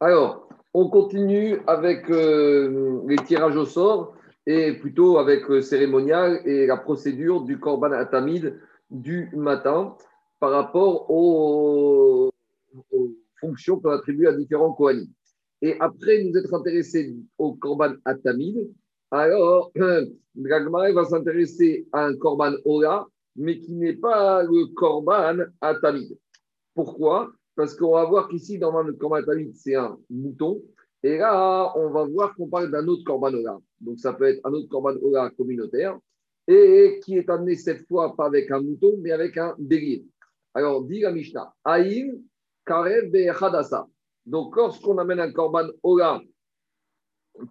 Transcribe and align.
Alors, 0.00 0.48
on 0.74 0.88
continue 0.88 1.58
avec 1.66 2.08
euh, 2.08 3.02
les 3.08 3.16
tirages 3.16 3.56
au 3.56 3.64
sort 3.64 4.14
et 4.46 4.74
plutôt 4.74 5.18
avec 5.18 5.48
le 5.48 5.60
cérémonial 5.60 6.40
et 6.44 6.66
la 6.66 6.76
procédure 6.76 7.42
du 7.42 7.58
Korban 7.58 7.90
Atamid 7.90 8.60
du 8.90 9.28
matin 9.34 9.96
par 10.38 10.52
rapport 10.52 11.10
aux, 11.10 12.30
fonctions 13.40 13.80
qu'on 13.80 13.90
attribue 13.90 14.28
à 14.28 14.32
différents 14.32 14.72
Kohanim. 14.72 15.08
Et 15.62 15.76
après 15.80 16.22
nous 16.22 16.36
être 16.36 16.54
intéressés 16.54 17.16
au 17.36 17.54
Korban 17.54 17.94
Atamid, 18.04 18.70
alors 19.10 19.72
Dragmar 20.36 20.92
va 20.92 21.04
s'intéresser 21.06 21.88
à 21.92 22.04
un 22.06 22.16
Korban 22.16 22.52
Ola, 22.64 23.04
mais 23.34 23.58
qui 23.58 23.72
n'est 23.72 23.96
pas 23.96 24.44
le 24.44 24.66
Korban 24.74 25.38
Atamid. 25.60 26.16
Pourquoi? 26.72 27.32
Parce 27.58 27.74
qu'on 27.74 27.94
va 27.94 28.04
voir 28.04 28.28
qu'ici, 28.28 28.56
dans 28.56 28.70
le 28.82 28.92
Korban 28.92 29.16
Atamid, 29.16 29.52
c'est 29.56 29.74
un 29.74 29.98
mouton. 30.08 30.62
Et 31.02 31.18
là, 31.18 31.72
on 31.76 31.90
va 31.90 32.04
voir 32.04 32.32
qu'on 32.36 32.46
parle 32.46 32.70
d'un 32.70 32.86
autre 32.86 33.02
Korban 33.02 33.34
Ola. 33.34 33.58
Donc 33.80 33.98
ça 33.98 34.12
peut 34.12 34.26
être 34.26 34.40
un 34.46 34.52
autre 34.52 34.68
Korban 34.68 34.94
Ola 35.02 35.30
communautaire 35.36 35.98
et 36.46 37.00
qui 37.02 37.16
est 37.16 37.28
amené 37.28 37.56
cette 37.56 37.84
fois 37.88 38.14
pas 38.14 38.26
avec 38.26 38.48
un 38.52 38.60
mouton, 38.60 38.94
mais 39.00 39.10
avec 39.10 39.36
un 39.38 39.56
bélier. 39.58 40.06
Alors, 40.54 40.84
dit 40.84 41.00
la 41.00 41.10
Mishnah, 41.10 41.52
Aïm, 41.64 42.22
Karev, 42.64 43.10
Hadassa. 43.40 43.88
Donc, 44.24 44.54
lorsqu'on 44.54 44.96
amène 44.98 45.18
un 45.18 45.32
Korban 45.32 45.66
Ola 45.82 46.20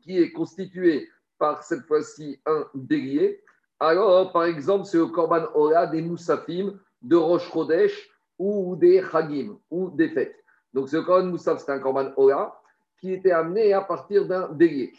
qui 0.03 0.20
est 0.20 0.31
constitué 0.31 1.09
par 1.37 1.63
cette 1.63 1.84
fois-ci 1.84 2.39
un 2.45 2.65
bélier, 2.73 3.43
alors, 3.77 4.31
par 4.31 4.45
exemple, 4.45 4.85
c'est 4.85 4.99
le 4.99 5.07
Korban 5.07 5.48
Ola 5.53 5.85
des 5.85 6.01
Moussafim, 6.01 6.79
de 7.01 7.17
Rosh 7.17 7.51
Chodesh 7.51 8.09
ou 8.38 8.76
des 8.76 9.02
Chagim 9.12 9.58
ou 9.70 9.90
des 9.90 10.09
fêtes. 10.09 10.36
Donc, 10.73 10.90
ce 10.90 10.98
Korban 10.98 11.27
Moussaf, 11.27 11.59
c'est 11.59 11.72
un 11.72 11.80
Korban 11.80 12.12
Ola 12.18 12.54
qui 13.00 13.13
était 13.13 13.32
amené 13.32 13.73
à 13.73 13.82
partir 13.82 14.27
d'un 14.27 14.48
bélier. 14.50 14.94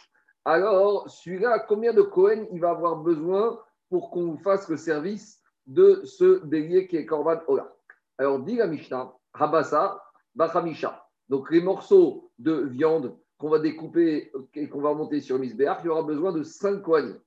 Alors, 0.44 1.08
celui-là, 1.10 1.60
combien 1.60 1.92
de 1.92 2.02
Kohen 2.02 2.46
il 2.52 2.60
va 2.60 2.70
avoir 2.70 2.96
besoin 2.96 3.58
pour 3.90 4.10
qu'on 4.10 4.36
fasse 4.38 4.68
le 4.68 4.76
service 4.76 5.42
de 5.66 6.02
ce 6.04 6.44
bélier 6.44 6.86
qui 6.88 6.96
est 6.96 7.06
Korban 7.06 7.40
Ola. 7.46 7.72
Alors, 8.16 8.40
dit 8.40 8.56
la 8.56 8.66
Mishnah, 8.66 9.12
Habasa, 9.34 10.02
Bachamisha. 10.34 11.04
Donc, 11.28 11.50
les 11.50 11.60
morceaux 11.60 12.30
de 12.38 12.52
viande 12.52 13.16
qu'on 13.36 13.50
va 13.50 13.58
découper 13.58 14.32
et 14.54 14.68
qu'on 14.68 14.80
va 14.80 14.94
monter 14.94 15.20
sur 15.20 15.38
Misbéach, 15.38 15.78
il 15.84 15.86
y 15.86 15.90
aura 15.90 16.02
besoin 16.02 16.32
de 16.32 16.42
5 16.42 16.82
kohanim. 16.82 17.18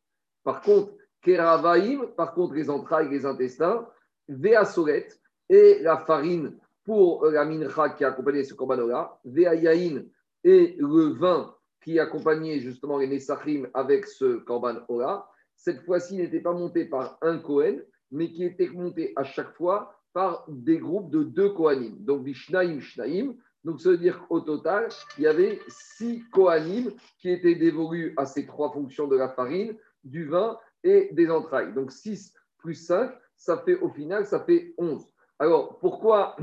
Par 0.44 0.62
contre, 0.62 0.94
Keravaim, 1.22 2.08
par 2.18 2.34
contre, 2.34 2.56
les 2.56 2.70
entrailles, 2.70 3.10
les 3.10 3.26
intestins, 3.26 3.88
Veasolet 4.28 5.08
et 5.52 5.80
la 5.82 5.98
farine 5.98 6.58
pour 6.86 7.26
la 7.26 7.46
mincha 7.46 7.90
qui 7.90 8.06
accompagnait 8.06 8.46
ce 8.46 8.54
korban 8.54 8.80
ola, 8.80 9.20
Veayain 9.26 10.04
et 10.44 10.76
le 10.80 11.14
vin 11.14 11.54
qui 11.84 12.00
accompagnait 12.00 12.60
justement 12.60 12.98
les 12.98 13.08
Nesachim 13.08 13.68
avec 13.74 14.08
ce 14.08 14.38
korban 14.38 14.78
ola, 14.88 15.28
cette 15.56 15.84
fois-ci 15.84 16.16
n'était 16.16 16.40
pas 16.40 16.54
monté 16.54 16.86
par 16.86 17.18
un 17.22 17.38
Kohen, 17.38 17.84
mais 18.12 18.32
qui 18.32 18.46
était 18.46 18.70
monté 18.70 19.14
à 19.16 19.24
chaque 19.24 19.54
fois 19.56 19.94
par 20.14 20.46
des 20.48 20.80
groupes 20.80 21.12
de 21.12 21.24
deux 21.24 21.50
Kohanim. 21.50 21.98
Donc, 22.00 22.24
Vishnaim, 22.24 22.80
Shnaim. 22.80 23.36
Donc, 23.64 23.80
ça 23.80 23.90
veut 23.90 23.98
dire 23.98 24.26
qu'au 24.28 24.42
total, 24.42 24.90
il 25.18 25.24
y 25.24 25.28
avait 25.28 25.60
six 25.68 26.24
Kohanim 26.32 26.92
qui 27.20 27.30
étaient 27.30 27.56
dévolus 27.56 28.14
à 28.18 28.26
ces 28.26 28.46
trois 28.46 28.72
fonctions 28.72 29.08
de 29.08 29.16
la 29.16 29.30
farine, 29.30 29.78
du 30.04 30.26
vin 30.26 30.58
et 30.84 31.10
des 31.12 31.30
entrailles. 31.30 31.74
Donc, 31.74 31.92
6 31.92 32.34
plus 32.58 32.74
5, 32.74 33.12
ça 33.38 33.58
fait 33.60 33.76
au 33.80 33.90
final, 33.90 34.26
ça 34.26 34.40
fait 34.40 34.74
11. 34.78 35.11
Alors, 35.42 35.80
pourquoi 35.80 36.36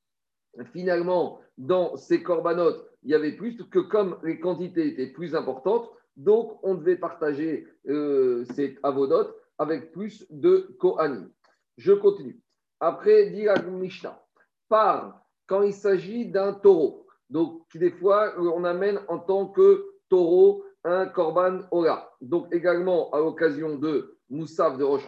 finalement, 0.72 1.42
dans 1.58 1.94
ces 1.98 2.22
corbanotes, 2.22 2.90
il 3.02 3.10
y 3.10 3.14
avait 3.14 3.36
plus 3.36 3.54
que 3.68 3.78
comme 3.78 4.18
les 4.24 4.40
quantités 4.40 4.86
étaient 4.88 5.12
plus 5.12 5.34
importantes, 5.34 5.90
donc, 6.16 6.58
on 6.62 6.74
devait 6.74 6.96
partager 6.96 7.68
euh, 7.86 8.46
cette 8.54 8.78
avodote 8.82 9.36
avec 9.58 9.92
plus 9.92 10.26
de 10.30 10.74
Kohanim. 10.78 11.30
Je 11.76 11.92
continue. 11.92 12.40
Après, 12.80 13.28
dit 13.28 13.46
Mishnah, 13.68 14.18
par 14.70 15.22
quand 15.46 15.60
il 15.60 15.74
s'agit 15.74 16.24
d'un 16.24 16.54
taureau. 16.54 17.06
Donc, 17.28 17.66
des 17.74 17.90
fois, 17.90 18.32
on 18.38 18.64
amène 18.64 19.00
en 19.08 19.18
tant 19.18 19.48
que 19.48 19.84
taureau 20.08 20.64
un 20.84 21.04
korban 21.04 21.60
ola. 21.72 22.10
Donc, 22.22 22.48
également 22.54 23.10
à 23.10 23.18
l'occasion 23.18 23.76
de 23.76 24.16
Moussaf 24.30 24.78
de 24.78 24.84
Rosh 24.84 25.06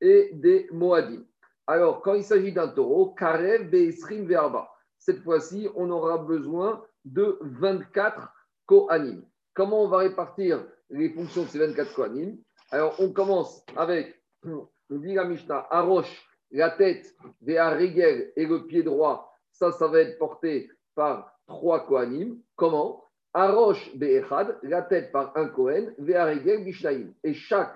et 0.00 0.30
des 0.34 0.68
Moadim. 0.70 1.24
Alors, 1.66 2.02
quand 2.02 2.14
il 2.14 2.24
s'agit 2.24 2.52
d'un 2.52 2.68
taureau, 2.68 3.14
Karev 3.14 3.68
Be'esrim 3.70 4.26
Verba. 4.26 4.68
Cette 4.98 5.22
fois-ci, 5.22 5.68
on 5.74 5.90
aura 5.90 6.18
besoin 6.18 6.84
de 7.04 7.38
24 7.40 8.32
Kohanim. 8.66 9.24
Comment 9.54 9.84
on 9.84 9.88
va 9.88 9.98
répartir 9.98 10.64
les 10.90 11.10
fonctions 11.10 11.42
de 11.42 11.48
ces 11.48 11.58
24 11.58 11.94
Kohanim 11.94 12.38
Alors, 12.70 12.94
on 12.98 13.12
commence 13.12 13.64
avec 13.76 14.20
le 14.42 14.66
Vila 14.90 15.24
Mishnah, 15.24 15.66
Arosh, 15.70 16.28
la 16.50 16.70
tête, 16.70 17.14
Regel 17.46 18.32
et 18.36 18.46
le 18.46 18.66
pied 18.66 18.82
droit. 18.82 19.32
Ça, 19.52 19.72
ça 19.72 19.88
va 19.88 20.00
être 20.00 20.18
porté 20.18 20.70
par 20.94 21.38
trois 21.46 21.86
Kohanim. 21.86 22.38
Comment? 22.56 23.04
Arosh 23.34 23.96
Be'echad, 23.96 24.58
la 24.62 24.82
tête 24.82 25.12
par 25.12 25.36
un 25.36 25.48
Kohen, 25.48 25.94
Regel 25.98 26.64
Bishnaim. 26.64 27.12
Et 27.24 27.34
chaque 27.34 27.74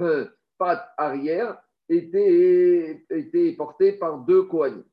euh, 0.00 0.26
patte 0.58 0.86
arrière 0.98 1.60
était, 1.90 3.04
était 3.10 3.52
portée 3.52 3.92
par 3.92 4.18
deux 4.18 4.44
Kohanim. 4.44 4.84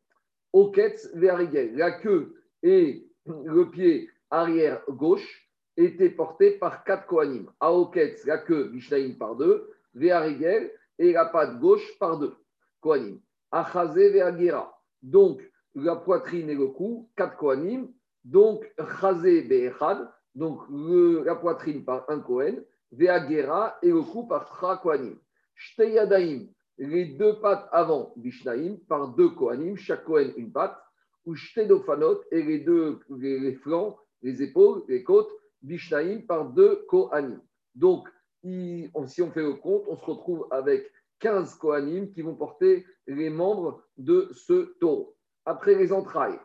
Oketz 0.52 1.10
Regel, 1.14 1.76
la 1.76 1.92
queue 1.92 2.36
et 2.64 3.08
le 3.26 3.70
pied 3.70 4.10
arrière 4.30 4.82
gauche 4.90 5.48
était 5.78 6.10
porté 6.10 6.52
par 6.52 6.84
quatre 6.84 7.06
Kohanim. 7.06 7.50
Aoketz, 7.60 8.26
la 8.26 8.40
queue, 8.40 8.72
Mishlaim 8.74 9.14
par 9.14 9.36
deux, 9.36 9.70
Ve'arigel, 9.94 10.72
et 10.98 11.14
la 11.14 11.26
patte 11.26 11.60
gauche 11.60 11.98
par 12.00 12.18
deux. 12.18 12.36
Kohanim. 12.82 13.20
Achazé 13.52 14.10
Ve'agera. 14.10 14.82
Donc, 15.02 15.42
la 15.76 15.96
poitrine 15.96 16.50
et 16.50 16.56
le 16.56 16.68
cou, 16.68 17.10
quatre 17.16 17.38
Kohanim. 17.38 17.90
Donc, 18.24 18.70
Chazé 19.00 19.44
Be'echad, 19.44 20.10
donc 20.34 20.62
la 20.70 21.36
poitrine 21.36 21.86
par 21.86 22.10
un 22.10 22.20
Kohen. 22.20 22.64
Ve'agera 22.92 23.78
et 23.84 23.90
le 23.90 24.02
cou 24.02 24.26
par 24.28 24.46
trois 24.46 24.78
Kohanim. 24.78 25.18
Shteyadaim, 25.56 26.48
les 26.78 27.06
deux 27.06 27.40
pattes 27.40 27.68
avant 27.72 28.14
Bishnaim 28.18 28.78
par 28.88 29.10
deux 29.10 29.30
Kohanim, 29.30 29.76
chaque 29.76 30.06
Kohen 30.06 30.34
une 30.38 30.52
patte. 30.52 30.78
Ou 31.26 31.36
Shtedofanot 31.36 32.22
et 32.32 32.42
les 32.42 32.60
deux 32.60 33.00
les 33.10 33.56
flancs, 33.56 33.98
les 34.22 34.42
épaules, 34.42 34.84
les 34.88 35.04
côtes 35.04 35.30
Bishnaim 35.62 36.22
par 36.28 36.50
deux 36.52 36.86
Kohanim. 36.88 37.42
Donc, 37.76 38.08
si 38.44 38.90
on 38.94 39.32
fait 39.32 39.42
le 39.42 39.56
compte, 39.56 39.84
on 39.88 39.98
se 39.98 40.06
retrouve 40.06 40.48
avec 40.52 40.90
15 41.20 41.56
Kohanim 41.56 42.12
qui 42.12 42.22
vont 42.22 42.36
porter 42.36 42.86
les 43.08 43.30
membres 43.30 43.84
de 43.98 44.30
ce 44.32 44.74
taureau. 44.80 45.18
Après 45.46 45.76
les 45.76 45.92
entrailles, 45.92 46.40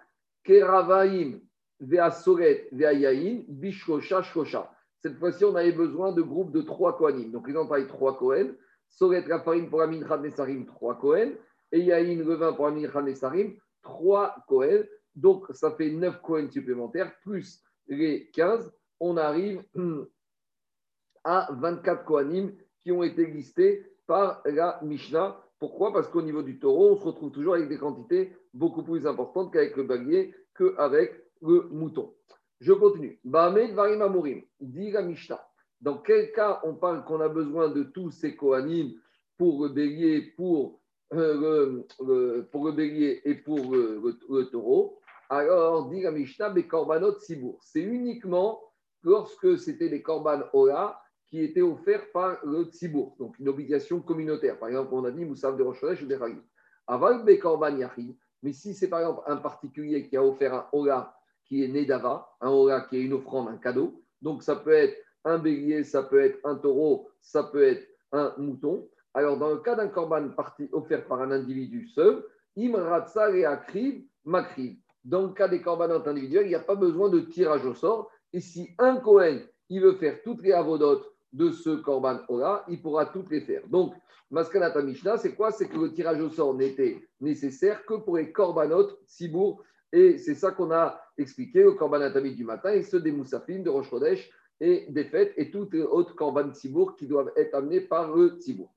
Keravaim, 0.44 1.41
Veasoret, 1.78 2.69
Veayaim, 2.72 3.44
Bishkosha, 3.48 4.22
Shkosha. 4.22 4.72
Cette 5.00 5.19
fois-ci, 5.19 5.44
on 5.44 5.54
avait 5.54 5.72
besoin 5.72 6.12
de 6.12 6.22
groupes 6.22 6.53
de 6.53 6.62
trois 6.62 6.97
Kohanim. 6.97 7.31
Donc, 7.31 7.48
les 7.48 7.56
entrailles, 7.56 7.87
trois 7.87 8.16
Kohen. 8.16 8.56
Soret, 8.92 9.25
la 9.26 9.41
farine 9.41 9.69
pour 9.69 9.80
la 9.80 9.86
mincha 9.86 10.16
Nesarim, 10.19 10.66
trois 10.66 10.98
Kohen. 10.98 11.34
Et 11.72 11.80
Yahin, 11.80 12.22
le 12.22 12.54
pour 12.54 12.66
la 12.69 12.72
mincha 12.72 13.03
Nesarim, 13.03 13.56
trois 13.82 14.36
Kohen. 14.47 14.86
Donc, 15.14 15.47
ça 15.53 15.72
fait 15.72 15.91
9 15.91 16.22
Kohen 16.22 16.50
supplémentaires, 16.50 17.12
plus 17.22 17.62
les 17.86 18.30
15 18.30 18.72
on 19.03 19.16
arrive 19.16 19.64
à 21.25 21.48
24 21.53 22.04
Kohanim 22.04 22.56
qui 22.80 22.92
ont 22.92 23.03
été 23.03 23.26
listés 23.26 23.84
par 24.06 24.42
la 24.44 24.78
Mishnah. 24.82 25.36
Pourquoi? 25.59 25.92
Parce 25.92 26.09
qu'au 26.09 26.22
niveau 26.22 26.42
du 26.42 26.59
taureau, 26.59 26.92
on 26.92 26.97
se 26.97 27.04
retrouve 27.04 27.32
toujours 27.32 27.54
avec 27.54 27.69
des 27.69 27.78
quantités 27.78 28.32
beaucoup 28.54 28.82
plus 28.82 29.06
importantes 29.06 29.53
qu'avec 29.53 29.76
le 29.76 29.84
baguier, 29.84 30.34
qu'avec 30.56 31.12
le 31.41 31.69
mouton. 31.70 32.14
Je 32.60 32.72
continue. 32.72 33.18
Bahamed 33.24 33.74
Varim 33.74 34.03
Amorim, 34.03 34.42
dit 34.60 34.92
la 34.92 35.03
Mishnah. 35.03 35.44
Dans 35.82 35.98
quel 35.98 36.32
cas 36.32 36.60
on 36.62 36.74
parle 36.74 37.04
qu'on 37.04 37.20
a 37.20 37.28
besoin 37.28 37.68
de 37.68 37.82
tous 37.82 38.12
ces 38.12 38.36
Kohanim 38.36 38.92
pour 39.36 39.64
le 39.64 39.68
bélier, 39.68 40.32
pour, 40.36 40.80
euh, 41.12 41.82
le, 42.00 42.48
pour 42.50 42.66
le 42.66 42.72
bélier 42.72 43.20
et 43.24 43.34
pour 43.34 43.58
le, 43.58 44.44
taureau? 44.50 45.00
Alors, 45.28 45.88
dit 45.90 46.02
la 46.02 46.12
Mishnah, 46.12 46.54
Korbanot 46.62 47.18
Sibour. 47.18 47.58
C'est 47.62 47.80
uniquement 47.80 48.60
lorsque 49.02 49.58
c'était 49.58 49.88
les 49.88 50.02
korban 50.02 50.42
ola 50.52 51.00
qui 51.28 51.42
étaient 51.42 51.62
offerts 51.62 52.12
par 52.12 52.38
le 52.44 52.64
tzibour, 52.64 53.16
donc 53.18 53.38
une 53.38 53.48
obligation 53.48 54.00
communautaire. 54.00 54.58
Par 54.58 54.68
exemple, 54.68 54.90
on 54.92 55.04
a 55.04 55.10
dit 55.10 55.24
Moussav 55.24 55.56
de 55.56 55.62
Rosh 55.62 56.02
ou 56.02 56.06
des 56.06 56.16
Ragim. 56.16 56.42
Aval 56.86 57.24
be 57.24 57.38
korban 57.38 57.76
yachid, 57.78 58.14
mais 58.42 58.52
si 58.52 58.74
c'est 58.74 58.88
par 58.88 59.00
exemple 59.00 59.22
un 59.26 59.36
particulier 59.36 60.06
qui 60.06 60.16
a 60.16 60.22
offert 60.22 60.54
un 60.54 60.66
ola 60.72 61.16
qui 61.44 61.64
est 61.64 61.68
né 61.68 61.86
d'ava, 61.86 62.28
un 62.40 62.50
ola 62.50 62.82
qui 62.82 62.98
est 62.98 63.02
une 63.02 63.14
offrande, 63.14 63.48
un 63.48 63.56
cadeau, 63.56 64.02
donc 64.20 64.42
ça 64.42 64.56
peut 64.56 64.72
être 64.72 64.96
un 65.24 65.39
bélier, 65.39 65.84
ça 65.84 66.03
peut 66.03 66.21
être 66.21 66.39
un 66.45 66.57
taureau, 66.57 67.09
ça 67.21 67.45
peut 67.45 67.63
être 67.63 67.86
un 68.13 68.34
mouton. 68.39 68.89
Alors, 69.15 69.39
dans 69.39 69.51
le 69.51 69.59
cas 69.59 69.74
d'un 69.74 69.89
korban 69.89 70.28
offert 70.72 71.07
par 71.07 71.21
un 71.21 71.30
individu 71.30 71.86
seul, 71.89 72.24
imratsa 72.57 73.30
et 73.36 73.45
akriv 73.45 74.04
makriv. 74.24 74.77
dans 75.04 75.22
le 75.22 75.33
cas 75.33 75.48
des 75.48 75.60
corbanotes 75.60 76.07
individuels, 76.07 76.47
il 76.47 76.51
n'y 76.51 76.54
a 76.54 76.60
pas 76.60 76.77
besoin 76.77 77.09
de 77.09 77.21
tirage 77.21 77.65
au 77.66 77.74
sort. 77.74 78.10
Et 78.33 78.41
si 78.41 78.71
un 78.78 78.97
Cohen, 78.97 79.41
il 79.69 79.80
veut 79.80 79.95
faire 79.95 80.22
toutes 80.22 80.42
les 80.42 80.53
avodotes 80.53 81.13
de 81.33 81.51
ce 81.51 81.71
korban 81.71 82.21
Ola, 82.28 82.65
il 82.68 82.80
pourra 82.80 83.07
toutes 83.07 83.30
les 83.30 83.41
faire. 83.41 83.63
Donc, 83.68 83.95
Maskanata 84.30 84.83
Mishnah, 84.83 85.18
c'est 85.18 85.34
quoi? 85.34 85.51
C'est 85.51 85.68
que 85.68 85.78
le 85.78 85.92
tirage 85.92 86.21
au 86.21 86.30
sort 86.30 86.54
n'était 86.54 87.03
nécessaire 87.21 87.84
que 87.84 87.95
pour 87.95 88.16
les 88.16 88.33
corbanotes 88.33 88.98
Sibour. 89.07 89.63
Et 89.92 90.16
c'est 90.16 90.34
ça 90.34 90.53
qu'on 90.53 90.71
a 90.71 90.98
expliqué, 91.18 91.63
le 91.63 91.72
korban 91.72 92.10
du 92.10 92.45
matin 92.45 92.71
et 92.71 92.83
ceux 92.83 93.01
des 93.01 93.13
Moussafines, 93.13 93.63
de 93.63 93.83
Chodesh 93.83 94.30
et 94.62 94.86
des 94.88 95.04
fêtes 95.04 95.34
et 95.36 95.50
toutes 95.50 95.74
les 95.74 95.82
autres 95.82 96.14
korban 96.14 96.54
Sibour 96.54 96.94
qui 96.97 97.06
doivent 97.09 97.32
être 97.36 97.54
amenés 97.54 97.80
par 97.80 98.14
le 98.14 98.38
Sibour. 98.38 98.70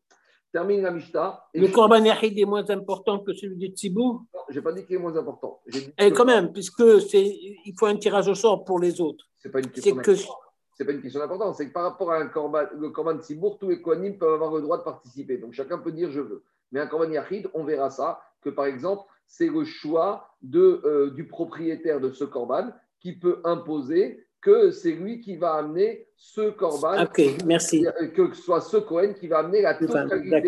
Termine 0.51 0.81
la 0.81 0.91
Mishnah. 0.91 1.43
Le 1.53 1.67
korban 1.67 2.03
Yahid 2.03 2.39
est 2.39 2.45
moins 2.45 2.67
important 2.69 3.19
que 3.19 3.33
celui 3.33 3.55
du 3.55 3.67
Tzibour? 3.67 4.23
Non, 4.33 4.39
je 4.49 4.55
n'ai 4.55 4.63
pas 4.63 4.71
dit 4.71 4.83
qu'il 4.85 4.95
est 4.95 4.99
moins 4.99 5.15
important. 5.15 5.61
Et 5.99 6.11
quand 6.11 6.25
même, 6.25 6.51
puisque 6.51 6.83
il 7.13 7.73
faut 7.77 7.85
un 7.85 7.97
tirage 7.97 8.27
au 8.27 8.35
sort 8.35 8.65
pour 8.65 8.79
les 8.79 8.99
autres. 8.99 9.25
Ce 9.37 9.47
n'est 9.47 9.51
pas 9.51 9.59
une 9.59 9.69
question 9.69 9.95
que... 9.97 10.83
pas 10.83 10.91
une 10.91 11.01
question 11.01 11.19
d'importance. 11.19 11.57
C'est 11.57 11.67
que 11.67 11.73
par 11.73 11.83
rapport 11.83 12.11
à 12.11 12.17
un 12.17 12.27
korban, 12.27 12.63
le 12.75 12.89
korban 12.89 13.19
Tzibour, 13.19 13.59
tous 13.59 13.69
les 13.69 13.81
Kohanim 13.81 14.17
peuvent 14.17 14.33
avoir 14.33 14.55
le 14.55 14.61
droit 14.61 14.79
de 14.79 14.83
participer. 14.83 15.38
Donc 15.38 15.53
chacun 15.53 15.77
peut 15.77 15.91
dire 15.91 16.09
je 16.09 16.21
veux. 16.21 16.43
Mais 16.71 16.79
un 16.79 16.88
korban 16.88 17.11
Yahid, 17.11 17.47
on 17.53 17.63
verra 17.63 17.91
ça, 17.91 18.21
que 18.41 18.49
par 18.49 18.65
exemple, 18.65 19.03
c'est 19.27 19.49
le 19.49 19.65
choix 19.65 20.29
de, 20.41 20.81
euh, 20.83 21.11
du 21.11 21.27
propriétaire 21.27 21.99
de 21.99 22.11
ce 22.11 22.23
korban 22.23 22.71
qui 23.01 23.13
peut 23.13 23.39
imposer 23.43 24.25
que 24.45 24.69
c'est 24.69 24.92
lui 24.92 25.21
qui 25.21 25.38
va 25.38 25.56
amener 25.56 26.06
ce 26.15 26.51
corban. 26.51 27.01
Ok, 27.01 27.19
merci. 27.47 27.83
Que 28.13 28.31
ce 28.31 28.44
soit 28.44 28.62
ce 28.62 28.77
Cohen 28.77 29.13
qui 29.19 29.27
va 29.27 29.39
amener 29.39 29.63
la 29.63 29.74
totalité 29.74 30.42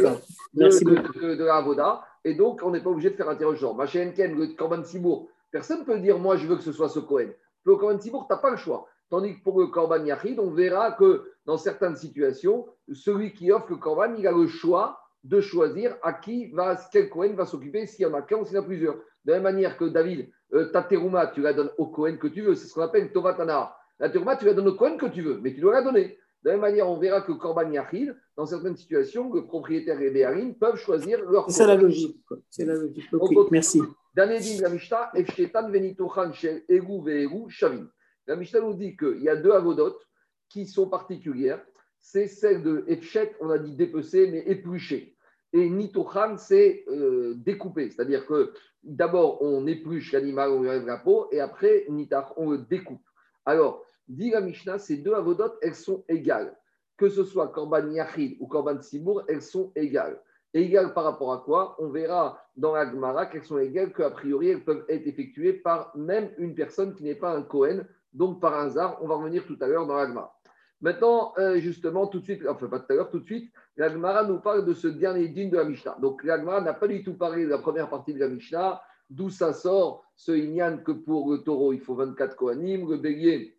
de, 0.54 1.34
de, 1.34 1.44
la 1.44 1.62
Voda. 1.62 2.06
Et 2.24 2.36
donc, 2.36 2.62
on 2.64 2.70
n'est 2.70 2.82
pas 2.82 2.92
obligé 2.92 3.10
de 3.10 3.16
faire 3.16 3.28
un 3.28 3.56
genre. 3.56 3.76
Machéenken, 3.76 4.38
le 4.38 4.56
corban 4.56 4.84
Sibour, 4.84 5.30
personne 5.50 5.80
ne 5.80 5.84
peut 5.84 6.00
dire 6.00 6.20
moi, 6.20 6.38
je 6.38 6.46
veux 6.46 6.58
que 6.58 6.62
ce 6.62 6.72
soit 6.72 6.90
ce 6.90 7.00
Cohen. 7.00 7.30
Pour 7.64 7.74
le 7.74 7.80
corban 7.80 8.00
Sibour, 8.00 8.28
tu 8.28 8.34
n'as 8.34 8.40
pas 8.40 8.52
le 8.52 8.58
choix. 8.58 8.88
Tandis 9.10 9.40
que 9.40 9.44
pour 9.44 9.60
le 9.60 9.68
corban 9.68 10.06
Yachid, 10.06 10.38
on 10.40 10.52
verra 10.52 10.92
que 10.92 11.32
dans 11.48 11.58
certaines 11.58 11.96
situations, 11.96 12.68
celui 12.94 13.34
qui 13.34 13.52
offre 13.52 13.72
le 13.72 13.78
corban, 13.78 14.14
il 14.16 14.28
a 14.28 14.32
le 14.32 14.46
choix 14.46 15.00
de 15.24 15.42
choisir 15.42 15.96
à 16.04 16.14
qui 16.14 16.52
va, 16.52 16.78
quel 16.92 17.10
Cohen 17.10 17.34
va 17.34 17.48
s'occuper, 17.48 17.88
s'il 17.88 18.04
y 18.04 18.06
en 18.06 18.14
a 18.14 18.22
qu'un 18.22 18.38
ou 18.38 18.46
s'il 18.46 18.56
y 18.56 18.60
en 18.60 18.62
a 18.62 18.66
plusieurs. 18.66 18.96
De 19.26 19.32
la 19.32 19.40
même 19.40 19.56
manière 19.56 19.76
que 19.76 19.86
David, 19.86 20.30
euh, 20.54 20.66
ta 20.72 20.84
terouma, 20.84 21.28
tu 21.28 21.42
la 21.42 21.54
donnes 21.54 21.72
au 21.80 21.88
Cohen 21.88 22.18
que 22.18 22.28
tu 22.28 22.44
veux, 22.44 22.54
c'est 22.54 22.68
ce 22.68 22.76
qu'on 22.76 22.82
appelle 22.82 23.12
Tovatana. 23.12 23.74
La 24.00 24.10
turma, 24.10 24.36
tu 24.36 24.46
la 24.46 24.54
donnes 24.54 24.68
au 24.68 24.76
Cohen 24.76 24.98
que 24.98 25.08
tu 25.08 25.22
veux, 25.22 25.40
mais 25.42 25.54
tu 25.54 25.62
dois 25.62 25.74
la 25.74 25.82
donner. 25.82 26.18
De 26.44 26.50
la 26.50 26.52
même 26.54 26.62
manière, 26.62 26.90
on 26.90 26.98
verra 26.98 27.22
que 27.22 27.32
Korban 27.32 27.72
Yachid, 27.72 28.16
dans 28.36 28.46
certaines 28.46 28.78
situations, 28.78 29.34
le 29.34 29.46
propriétaire 29.46 30.00
et 30.02 30.12
Béharim 30.12 30.54
peuvent 30.56 30.78
choisir 30.78 31.20
leur 31.30 31.50
C'est 31.50 31.66
la 31.66 31.76
logique. 31.76 32.24
C'est 32.50 32.66
la 32.66 32.76
logique. 32.76 33.10
merci. 33.52 33.82
Dernier 34.16 34.40
dit 34.40 34.58
la 34.60 34.70
Mishnah, 34.70 35.12
Efshetan 35.16 35.70
Venitochan 35.70 36.32
Shel 36.34 36.64
Egu 36.70 37.04
Ve'egu 37.04 37.50
Shavin. 37.50 37.88
La 38.28 38.36
Mishnah 38.36 38.62
nous 38.62 38.74
dit 38.74 38.96
qu'il 38.96 39.22
y 39.22 39.30
a 39.30 39.36
deux 39.36 39.52
avodotes 39.52 40.08
qui 40.50 40.68
sont 40.68 40.88
particulières. 40.88 41.64
C'est 42.00 42.28
celle 42.28 42.62
de 42.64 42.84
Efshet, 42.88 43.36
on 43.42 43.50
a 43.50 43.58
dit 43.58 43.76
dépecer, 43.76 44.30
mais 44.32 44.44
éplucher. 44.48 45.16
Et 45.54 45.70
Nitochan, 45.70 46.38
c'est 46.38 46.84
euh, 46.88 47.34
découper. 47.36 47.90
C'est-à-dire 47.90 48.26
que 48.26 48.54
d'abord, 48.84 49.42
on 49.42 49.66
épluche 49.66 50.14
l'animal, 50.14 50.52
on 50.52 50.62
lui 50.62 50.70
enlève 50.70 50.86
la 50.86 50.98
peau, 50.98 51.28
et 51.32 51.40
après, 51.40 51.86
Nitach, 51.90 52.28
on 52.38 52.52
le 52.52 52.60
découpe. 52.60 53.02
Alors, 53.46 53.84
dit 54.08 54.32
la 54.32 54.42
Mishnah, 54.42 54.78
ces 54.78 54.98
deux 54.98 55.14
avodotes, 55.14 55.58
elles 55.62 55.76
sont 55.76 56.04
égales. 56.08 56.56
Que 56.98 57.10
ce 57.10 57.24
soit 57.24 57.50
Korban 57.50 57.90
Yachid 57.92 58.38
ou 58.40 58.48
Korban 58.48 58.82
Sibour, 58.82 59.24
elles 59.28 59.42
sont 59.42 59.72
égales. 59.76 60.20
égales 60.54 60.94
par 60.94 61.04
rapport 61.04 61.34
à 61.34 61.40
quoi? 61.40 61.76
On 61.80 61.90
verra 61.90 62.42
dans 62.56 62.74
la 62.74 62.90
Gemara 62.90 63.28
qu'elles 63.28 63.44
sont 63.44 63.60
égales, 63.60 63.94
qu'a 63.94 64.10
priori, 64.10 64.50
elles 64.50 64.64
peuvent 64.64 64.86
être 64.90 65.06
effectuées 65.06 65.54
par 65.54 65.96
même 65.96 66.32
une 66.38 66.56
personne 66.56 66.96
qui 66.96 67.04
n'est 67.04 67.16
pas 67.16 67.36
un 67.36 67.44
Kohen, 67.44 67.86
donc 68.14 68.42
par 68.42 68.56
hasard. 68.56 68.98
On 69.02 69.08
va 69.08 69.16
revenir 69.16 69.46
tout 69.46 69.58
à 69.62 69.68
l'heure 69.68 69.86
dans 69.86 69.96
la 69.96 70.08
Gemara. 70.08 70.34
Maintenant, 70.82 71.34
euh, 71.40 71.60
justement, 71.60 72.08
tout 72.08 72.20
de 72.20 72.24
suite, 72.24 72.44
enfin 72.48 72.68
pas 72.68 72.80
tout 72.80 72.92
à 72.92 72.96
l'heure, 72.96 73.10
tout 73.10 73.20
de 73.20 73.26
suite, 73.26 73.52
la 73.78 73.90
Gemara 73.90 74.24
nous 74.24 74.40
parle 74.40 74.66
de 74.66 74.74
ce 74.74 74.88
dernier 74.88 75.28
digne 75.28 75.50
de 75.50 75.58
la 75.58 75.64
Mishnah. 75.64 75.98
Donc 76.02 76.24
la 76.24 76.38
Gemara 76.38 76.62
n'a 76.62 76.74
pas 76.74 76.88
du 76.88 77.04
tout 77.04 77.16
parlé 77.16 77.46
de 77.46 77.50
la 77.50 77.58
première 77.58 77.90
partie 77.90 78.14
de 78.14 78.20
la 78.20 78.28
Mishnah, 78.28 78.82
d'où 79.10 79.30
ça 79.30 79.54
sort 79.54 80.04
ce 80.16 80.32
Inyan 80.32 80.78
que 80.78 80.92
pour 80.92 81.32
le 81.32 81.40
taureau, 81.40 81.74
il 81.74 81.80
faut 81.80 81.96
24 81.96 82.36
Kohanim, 82.36 82.90
le 82.90 82.98
bélier, 82.98 83.57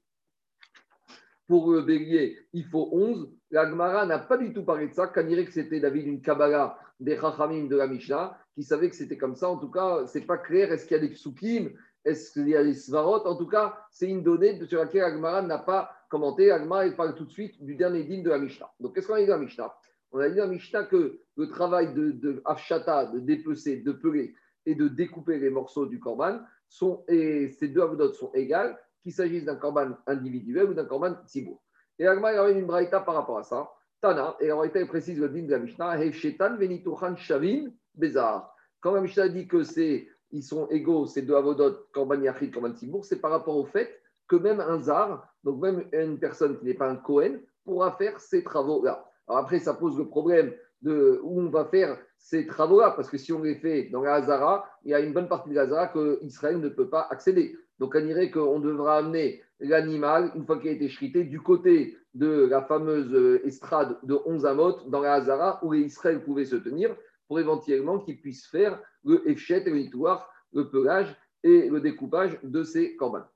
pour 1.48 1.72
le 1.72 1.82
bélier, 1.82 2.38
il 2.52 2.64
faut 2.66 2.88
11. 2.92 3.32
La 3.50 3.68
Gemara 3.68 4.04
n'a 4.04 4.18
pas 4.18 4.36
du 4.36 4.52
tout 4.52 4.64
parlé 4.64 4.88
de 4.88 4.92
ça, 4.92 5.06
qu'on 5.06 5.24
dirait 5.24 5.46
que 5.46 5.52
c'était 5.52 5.80
David 5.80 6.06
une 6.06 6.20
Kabbalah 6.20 6.78
des 7.00 7.16
Chachamim 7.16 7.66
de 7.68 7.76
la 7.76 7.86
Mishnah, 7.86 8.38
qui 8.54 8.62
savait 8.62 8.90
que 8.90 8.96
c'était 8.96 9.16
comme 9.16 9.34
ça. 9.34 9.48
En 9.48 9.56
tout 9.56 9.70
cas, 9.70 10.06
c'est 10.06 10.26
pas 10.26 10.36
clair. 10.36 10.70
Est-ce 10.70 10.86
qu'il 10.86 10.96
y 10.96 11.00
a 11.00 11.02
des 11.02 11.14
psukim? 11.14 11.70
Est-ce 12.04 12.32
qu'il 12.32 12.48
y 12.48 12.54
a 12.54 12.62
des 12.62 12.74
svarot? 12.74 13.26
En 13.26 13.36
tout 13.36 13.46
cas, 13.46 13.78
c'est 13.90 14.08
une 14.08 14.22
donnée 14.22 14.62
sur 14.66 14.78
laquelle 14.78 15.00
la 15.00 15.12
Gemara 15.12 15.40
n'a 15.40 15.58
pas 15.58 15.90
commenté. 16.10 16.48
La 16.48 16.58
Gemara, 16.58 16.88
parle 16.90 17.14
tout 17.14 17.24
de 17.24 17.30
suite 17.30 17.62
du 17.64 17.74
dernier 17.76 18.04
digne 18.04 18.22
de 18.22 18.30
la 18.30 18.38
Mishnah. 18.38 18.70
Donc, 18.78 18.94
qu'est-ce 18.94 19.06
qu'on 19.06 19.14
a 19.14 19.20
dit 19.20 19.26
dans 19.26 19.36
la 19.36 19.44
Mishnah? 19.44 19.74
On 20.12 20.18
a 20.18 20.28
dit 20.28 20.36
dans 20.36 20.44
la 20.44 20.50
Mishnah 20.50 20.84
que 20.84 21.20
le 21.36 21.48
travail 21.48 21.94
de, 21.94 22.10
de 22.10 22.42
de 22.42 23.18
dépecer, 23.20 23.76
de 23.78 23.92
peler 23.92 24.34
et 24.66 24.74
de 24.74 24.86
découper 24.88 25.38
les 25.38 25.50
morceaux 25.50 25.86
du 25.86 25.98
korban, 25.98 26.40
sont, 26.68 27.04
et 27.08 27.48
ces 27.48 27.68
deux 27.68 27.80
avodotes 27.80 28.16
sont 28.16 28.30
égales 28.34 28.78
qu'il 29.08 29.14
s'agisse 29.14 29.44
d'un 29.46 29.56
korban 29.56 29.96
individuel 30.06 30.70
ou 30.70 30.74
d'un 30.74 30.84
korban 30.84 31.14
tzibur. 31.26 31.58
Et 31.98 32.06
Agma, 32.06 32.32
il 32.32 32.36
y 32.36 32.38
a 32.38 32.50
une 32.50 32.66
braïta 32.66 33.00
par 33.00 33.14
rapport 33.14 33.38
à 33.38 33.42
ça. 33.42 33.70
Tana, 34.02 34.36
et 34.38 34.48
la 34.48 34.54
braïta 34.54 34.84
précise 34.86 35.18
le 35.18 35.30
din 35.30 35.44
de 35.44 35.50
la 35.50 35.58
Mishnah, 35.58 35.98
Hefshetan 35.98 36.56
venituchan 36.56 37.16
shavin 37.16 37.70
bezar. 37.94 38.54
Quand 38.80 38.92
la 38.92 39.00
Mishnah 39.00 39.28
dit 39.28 39.48
que 39.48 39.62
c'est 39.62 40.08
ils 40.30 40.42
sont 40.42 40.68
égaux, 40.68 41.06
ces 41.06 41.22
deux 41.22 41.34
avodot, 41.34 41.86
korban 41.94 42.20
yachid, 42.20 42.52
korban 42.52 42.74
tzibur, 42.74 43.02
c'est 43.02 43.18
par 43.18 43.30
rapport 43.30 43.56
au 43.56 43.64
fait 43.64 43.98
que 44.28 44.36
même 44.36 44.60
un 44.60 44.82
zar, 44.82 45.26
donc 45.42 45.62
même 45.62 45.88
une 45.92 46.18
personne 46.18 46.58
qui 46.58 46.66
n'est 46.66 46.74
pas 46.74 46.90
un 46.90 46.96
Kohen, 46.96 47.40
pourra 47.64 47.92
faire 47.92 48.20
ces 48.20 48.44
travaux-là. 48.44 49.06
Alors 49.26 49.38
après, 49.38 49.58
ça 49.58 49.72
pose 49.72 49.96
le 49.96 50.06
problème 50.06 50.52
de 50.82 51.18
où 51.22 51.40
on 51.40 51.48
va 51.48 51.64
faire 51.64 51.98
ces 52.18 52.46
travaux-là, 52.46 52.90
parce 52.90 53.08
que 53.08 53.16
si 53.16 53.32
on 53.32 53.42
les 53.42 53.54
fait 53.54 53.84
dans 53.84 54.02
la 54.02 54.16
Hazara, 54.16 54.68
il 54.84 54.90
y 54.90 54.94
a 54.94 55.00
une 55.00 55.14
bonne 55.14 55.28
partie 55.28 55.48
de 55.48 55.54
la 55.54 55.62
Hazara 55.62 55.88
qu'Israël 55.88 56.60
ne 56.60 56.68
peut 56.68 56.90
pas 56.90 57.08
accéder. 57.10 57.56
Donc, 57.78 57.94
on 57.94 58.00
dirait 58.00 58.30
qu'on 58.30 58.58
devra 58.60 58.98
amener 58.98 59.42
l'animal, 59.60 60.32
une 60.34 60.46
fois 60.46 60.58
qu'il 60.58 60.70
a 60.70 60.72
été 60.72 60.88
chrité, 60.88 61.24
du 61.24 61.40
côté 61.40 61.96
de 62.14 62.46
la 62.46 62.62
fameuse 62.62 63.12
euh, 63.12 63.46
estrade 63.46 63.98
de 64.02 64.18
11 64.26 64.46
amot 64.46 64.88
dans 64.88 65.00
la 65.00 65.14
Hazara, 65.14 65.60
où 65.62 65.74
Israël 65.74 66.22
pouvait 66.22 66.44
se 66.44 66.56
tenir, 66.56 66.94
pour 67.28 67.38
éventuellement 67.38 67.98
qu'il 67.98 68.20
puisse 68.20 68.46
faire 68.46 68.80
le 69.04 69.28
efchet 69.28 69.62
et 69.66 69.70
le 69.70 70.16
le 70.54 70.70
pelage 70.70 71.14
et 71.44 71.68
le 71.68 71.80
découpage 71.80 72.38
de 72.42 72.62
ces 72.62 72.96
corbanes. 72.96 73.26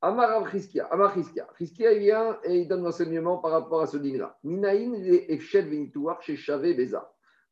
Amar 0.00 0.42
Chriskia, 0.44 0.86
Amar 0.86 1.14
Chriskia, 1.14 1.94
vient 1.94 2.38
et 2.44 2.60
il 2.60 2.68
donne 2.68 2.82
l'enseignement 2.82 3.38
par 3.38 3.52
rapport 3.52 3.82
à 3.82 3.86
ce 3.86 3.98
dîner-là. 3.98 4.36
Minaïn 4.42 4.96
les 4.96 5.26
efchet 5.28 5.64
chez 6.22 6.36
Chavé. 6.36 6.90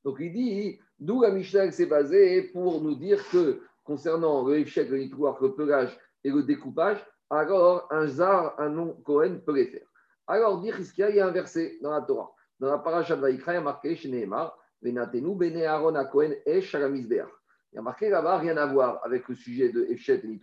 Donc 0.04 0.16
il 0.18 0.32
dit, 0.32 0.80
d'où 0.98 1.22
la 1.22 1.30
Mishnah 1.30 1.70
s'est 1.70 1.86
basée 1.86 2.42
pour 2.52 2.82
nous 2.82 2.96
dire 2.96 3.22
que 3.30 3.60
concernant 3.84 4.44
le 4.44 4.58
efchet, 4.58 4.84
le 4.84 4.96
le 4.96 5.54
pelage 5.54 5.96
et 6.24 6.30
le 6.30 6.42
découpage, 6.42 7.04
alors 7.30 7.86
un 7.90 8.06
zar, 8.06 8.54
un 8.58 8.68
nom 8.68 8.94
Cohen 9.04 9.38
peut 9.44 9.54
les 9.54 9.66
faire. 9.66 9.86
Alors, 10.26 10.60
dit 10.60 10.70
Hiskia, 10.70 11.10
il 11.10 11.16
y 11.16 11.20
a 11.20 11.26
un 11.26 11.30
verset 11.30 11.78
dans 11.82 11.90
la 11.90 12.02
Torah. 12.02 12.32
Dans 12.58 12.70
la 12.70 12.78
paracha 12.78 13.16
de 13.16 13.28
il 13.30 13.40
y 13.40 13.50
a 13.50 13.60
marqué 13.60 13.96
chez 13.96 14.08
Nehemar, 14.08 14.56
Venatenu 14.82 15.34
bene 15.34 15.62
Aaron 15.64 15.94
a 15.94 16.04
Cohen 16.04 16.32
esh 16.46 16.74
Il 16.74 17.16
y 17.72 17.78
a 17.78 17.82
marqué 17.82 18.08
là-bas, 18.08 18.38
rien 18.38 18.56
à 18.56 18.66
voir 18.66 19.00
avec 19.04 19.28
le 19.28 19.34
sujet 19.34 19.70
de 19.70 19.86
Efchet 19.88 20.22
et. 20.24 20.38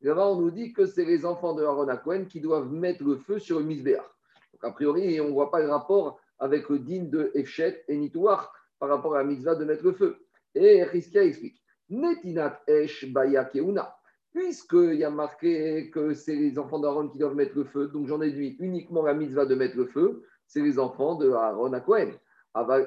Là-bas, 0.00 0.28
on 0.28 0.40
nous 0.40 0.50
dit 0.50 0.72
que 0.72 0.86
c'est 0.86 1.04
les 1.04 1.24
enfants 1.24 1.54
de 1.54 1.64
Aaron 1.64 1.88
à 1.88 1.96
Cohen 1.96 2.24
qui 2.24 2.40
doivent 2.40 2.70
mettre 2.72 3.04
le 3.04 3.16
feu 3.16 3.38
sur 3.38 3.58
le 3.58 3.64
Misbéach. 3.64 4.04
Donc, 4.52 4.64
a 4.64 4.70
priori, 4.72 5.20
on 5.20 5.28
ne 5.28 5.32
voit 5.32 5.50
pas 5.50 5.60
le 5.60 5.68
rapport 5.68 6.20
avec 6.38 6.68
le 6.68 6.78
din 6.78 7.04
de 7.04 7.30
Efchet 7.34 7.84
et 7.88 7.96
Nitouar 7.96 8.52
par 8.78 8.88
rapport 8.88 9.14
à 9.14 9.18
la 9.18 9.24
mitzvah 9.24 9.54
de 9.54 9.64
mettre 9.64 9.84
le 9.84 9.92
feu. 9.92 10.16
Et 10.54 10.84
Hiskia 10.92 11.24
explique 11.24 11.60
Netinat 11.90 12.60
esh 12.66 13.10
baya 13.12 13.44
keuna 13.44 13.97
puisqu'il 14.32 14.94
y 14.94 15.04
a 15.04 15.10
marqué 15.10 15.90
que 15.90 16.14
c'est 16.14 16.36
les 16.36 16.58
enfants 16.58 16.78
d'Aaron 16.78 17.08
qui 17.08 17.18
doivent 17.18 17.34
mettre 17.34 17.56
le 17.56 17.64
feu, 17.64 17.88
donc 17.88 18.06
j'en 18.06 18.20
ai 18.20 18.30
dit 18.30 18.56
uniquement 18.60 19.02
la 19.02 19.14
mitzvah 19.14 19.46
de 19.46 19.54
mettre 19.54 19.76
le 19.76 19.86
feu, 19.86 20.22
c'est 20.46 20.62
les 20.62 20.78
enfants 20.78 21.14
de 21.16 21.30
Aaron 21.30 21.72
à 21.72 21.80
Cohen, 21.80 22.12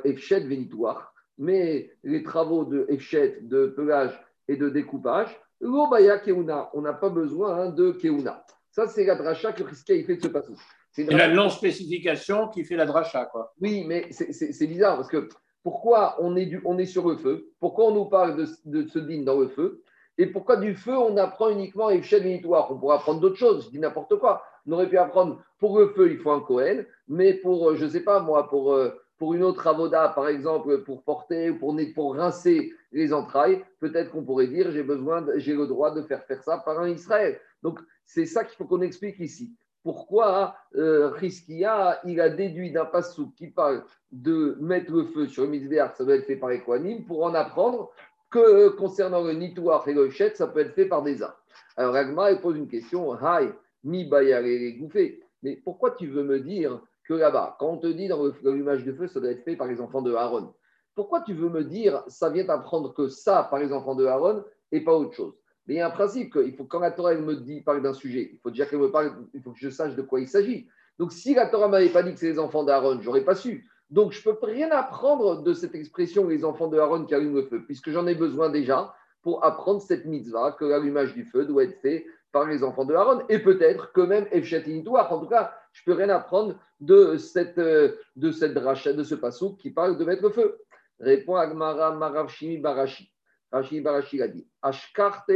Efchet 0.04 0.42
vénitoire. 0.42 1.14
Mais 1.38 1.92
les 2.04 2.22
travaux 2.22 2.66
de 2.66 2.86
Efchet, 2.90 3.40
de 3.42 3.68
pelage 3.68 4.20
et 4.48 4.58
de 4.58 4.70
découpage, 4.70 5.40
l'obaya 5.60 6.20
keuna, 6.20 6.70
on 6.74 6.82
n'a 6.82 6.94
pas 6.94 7.10
besoin 7.10 7.56
hein, 7.56 7.70
de 7.70 7.92
keuna. 7.92 8.46
Ça, 8.70 8.88
c'est 8.88 9.06
la 9.06 9.16
dracha 9.16 9.52
que 9.52 9.64
Riskia 9.64 10.04
fait 10.04 10.18
de 10.18 10.22
ce 10.22 10.28
passage. 10.28 10.58
C'est 10.92 11.06
la 11.06 11.34
non-spécification 11.34 12.50
qui 12.50 12.64
fait 12.64 12.76
la 12.76 12.86
dracha, 12.86 13.26
quoi. 13.26 13.54
Oui, 13.62 13.86
mais 13.88 14.12
c'est 14.12 14.68
bizarre 14.68 14.98
parce 14.98 15.08
que 15.08 15.30
pourquoi 15.64 16.18
on 16.20 16.36
est, 16.36 16.46
du, 16.46 16.62
on 16.66 16.78
est 16.78 16.86
sur 16.86 17.08
le 17.08 17.16
feu? 17.16 17.50
Pourquoi 17.60 17.86
on 17.86 17.96
nous 17.96 18.06
parle 18.06 18.36
de, 18.36 18.46
de 18.66 18.88
ce 18.88 19.00
dîne 19.00 19.24
dans 19.24 19.40
le 19.40 19.48
feu? 19.48 19.82
Et 20.18 20.28
pourquoi 20.28 20.58
du 20.58 20.76
feu, 20.76 20.96
on 20.98 21.18
apprend 21.18 21.50
uniquement 21.50 21.90
Efchet 21.90 22.20
Vénitoire 22.20 22.72
On 22.72 22.78
pourrait 22.78 22.98
apprendre 22.98 23.20
d'autres 23.20 23.38
choses, 23.38 23.66
je 23.66 23.70
dis 23.70 23.80
n'importe 23.80 24.18
quoi. 24.20 24.44
On 24.68 24.74
aurait 24.74 24.90
pu 24.90 24.98
apprendre 24.98 25.42
pour 25.58 25.80
le 25.80 25.88
feu, 25.90 26.12
il 26.12 26.18
faut 26.18 26.32
un 26.32 26.42
Cohen, 26.42 26.84
mais 27.08 27.34
pour, 27.34 27.70
euh, 27.70 27.76
je 27.76 27.86
ne 27.86 27.90
sais 27.90 28.02
pas 28.02 28.20
moi, 28.20 28.48
pour, 28.50 28.74
euh, 28.74 28.92
pour 29.18 29.34
une 29.34 29.44
autre 29.44 29.66
avoda, 29.68 30.10
par 30.10 30.28
exemple, 30.28 30.84
pour 30.84 31.04
porter, 31.04 31.52
pour, 31.54 31.76
pour 31.96 32.16
rincer 32.16 32.74
les 32.92 33.14
entrailles, 33.14 33.64
peut-être 33.80 34.12
qu'on 34.12 34.24
pourrait 34.24 34.48
dire 34.48 34.72
j'ai 34.72 34.84
besoin, 34.84 35.26
j'ai 35.38 35.54
le 35.54 35.68
droit 35.68 35.94
de 35.94 36.02
faire 36.02 36.24
faire 36.26 36.44
ça 36.44 36.58
par 36.58 36.80
un 36.80 36.90
Israël. 36.90 37.40
Donc, 37.64 37.80
c'est 38.06 38.26
ça 38.26 38.44
qu'il 38.44 38.58
faut 38.58 38.66
qu'on 38.66 38.82
explique 38.82 39.20
ici. 39.20 39.56
Pourquoi 39.84 40.56
euh, 40.76 41.12
il 41.22 42.22
a 42.22 42.30
déduit 42.30 42.72
d'un 42.72 42.86
passou 42.86 43.32
qui 43.36 43.48
parle 43.48 43.84
de 44.12 44.58
mettre 44.60 44.92
le 44.92 45.06
feu 45.06 45.28
sur 45.28 45.44
le 45.44 45.50
misbéar, 45.50 45.96
ça 45.96 46.04
doit 46.04 46.16
être 46.16 46.26
fait 46.26 46.36
par 46.36 46.52
Equanim, 46.52 47.06
pour 47.06 47.24
en 47.24 47.34
apprendre 47.34 47.92
que 48.32 48.70
concernant 48.70 49.22
le 49.24 49.34
nitouar 49.34 49.88
et 49.88 49.94
le 49.94 50.10
chet, 50.10 50.34
ça 50.36 50.48
peut 50.48 50.62
être 50.62 50.74
fait 50.74 50.86
par 50.86 51.04
des 51.04 51.22
arts. 51.22 51.44
Alors, 51.76 51.94
Ragma, 51.94 52.34
pose 52.38 52.58
une 52.58 52.68
question. 52.68 53.14
Hi, 53.16 53.50
mi 53.84 54.06
bayare 54.06 54.78
gouffé. 54.80 55.22
Mais 55.44 55.58
pourquoi 55.58 55.92
tu 55.92 56.08
veux 56.08 56.24
me 56.24 56.40
dire 56.40 56.82
que 57.04 57.14
là-bas, 57.14 57.58
quand 57.60 57.68
on 57.68 57.78
te 57.78 57.88
dit 57.88 58.08
dans 58.08 58.24
l'image 58.46 58.86
de 58.86 58.94
feu, 58.94 59.08
ça 59.08 59.20
doit 59.20 59.32
être 59.32 59.44
fait 59.44 59.56
par 59.56 59.68
les 59.68 59.82
enfants 59.82 60.02
de 60.02 60.14
Aaron, 60.14 60.54
pourquoi 60.96 61.22
tu 61.22 61.34
veux 61.34 61.50
me 61.50 61.64
dire 61.64 62.04
ça 62.08 62.30
vient 62.30 62.46
t'apprendre 62.46 62.94
que 62.94 63.08
ça 63.08 63.48
par 63.50 63.60
les 63.60 63.74
enfants 63.74 63.96
de 63.96 64.06
Aaron 64.06 64.44
et 64.72 64.82
pas 64.82 64.94
autre 64.94 65.14
chose? 65.14 65.34
Mais 65.68 65.76
il 65.76 65.78
y 65.78 65.82
a 65.82 65.88
un 65.88 65.92
principe 65.92 66.34
qu'il 66.34 66.56
faut, 66.56 66.66
quand 66.66 66.80
la 66.80 66.92
Torah 66.92 67.14
me 67.16 67.36
dit, 67.36 67.62
parle 67.62 67.82
d'un 67.82 67.94
sujet, 67.94 68.32
il 68.34 68.40
faut 68.40 68.50
déjà 68.50 68.66
qu'elle 68.66 68.80
me 68.80 68.92
parle, 68.92 69.14
il 69.34 69.42
faut 69.42 69.52
que 69.52 69.60
je 69.60 69.70
sache 69.70 69.96
de 69.96 70.02
quoi 70.02 70.20
il 70.20 70.28
s'agit. 70.28 70.68
Donc, 70.98 71.12
si 71.12 71.34
la 71.34 71.48
Torah 71.48 71.68
m'avait 71.68 71.90
pas 71.90 72.04
dit 72.04 72.14
que 72.14 72.20
c'est 72.20 72.30
les 72.30 72.40
enfants 72.40 72.64
d'Aaron, 72.64 73.00
j'aurais 73.02 73.24
pas 73.24 73.36
su. 73.36 73.68
Donc, 73.92 74.14
je 74.14 74.28
ne 74.28 74.34
peux 74.34 74.46
rien 74.46 74.72
apprendre 74.72 75.44
de 75.44 75.54
cette 75.54 75.76
expression 75.76 76.28
les 76.28 76.46
enfants 76.46 76.70
de 76.70 76.80
Aaron 76.80 77.06
qui 77.06 77.14
allument 77.14 77.36
le 77.36 77.44
feu, 77.44 77.62
puisque 77.66 77.92
j'en 77.92 78.08
ai 78.08 78.16
besoin 78.16 78.50
déjà 78.50 78.96
pour 79.22 79.44
apprendre 79.44 79.82
cette 79.82 80.06
mitzvah 80.06 80.54
que 80.54 80.66
l'allumage 80.66 81.14
du 81.14 81.26
feu 81.26 81.46
doit 81.46 81.66
être 81.66 81.80
fait 81.82 82.06
par 82.32 82.48
les 82.48 82.64
enfants 82.64 82.86
de 82.86 82.94
Aaron. 82.94 83.24
Et 83.28 83.40
peut-être 83.40 83.92
que 83.92 84.02
même 84.02 84.28
Efchatinitouach, 84.32 85.12
en 85.12 85.20
tout 85.20 85.28
cas, 85.28 85.54
je 85.74 85.82
ne 85.82 85.86
peux 85.86 86.02
rien 86.02 86.10
apprendre 86.10 86.58
de, 86.80 87.18
cette, 87.18 87.58
de, 87.60 88.32
cette 88.32 88.54
de 88.54 89.04
ce 89.04 89.16
passouk 89.16 89.58
qui 89.58 89.72
parle 89.72 89.98
de 89.98 90.06
mettre 90.06 90.24
le 90.24 90.30
feu. 90.30 90.58
Répond 91.00 91.36
Agmara 91.36 91.94
Maravshimi 91.94 92.60
Barashi. 92.60 93.12
Rachimi 93.52 93.82
Barashi 93.82 94.22
a 94.22 94.30
dit 94.30 94.48
Ashkarte 94.62 95.30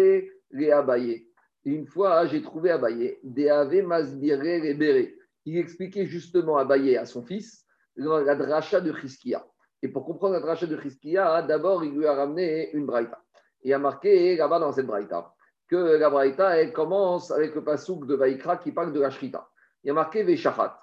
le 0.49 0.73
Abaye. 0.73 1.27
Une 1.65 1.85
fois, 1.85 2.25
j'ai 2.27 2.41
trouvé 2.41 2.71
Abaye, 2.71 3.17
Deave 3.23 3.85
Masbire 3.85 4.39
Rebere. 4.39 5.09
Il 5.45 5.57
expliquait 5.57 6.05
justement 6.05 6.57
Abaye 6.57 6.95
à 6.95 7.05
son 7.05 7.21
fils 7.21 7.64
la 7.95 8.35
dracha 8.35 8.81
de 8.81 8.93
Chiskia. 8.93 9.45
Et 9.81 9.87
pour 9.87 10.05
comprendre 10.05 10.33
la 10.33 10.39
dracha 10.41 10.65
de 10.65 10.79
Chiskia, 10.79 11.41
d'abord, 11.41 11.83
il 11.83 11.93
lui 11.93 12.05
a 12.07 12.13
ramené 12.13 12.71
une 12.73 12.85
braïta. 12.85 13.21
Il 13.63 13.73
a 13.73 13.79
marqué 13.79 14.35
là-bas 14.35 14.59
dans 14.59 14.71
cette 14.71 14.85
braïta 14.85 15.31
que 15.67 15.75
la 15.75 16.09
braïta, 16.09 16.57
elle 16.57 16.73
commence 16.73 17.31
avec 17.31 17.55
le 17.55 17.63
pasouk 17.63 18.05
de 18.05 18.15
Vaikra 18.15 18.57
qui 18.57 18.71
parle 18.71 18.93
de 18.93 18.99
la 18.99 19.09
shrita. 19.09 19.47
Il 19.83 19.91
a 19.91 19.93
marqué 19.93 20.23
Veshachat, 20.23 20.79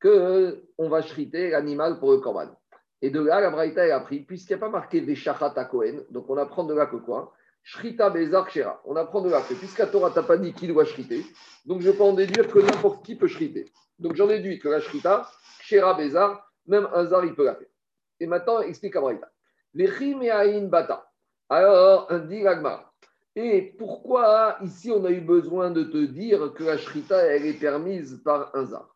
qu'on 0.00 0.88
va 0.88 1.02
shriter 1.02 1.50
l'animal 1.50 1.98
pour 1.98 2.12
le 2.12 2.18
korban. 2.18 2.48
Et 3.00 3.10
de 3.10 3.20
là, 3.20 3.40
la 3.40 3.50
braïta, 3.50 3.84
elle 3.84 3.92
a 3.92 4.00
pris, 4.00 4.20
puisqu'il 4.20 4.54
n'y 4.54 4.62
a 4.62 4.66
pas 4.66 4.70
marqué 4.70 5.00
Veshachat 5.00 5.52
à 5.56 5.64
Kohen, 5.64 6.04
donc 6.10 6.30
on 6.30 6.36
apprend 6.36 6.64
de 6.64 6.74
là 6.74 6.86
que 6.86 6.96
quoi? 6.96 7.32
Shrita 7.62 8.10
Bezar 8.10 8.48
Kshera. 8.48 8.80
On 8.84 8.96
apprend 8.96 9.20
de 9.20 9.30
là 9.30 9.40
que 9.40 9.54
puisqu'à 9.54 9.86
Torah 9.86 10.10
t'a 10.10 10.22
pas 10.22 10.36
dit 10.36 10.52
qui 10.52 10.66
doit 10.66 10.84
shriter, 10.84 11.24
donc 11.64 11.80
je 11.80 11.90
peux 11.90 12.02
en 12.02 12.12
déduire 12.12 12.48
que 12.48 12.58
n'importe 12.58 13.04
qui 13.04 13.14
peut 13.14 13.28
shriter. 13.28 13.70
Donc 13.98 14.16
j'en 14.16 14.26
déduis 14.26 14.58
que 14.58 14.68
la 14.68 14.80
shrita, 14.80 15.30
Kshera 15.60 15.94
Bezar, 15.94 16.51
même 16.66 16.88
un 16.92 17.06
zar, 17.06 17.24
il 17.24 17.34
peut 17.34 17.44
la 17.44 17.54
faire. 17.54 17.68
Et 18.20 18.26
maintenant, 18.26 18.60
explique 18.60 18.96
à 18.96 19.00
Braïta. 19.00 19.30
Vechim 19.74 20.68
Bata. 20.68 21.10
Alors, 21.48 22.06
un 22.10 22.20
dit 22.20 22.44
et 23.34 23.74
pourquoi 23.78 24.58
ici 24.62 24.90
on 24.90 25.04
a 25.06 25.10
eu 25.10 25.22
besoin 25.22 25.70
de 25.70 25.84
te 25.84 26.04
dire 26.04 26.52
que 26.54 26.64
la 26.64 26.76
shrita 26.76 27.16
elle 27.16 27.46
est 27.46 27.58
permise 27.58 28.20
par 28.22 28.54
un 28.54 28.66
zar 28.66 28.94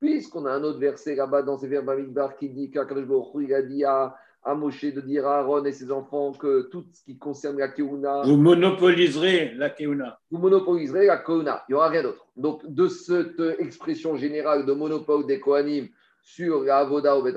Puisqu'on 0.00 0.46
a 0.46 0.50
un 0.50 0.64
autre 0.64 0.78
verset 0.80 1.14
là-bas 1.14 1.42
dans 1.42 1.56
ces 1.56 1.68
verbes 1.68 2.34
qui 2.38 2.50
dit 2.50 2.70
qu'Akadosh 2.72 3.26
il 3.40 3.54
a 3.54 3.62
dit 3.62 3.84
à, 3.84 4.16
à 4.44 4.54
Moshe 4.54 4.84
de 4.84 5.00
dire 5.00 5.26
à 5.26 5.38
Aaron 5.38 5.64
et 5.64 5.72
ses 5.72 5.90
enfants 5.90 6.32
que 6.32 6.68
tout 6.70 6.84
ce 6.92 7.02
qui 7.04 7.16
concerne 7.16 7.58
la 7.58 7.68
keuna. 7.68 8.22
Vous 8.22 8.36
monopoliserez 8.36 9.54
la 9.54 9.70
keuna. 9.70 10.18
Vous 10.30 10.38
monopoliserez 10.38 11.06
la 11.06 11.16
keuna. 11.16 11.64
Il 11.68 11.72
n'y 11.72 11.76
aura 11.76 11.88
rien 11.88 12.02
d'autre. 12.02 12.26
Donc, 12.36 12.60
de 12.66 12.88
cette 12.88 13.40
expression 13.58 14.16
générale 14.16 14.66
de 14.66 14.72
monopole 14.72 15.26
des 15.26 15.40
Kohanim 15.40 15.88
sur 16.22 16.62
la 16.62 16.78
Avoda 16.78 17.16
au 17.16 17.22
Bet 17.22 17.34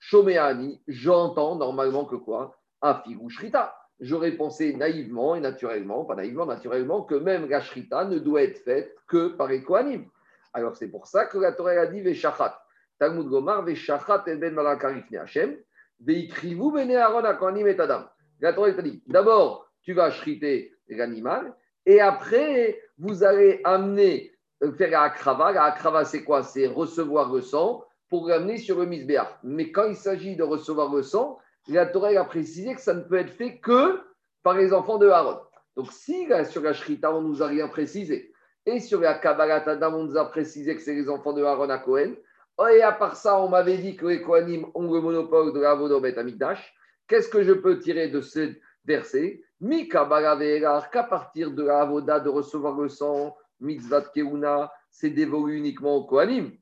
Shomeani, 0.00 0.80
j'entends 0.86 1.56
normalement 1.56 2.04
que 2.04 2.16
quoi? 2.16 2.56
Afigu 2.80 3.28
Shrita. 3.30 3.74
J'aurais 4.00 4.32
pensé 4.32 4.74
naïvement 4.74 5.34
et 5.34 5.40
naturellement, 5.40 6.04
pas 6.04 6.14
naïvement, 6.14 6.46
naturellement, 6.46 7.02
que 7.02 7.16
même 7.16 7.48
la 7.48 7.60
Shrita 7.60 8.04
ne 8.04 8.18
doit 8.18 8.42
être 8.42 8.58
faite 8.58 8.94
que 9.08 9.28
par 9.28 9.48
les 9.48 9.62
Kohanim. 9.62 10.04
Alors 10.52 10.76
c'est 10.76 10.88
pour 10.88 11.06
ça 11.06 11.26
que 11.26 11.38
la 11.38 11.52
Torah 11.52 11.72
a 11.72 11.86
dit 11.86 12.00
Veshachat. 12.00 12.62
Talmud 12.98 13.28
Gomar, 13.28 13.64
Veshachat 13.64 14.24
et 14.28 14.36
Ben 14.36 14.54
Malakarif 14.54 15.04
Hashem, 15.12 15.56
La 18.40 18.52
Torah 18.52 18.68
a 18.68 18.82
dit 18.82 19.02
d'abord, 19.06 19.68
tu 19.82 19.92
vas 19.94 20.10
shriter 20.10 20.72
l'animal, 20.88 21.54
et 21.86 22.00
après, 22.00 22.80
vous 22.98 23.24
allez 23.24 23.60
amener, 23.64 24.32
euh, 24.62 24.72
faire 24.72 24.90
la 24.90 25.02
akrava. 25.02 25.52
La 25.52 25.64
akrava, 25.64 26.04
c'est 26.04 26.22
quoi? 26.22 26.42
C'est 26.42 26.66
recevoir 26.66 27.32
le 27.32 27.40
sang 27.40 27.84
pour 28.10 28.28
l'amener 28.28 28.58
sur 28.58 28.78
le 28.78 28.86
misbéach. 28.86 29.38
Mais 29.42 29.72
quand 29.72 29.86
il 29.88 29.96
s'agit 29.96 30.36
de 30.36 30.42
recevoir 30.42 30.94
le 30.94 31.02
sang, 31.02 31.38
la 31.66 31.86
Torah 31.86 32.08
a 32.08 32.24
précisé 32.24 32.74
que 32.74 32.80
ça 32.80 32.94
ne 32.94 33.02
peut 33.02 33.16
être 33.16 33.32
fait 33.32 33.58
que 33.58 34.00
par 34.42 34.54
les 34.54 34.72
enfants 34.72 34.98
de 34.98 35.08
Aaron. 35.08 35.40
Donc, 35.76 35.92
si 35.92 36.26
sur 36.50 36.62
la 36.62 36.72
Shrita, 36.72 37.14
on 37.14 37.22
nous 37.22 37.42
a 37.42 37.46
rien 37.46 37.68
précisé, 37.68 38.32
et 38.66 38.80
sur 38.80 39.00
la 39.00 39.14
Kabbalat 39.14 39.68
Adam, 39.68 39.94
on 39.94 40.04
nous 40.04 40.16
a 40.16 40.30
précisé 40.30 40.74
que 40.74 40.82
c'est 40.82 40.94
les 40.94 41.08
enfants 41.08 41.32
de 41.32 41.42
Aaron 41.42 41.70
à 41.70 41.78
Cohen, 41.78 42.14
et 42.66 42.82
à 42.82 42.92
part 42.92 43.16
ça, 43.16 43.40
on 43.40 43.48
m'avait 43.48 43.78
dit 43.78 43.96
que 43.96 44.06
les 44.06 44.22
Kohanim 44.22 44.66
ont 44.74 44.92
le 44.92 45.00
monopole 45.00 45.52
de 45.52 45.60
la 45.60 45.74
Vodobet 45.74 46.18
Amigdash, 46.18 46.74
qu'est-ce 47.06 47.28
que 47.28 47.42
je 47.42 47.52
peux 47.52 47.78
tirer 47.78 48.08
de 48.08 48.20
ce 48.20 48.52
verset? 48.84 49.42
Mi 49.60 49.88
qu'à 49.88 50.04
partir 50.04 51.50
de 51.52 51.64
la 51.64 51.80
Avoda 51.80 52.20
de 52.20 52.28
recevoir 52.28 52.78
le 52.80 52.88
sang, 52.88 53.36
mitzvah 53.60 54.02
keuna, 54.02 54.72
c'est 54.90 55.10
dévolu 55.10 55.56
uniquement 55.56 55.96
aux 55.96 56.04
Kohanim. 56.04 56.52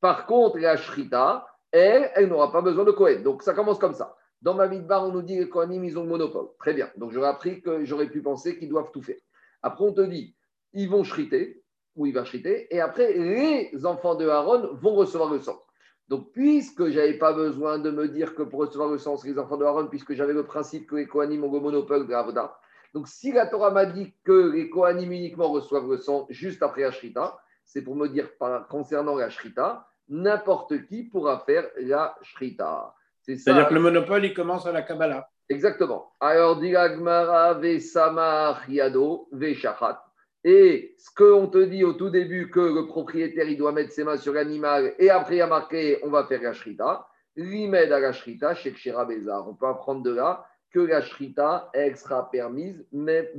Par 0.00 0.26
contre, 0.26 0.58
la 0.58 0.76
Shrita, 0.76 1.46
elle, 1.70 2.10
elle 2.14 2.28
n'aura 2.28 2.50
pas 2.50 2.62
besoin 2.62 2.84
de 2.84 2.90
Kohen. 2.90 3.22
Donc 3.22 3.42
ça 3.42 3.54
commence 3.54 3.78
comme 3.78 3.94
ça. 3.94 4.16
Dans 4.42 4.54
ma 4.54 4.66
bar, 4.66 5.04
on 5.06 5.12
nous 5.12 5.22
dit 5.22 5.36
que 5.36 5.42
les 5.42 5.48
Kohanim, 5.48 5.84
ils 5.84 5.98
ont 5.98 6.02
le 6.04 6.08
monopole. 6.08 6.48
Très 6.58 6.72
bien. 6.72 6.90
Donc 6.96 7.12
j'aurais 7.12 7.28
appris 7.28 7.60
que 7.60 7.84
j'aurais 7.84 8.08
pu 8.08 8.22
penser 8.22 8.58
qu'ils 8.58 8.70
doivent 8.70 8.90
tout 8.92 9.02
faire. 9.02 9.20
Après, 9.62 9.84
on 9.84 9.92
te 9.92 10.00
dit, 10.00 10.34
ils 10.72 10.88
vont 10.88 11.04
shriter, 11.04 11.62
ou 11.96 12.06
ils 12.06 12.14
vont 12.14 12.24
shriter, 12.24 12.74
et 12.74 12.80
après, 12.80 13.12
les 13.12 13.84
enfants 13.84 14.14
de 14.14 14.28
Aaron 14.28 14.74
vont 14.74 14.94
recevoir 14.94 15.32
le 15.32 15.40
sang. 15.40 15.60
Donc, 16.08 16.32
puisque 16.32 16.88
je 16.88 16.98
n'avais 16.98 17.18
pas 17.18 17.32
besoin 17.32 17.78
de 17.78 17.90
me 17.90 18.08
dire 18.08 18.34
que 18.34 18.42
pour 18.42 18.60
recevoir 18.60 18.90
le 18.90 18.98
sang, 18.98 19.16
c'est 19.16 19.28
les 19.28 19.38
enfants 19.38 19.56
de 19.56 19.64
Aaron, 19.64 19.86
puisque 19.86 20.14
j'avais 20.14 20.32
le 20.32 20.44
principe 20.44 20.88
que 20.88 20.96
les 20.96 21.06
Kohanim 21.06 21.44
ont 21.44 21.52
le 21.52 21.60
monopole 21.60 22.06
de 22.06 22.14
Avoda. 22.14 22.56
Donc, 22.94 23.06
si 23.06 23.32
la 23.32 23.46
Torah 23.46 23.70
m'a 23.70 23.86
dit 23.86 24.12
que 24.24 24.50
les 24.52 24.68
Kohanim 24.68 25.12
uniquement 25.12 25.50
reçoivent 25.50 25.88
le 25.88 25.98
sang 25.98 26.26
juste 26.28 26.62
après 26.62 26.82
la 26.82 26.90
Shrita, 26.90 27.38
c'est 27.64 27.82
pour 27.82 27.94
me 27.94 28.08
dire 28.08 28.28
concernant 28.68 29.14
la 29.14 29.30
Shrita, 29.30 29.86
n'importe 30.10 30.86
qui 30.86 31.04
pourra 31.04 31.38
faire 31.46 31.68
la 31.78 32.16
shrita. 32.22 32.94
C'est-à-dire 33.22 33.68
que 33.68 33.74
le 33.74 33.80
monopole, 33.80 34.24
il 34.24 34.34
commence 34.34 34.66
à 34.66 34.72
la 34.72 34.82
Kabbalah. 34.82 35.28
Exactement. 35.48 36.12
Alors, 36.20 36.58
dit 36.58 36.72
ve 36.72 37.78
samar 37.78 38.68
yado 38.68 39.28
ve 39.32 39.54
shachat. 39.54 40.02
Et 40.44 40.94
ce 40.98 41.10
qu'on 41.14 41.48
te 41.48 41.58
dit 41.58 41.84
au 41.84 41.92
tout 41.92 42.10
début, 42.10 42.50
que 42.50 42.60
le 42.60 42.86
propriétaire, 42.86 43.48
il 43.48 43.58
doit 43.58 43.72
mettre 43.72 43.92
ses 43.92 44.04
mains 44.04 44.16
sur 44.16 44.32
l'animal, 44.32 44.94
et 44.98 45.10
après, 45.10 45.36
il 45.36 45.38
y 45.38 45.42
a 45.42 45.46
marqué, 45.46 45.98
on 46.02 46.10
va 46.10 46.24
faire 46.24 46.42
la 46.42 46.52
shrita. 46.52 47.06
L'imed 47.36 47.92
à 47.92 48.00
la 48.00 48.12
shrita, 48.12 48.54
chez 48.54 48.70
Bezar. 48.70 49.48
On 49.48 49.54
peut 49.54 49.66
apprendre 49.66 50.02
de 50.02 50.10
là 50.10 50.46
que 50.72 50.80
la 50.80 51.02
shrita, 51.02 51.70
elle 51.74 51.96
sera 51.96 52.30
permise, 52.30 52.84
mais 52.92 53.32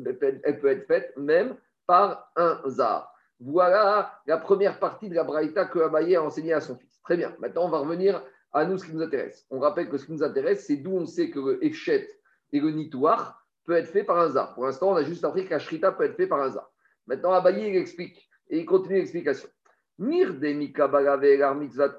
elle 0.44 0.60
peut 0.60 0.68
être 0.68 0.86
faite 0.88 1.14
même 1.18 1.56
par 1.88 2.32
un 2.36 2.62
zar. 2.68 3.14
Voilà 3.40 4.20
la 4.28 4.38
première 4.38 4.80
partie 4.80 5.10
de 5.10 5.16
la 5.16 5.24
braïta 5.24 5.66
que 5.66 5.80
Abaye 5.80 6.16
a 6.16 6.24
enseignée 6.24 6.54
à 6.54 6.62
son 6.62 6.76
fils. 6.78 7.02
Très 7.04 7.18
bien. 7.18 7.36
Maintenant, 7.40 7.66
on 7.66 7.70
va 7.70 7.80
revenir 7.80 8.22
à 8.54 8.66
nous 8.66 8.78
ce 8.78 8.86
qui 8.86 8.94
nous 8.94 9.02
intéresse. 9.02 9.46
On 9.50 9.60
rappelle 9.60 9.90
que 9.90 9.98
ce 9.98 10.06
qui 10.06 10.12
nous 10.12 10.24
intéresse, 10.24 10.66
c'est 10.68 10.78
d'où 10.78 10.92
on 10.92 11.06
sait 11.06 11.32
que 11.32 11.40
le 11.40 11.66
Efchet 11.66 12.08
et 12.52 12.60
le 12.60 12.70
Nitouar 12.72 13.44
peut 13.66 13.74
être 13.74 13.88
fait 13.88 14.04
par 14.04 14.20
un 14.20 14.30
zar. 14.30 14.54
Pour 14.54 14.66
l'instant, 14.66 14.92
on 14.92 14.96
a 14.96 15.04
juste 15.04 15.26
appris 15.26 15.46
que 15.46 15.52
la 15.52 15.60
Shrita 15.60 15.92
peut 15.92 16.04
être 16.04 16.16
fait 16.16 16.28
par 16.28 16.42
un 16.42 16.50
zar. 16.50 16.71
Maintenant, 17.08 17.34
Abaye, 17.34 17.70
il 17.70 17.76
explique 17.76 18.30
et 18.50 18.60
il 18.60 18.66
continue 18.66 18.96
l'explication. 18.96 19.50
Mir 19.98 20.34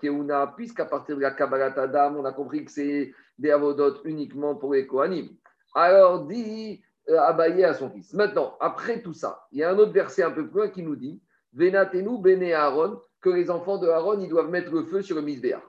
keuna, 0.01 0.47
puisqu'à 0.57 0.85
partir 0.87 1.17
de 1.17 1.21
la 1.21 1.31
Kabbalat 1.31 1.79
Adam, 1.79 2.17
on 2.17 2.25
a 2.25 2.33
compris 2.33 2.65
que 2.65 2.71
c'est 2.71 3.13
des 3.39 3.51
avodot 3.51 4.03
uniquement 4.05 4.57
pour 4.57 4.75
les 4.75 4.87
Kohanim. 4.87 5.29
Alors 5.75 6.27
dit 6.27 6.83
euh, 7.09 7.19
Abaye 7.21 7.65
à 7.65 7.75
son 7.75 7.91
fils. 7.91 8.13
Maintenant, 8.13 8.57
après 8.61 9.03
tout 9.03 9.13
ça, 9.13 9.47
il 9.53 9.59
y 9.59 9.63
a 9.63 9.71
un 9.71 9.79
autre 9.79 9.93
verset 9.93 10.23
un 10.23 10.31
peu 10.31 10.49
plus 10.49 10.61
loin 10.61 10.69
qui 10.69 10.83
nous 10.83 10.97
dit 10.97 11.23
Venatenu 11.53 12.19
bene 12.19 12.53
Aaron, 12.53 13.01
que 13.21 13.31
les 13.31 13.51
enfants 13.51 13.79
de 13.79 13.89
Aaron, 13.89 14.21
ils 14.21 14.29
doivent 14.29 14.51
mettre 14.51 14.73
le 14.73 14.85
feu 14.85 15.03
sur 15.03 15.17
le 15.17 15.23
misbéach. 15.23 15.63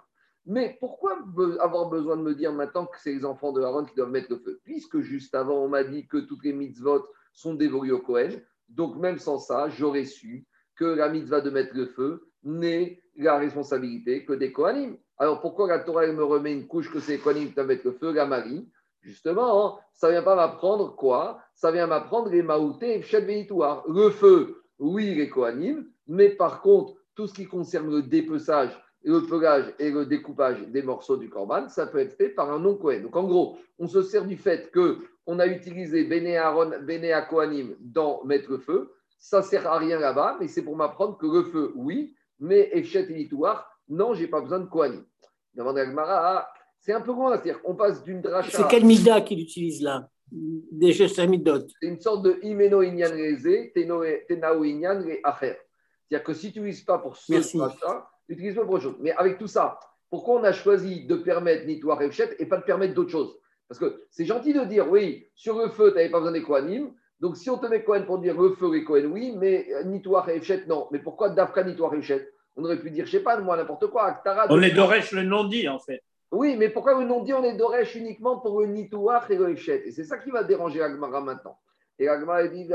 Mais 0.45 0.75
pourquoi 0.79 1.19
avoir 1.59 1.89
besoin 1.89 2.17
de 2.17 2.21
me 2.21 2.35
dire 2.35 2.51
maintenant 2.51 2.85
que 2.85 2.99
c'est 2.99 3.13
les 3.13 3.25
enfants 3.25 3.53
de 3.53 3.61
Aaron 3.61 3.85
qui 3.85 3.95
doivent 3.95 4.11
mettre 4.11 4.31
le 4.31 4.39
feu? 4.39 4.59
Puisque 4.63 4.99
juste 4.99 5.35
avant, 5.35 5.55
on 5.55 5.69
m'a 5.69 5.83
dit 5.83 6.07
que 6.07 6.17
toutes 6.17 6.43
les 6.43 6.53
mitzvot 6.53 7.05
sont 7.31 7.53
dévolues 7.53 7.93
au 7.93 7.99
Kohen. 7.99 8.41
Donc, 8.75 8.97
même 8.97 9.19
sans 9.19 9.37
ça, 9.37 9.69
j'aurais 9.69 10.05
su 10.05 10.45
que 10.75 10.85
la 10.85 11.09
mitzvah 11.09 11.41
de 11.41 11.49
mettre 11.49 11.75
le 11.75 11.87
feu 11.87 12.27
n'est 12.43 13.01
la 13.15 13.37
responsabilité 13.37 14.25
que 14.25 14.33
des 14.33 14.51
Kohanim. 14.51 14.97
Alors, 15.17 15.41
pourquoi 15.41 15.67
la 15.67 15.79
Torah 15.79 16.07
me 16.07 16.23
remet 16.23 16.53
une 16.53 16.67
couche 16.67 16.91
que 16.91 16.99
c'est 16.99 17.13
les 17.13 17.19
Kohanim 17.19 17.53
qui 17.53 17.61
mettre 17.61 17.85
le 17.85 17.93
feu, 17.93 18.11
la 18.11 18.25
Marie? 18.25 18.67
Justement, 19.01 19.77
hein, 19.77 19.79
ça 19.93 20.07
ne 20.07 20.13
vient 20.13 20.23
pas 20.23 20.35
m'apprendre 20.35 20.95
quoi? 20.95 21.39
Ça 21.53 21.71
vient 21.71 21.87
m'apprendre 21.87 22.29
les 22.29 22.41
Maouté 22.41 22.95
et 22.95 23.01
Le 23.01 24.09
feu, 24.09 24.63
oui, 24.79 25.13
les 25.13 25.29
Kohanim, 25.29 25.85
mais 26.07 26.29
par 26.29 26.61
contre, 26.61 26.93
tout 27.15 27.27
ce 27.27 27.33
qui 27.33 27.45
concerne 27.45 27.93
le 27.93 28.01
dépeçage, 28.01 28.71
le 29.03 29.21
pelage 29.21 29.73
et 29.79 29.91
le 29.91 30.05
découpage 30.05 30.61
des 30.67 30.81
morceaux 30.81 31.17
du 31.17 31.29
corban, 31.29 31.67
ça 31.67 31.87
peut 31.87 31.99
être 31.99 32.13
fait 32.13 32.29
par 32.29 32.51
un 32.51 32.59
non-Kohen. 32.59 33.03
Donc 33.03 33.15
en 33.15 33.23
gros, 33.23 33.57
on 33.77 33.87
se 33.87 34.01
sert 34.01 34.25
du 34.25 34.37
fait 34.37 34.71
qu'on 34.71 35.39
a 35.39 35.47
utilisé 35.47 36.05
Béné 36.05 36.37
Aaron, 36.37 36.71
Kohanim 37.29 37.75
dans 37.79 38.23
mettre 38.23 38.51
le 38.51 38.59
feu. 38.59 38.93
Ça 39.19 39.39
ne 39.39 39.43
sert 39.43 39.67
à 39.67 39.77
rien 39.77 39.99
là-bas, 39.99 40.37
mais 40.39 40.47
c'est 40.47 40.61
pour 40.61 40.75
m'apprendre 40.75 41.17
que 41.17 41.27
le 41.27 41.43
feu, 41.43 41.71
oui, 41.75 42.15
mais 42.39 42.69
Efchet 42.73 43.09
et 43.09 43.13
Nitouar, 43.13 43.69
non, 43.89 44.13
j'ai 44.13 44.27
pas 44.27 44.41
besoin 44.41 44.59
de 44.59 44.65
Kohanim. 44.65 45.05
C'est 46.79 46.93
un 46.93 47.01
peu 47.01 47.11
loin, 47.11 47.31
c'est-à-dire 47.31 47.61
qu'on 47.61 47.75
passe 47.75 48.03
d'une 48.03 48.21
dracha. 48.21 48.57
C'est 48.57 48.67
quel 48.67 48.85
mida 48.85 49.21
qu'il 49.21 49.39
utilise 49.39 49.81
là? 49.81 50.09
Des 50.31 50.91
gestes 50.93 51.15
C'est 51.15 51.87
une 51.87 51.99
sorte 51.99 52.23
de 52.23 52.39
imeno 52.41 52.81
inyan 52.81 53.11
reze, 53.11 53.71
tenao 53.73 54.63
inyan 54.63 55.01
re 55.01 55.19
acher. 55.23 55.57
C'est-à-dire 56.09 56.23
que 56.23 56.33
si 56.33 56.51
tu 56.51 56.59
n'utilises 56.59 56.83
pas 56.83 56.97
pour 56.97 57.15
ce 57.15 57.57
dracha, 57.57 58.09
pour 58.27 58.69
autre 58.71 58.83
chose. 58.83 58.97
Mais 58.99 59.11
avec 59.11 59.37
tout 59.37 59.47
ça, 59.47 59.79
pourquoi 60.09 60.39
on 60.39 60.43
a 60.43 60.51
choisi 60.51 61.05
de 61.05 61.15
permettre 61.15 61.65
Nitouar 61.65 62.01
et 62.01 62.09
et 62.39 62.45
pas 62.45 62.57
de 62.57 62.63
permettre 62.63 62.93
d'autres 62.93 63.11
choses? 63.11 63.37
Parce 63.67 63.79
que 63.79 64.03
c'est 64.11 64.25
gentil 64.25 64.53
de 64.53 64.63
dire, 64.65 64.89
oui, 64.89 65.27
sur 65.35 65.57
le 65.57 65.69
feu, 65.69 65.89
tu 65.89 65.95
n'avais 65.95 66.09
pas 66.09 66.19
besoin 66.19 66.33
des 66.33 66.43
Kohanim. 66.43 66.93
Donc 67.19 67.37
si 67.37 67.49
on 67.49 67.57
te 67.57 67.67
met 67.67 67.83
Kohen 67.83 68.05
pour 68.05 68.19
dire 68.19 68.39
le 68.39 68.49
feu 68.51 68.75
et 68.75 68.83
Kohen, 68.83 69.07
oui, 69.07 69.33
mais 69.37 69.67
Nitouar 69.85 70.29
et 70.29 70.35
Efchet, 70.35 70.65
non. 70.67 70.87
Mais 70.91 70.99
pourquoi 70.99 71.29
Dafka, 71.29 71.63
Nitouar 71.63 71.93
et 71.95 72.01
On 72.55 72.65
aurait 72.65 72.79
pu 72.79 72.91
dire, 72.91 73.05
je 73.05 73.15
ne 73.15 73.19
sais 73.19 73.23
pas, 73.23 73.39
moi, 73.39 73.57
n'importe 73.57 73.87
quoi. 73.87 74.21
on 74.49 74.61
est 74.61 74.71
d'Oresh 74.71 75.13
le 75.13 75.23
non-dit, 75.23 75.67
en 75.67 75.79
fait. 75.79 76.03
Oui, 76.31 76.55
mais 76.57 76.69
pourquoi 76.69 76.99
le 76.99 77.05
non-dit, 77.05 77.33
on 77.33 77.43
est 77.43 77.55
d'Oresh 77.55 77.95
uniquement 77.95 78.39
pour 78.39 78.59
le 78.61 78.67
Nitouar 78.67 79.29
et 79.31 79.37
le 79.37 79.57
Et 79.69 79.91
c'est 79.91 80.03
ça 80.03 80.17
qui 80.17 80.31
va 80.31 80.43
déranger 80.43 80.81
Agmara 80.81 81.21
maintenant. 81.21 81.57
Et 81.97 82.07
Agmara 82.07 82.47
dit, 82.47 82.67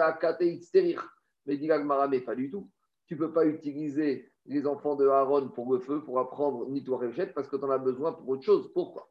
mais 1.47 1.57
dit 1.57 1.71
Agmara, 1.71 2.09
mais 2.09 2.21
pas 2.21 2.35
du 2.35 2.51
tout. 2.51 2.71
Tu 3.07 3.15
ne 3.15 3.19
peux 3.19 3.33
pas 3.33 3.45
utiliser 3.45 4.28
les 4.49 4.67
enfants 4.67 4.97
de 4.97 5.07
Aaron 5.07 5.49
pour 5.49 5.73
le 5.73 5.79
feu, 5.79 6.03
pour 6.03 6.19
apprendre 6.19 6.67
Efchet, 7.05 7.27
parce 7.35 7.49
que 7.49 7.57
tu 7.57 7.65
en 7.65 7.71
as 7.71 7.79
besoin 7.79 8.13
pour 8.13 8.29
autre 8.31 8.43
chose. 8.43 8.73
Pourquoi? 8.73 9.09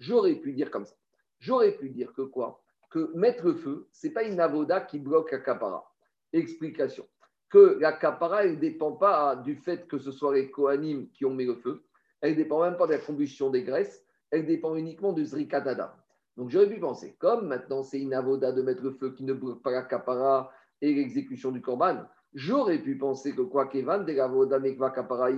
J'aurais 0.00 0.34
pu 0.34 0.52
dire 0.52 0.70
comme 0.70 0.84
ça. 0.84 0.94
J'aurais 1.38 1.72
pu 1.72 1.90
dire 1.90 2.12
que 2.12 2.22
quoi? 2.22 2.60
Que 2.90 3.12
mettre 3.14 3.44
le 3.44 3.54
feu, 3.54 3.88
ce 3.92 4.06
n'est 4.06 4.12
pas 4.12 4.24
une 4.24 4.40
avoda 4.40 4.80
qui 4.80 4.98
bloque 4.98 5.30
la 5.30 5.38
capara. 5.38 5.84
Explication. 6.32 7.06
Que 7.50 7.78
la 7.80 7.92
capara, 7.92 8.44
ne 8.46 8.56
dépend 8.56 8.92
pas 8.92 9.36
du 9.36 9.56
fait 9.56 9.86
que 9.86 9.98
ce 9.98 10.10
soit 10.10 10.34
les 10.34 10.50
Kohanim 10.50 11.08
qui 11.10 11.24
ont 11.24 11.34
mis 11.34 11.46
le 11.46 11.54
feu. 11.54 11.84
Elle 12.20 12.32
ne 12.32 12.36
dépend 12.36 12.62
même 12.62 12.76
pas 12.76 12.86
de 12.86 12.92
la 12.92 12.98
combustion 12.98 13.50
des 13.50 13.62
graisses. 13.62 14.04
Elle 14.30 14.44
dépend 14.44 14.74
uniquement 14.74 15.12
du 15.12 15.24
zrikadada. 15.24 15.96
Donc 16.38 16.50
j'aurais 16.50 16.68
pu 16.68 16.78
penser, 16.78 17.16
comme 17.18 17.48
maintenant 17.48 17.82
c'est 17.82 18.00
une 18.00 18.14
avoda 18.14 18.52
de 18.52 18.62
mettre 18.62 18.82
le 18.84 18.92
feu 18.92 19.10
qui 19.10 19.24
ne 19.24 19.32
bloque 19.32 19.60
pas 19.60 19.72
la 19.72 19.82
capara 19.82 20.50
et 20.80 20.94
l'exécution 20.94 21.50
du 21.50 21.60
korban, 21.60 22.04
j'aurais 22.32 22.78
pu 22.78 22.96
penser 22.96 23.34
que 23.34 23.42
quoi 23.42 23.66
qu'Evan, 23.66 24.04
de 24.04 24.12
l'avoda 24.12 24.60
mekva 24.60 24.90
kapara, 24.90 25.30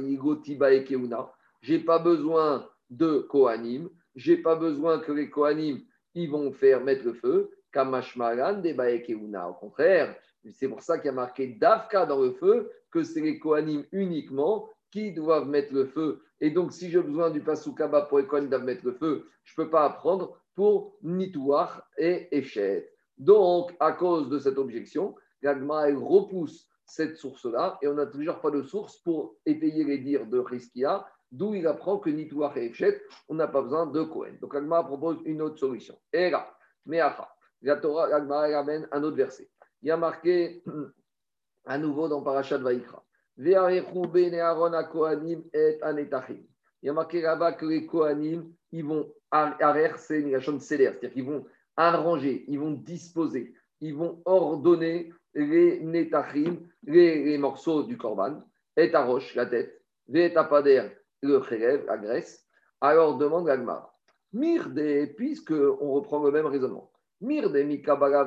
tiba 0.44 0.72
et 0.72 0.84
keuna, 0.84 1.32
j'ai 1.62 1.78
pas 1.78 1.98
besoin 1.98 2.68
de 2.90 3.26
Kohanim, 3.30 3.88
j'ai 4.14 4.36
pas 4.36 4.56
besoin 4.56 4.98
que 4.98 5.12
les 5.12 5.30
Kohanim 5.30 5.80
ils 6.14 6.30
vont 6.30 6.52
faire 6.52 6.82
mettre 6.82 7.04
le 7.04 7.14
feu. 7.14 7.50
Kamashmaran 7.72 8.60
de 8.60 9.48
Au 9.48 9.52
contraire, 9.54 10.16
c'est 10.50 10.68
pour 10.68 10.82
ça 10.82 10.98
qu'il 10.98 11.06
y 11.06 11.08
a 11.10 11.12
marqué 11.12 11.46
Davka 11.46 12.04
dans 12.04 12.20
le 12.20 12.32
feu, 12.32 12.70
que 12.90 13.04
c'est 13.04 13.20
les 13.20 13.38
Kohanim 13.38 13.84
uniquement 13.92 14.68
qui 14.90 15.12
doivent 15.12 15.48
mettre 15.48 15.72
le 15.72 15.86
feu. 15.86 16.20
Et 16.40 16.50
donc, 16.50 16.72
si 16.72 16.90
j'ai 16.90 17.00
besoin 17.00 17.30
du 17.30 17.40
Pasukaba 17.40 18.02
pour 18.02 18.18
les 18.18 18.26
Kohanim 18.26 18.50
doivent 18.50 18.64
mettre 18.64 18.84
le 18.84 18.92
feu, 18.92 19.28
je 19.44 19.52
ne 19.52 19.64
peux 19.64 19.70
pas 19.70 19.84
apprendre 19.84 20.39
pour 20.54 20.96
Nitouar 21.02 21.88
et 21.96 22.28
Echet. 22.36 22.90
Donc, 23.18 23.74
à 23.80 23.92
cause 23.92 24.28
de 24.28 24.38
cette 24.38 24.58
objection, 24.58 25.14
Gagma 25.42 25.86
repousse 25.94 26.68
cette 26.84 27.16
source-là 27.16 27.78
et 27.82 27.88
on 27.88 27.94
n'a 27.94 28.06
toujours 28.06 28.40
pas 28.40 28.50
de 28.50 28.62
source 28.62 28.98
pour 28.98 29.36
étayer 29.46 29.84
les 29.84 29.98
dires 29.98 30.26
de 30.26 30.38
Riskia 30.38 31.06
d'où 31.30 31.54
il 31.54 31.66
apprend 31.66 31.98
que 31.98 32.10
Nitouach 32.10 32.56
et 32.56 32.66
Efchet, 32.66 33.00
on 33.28 33.34
n'a 33.34 33.48
pas 33.48 33.62
besoin 33.62 33.86
de 33.86 34.02
Cohen. 34.02 34.34
Donc 34.40 34.54
Agma 34.54 34.82
propose 34.82 35.18
une 35.24 35.42
autre 35.42 35.58
solution. 35.58 35.98
Et 36.12 36.30
là, 36.30 36.52
la 37.62 37.76
Torah, 37.76 38.14
Agma 38.14 38.48
ramène 38.48 38.88
un 38.90 39.02
autre 39.02 39.16
verset. 39.16 39.48
Il 39.82 39.88
y 39.88 39.90
a 39.90 39.96
marqué 39.96 40.62
à 41.64 41.78
nouveau 41.78 42.08
dans 42.08 42.22
Parashat 42.22 42.58
Vaikra. 42.58 43.04
Il 43.36 43.48
y 43.48 43.54
a 46.88 46.92
marqué 46.92 47.20
là-bas 47.22 47.52
que 47.52 47.66
les 47.66 47.86
Kohanim, 47.86 48.52
ils 48.72 48.84
vont 48.84 49.12
arrer, 49.30 49.92
c'est 49.96 50.20
une 50.20 50.60
c'est-à-dire 50.60 50.98
qu'ils 50.98 51.24
vont 51.24 51.46
arranger, 51.76 52.44
ils 52.48 52.58
vont 52.58 52.72
disposer, 52.72 53.54
ils 53.80 53.94
vont 53.94 54.20
ordonner 54.24 55.12
les 55.34 55.80
netachim, 55.80 56.58
les, 56.84 57.38
morceaux 57.38 57.84
du 57.84 57.96
korban, 57.96 58.42
et 58.76 58.90
roche, 58.94 59.34
la 59.34 59.46
tête, 59.46 59.82
et 60.12 60.34
à 60.36 60.44
pader, 60.44 60.88
le 61.22 61.40
Khélev, 61.40 61.86
la 61.86 61.98
Grèce, 61.98 62.46
alors 62.80 63.18
demande 63.18 63.46
l'Agmar. 63.46 63.94
Mirde, 64.32 65.14
puisqu'on 65.16 65.92
reprend 65.92 66.22
le 66.22 66.30
même 66.30 66.46
raisonnement. 66.46 66.90
Mirde, 67.20 67.56
Mikabala, 67.56 68.26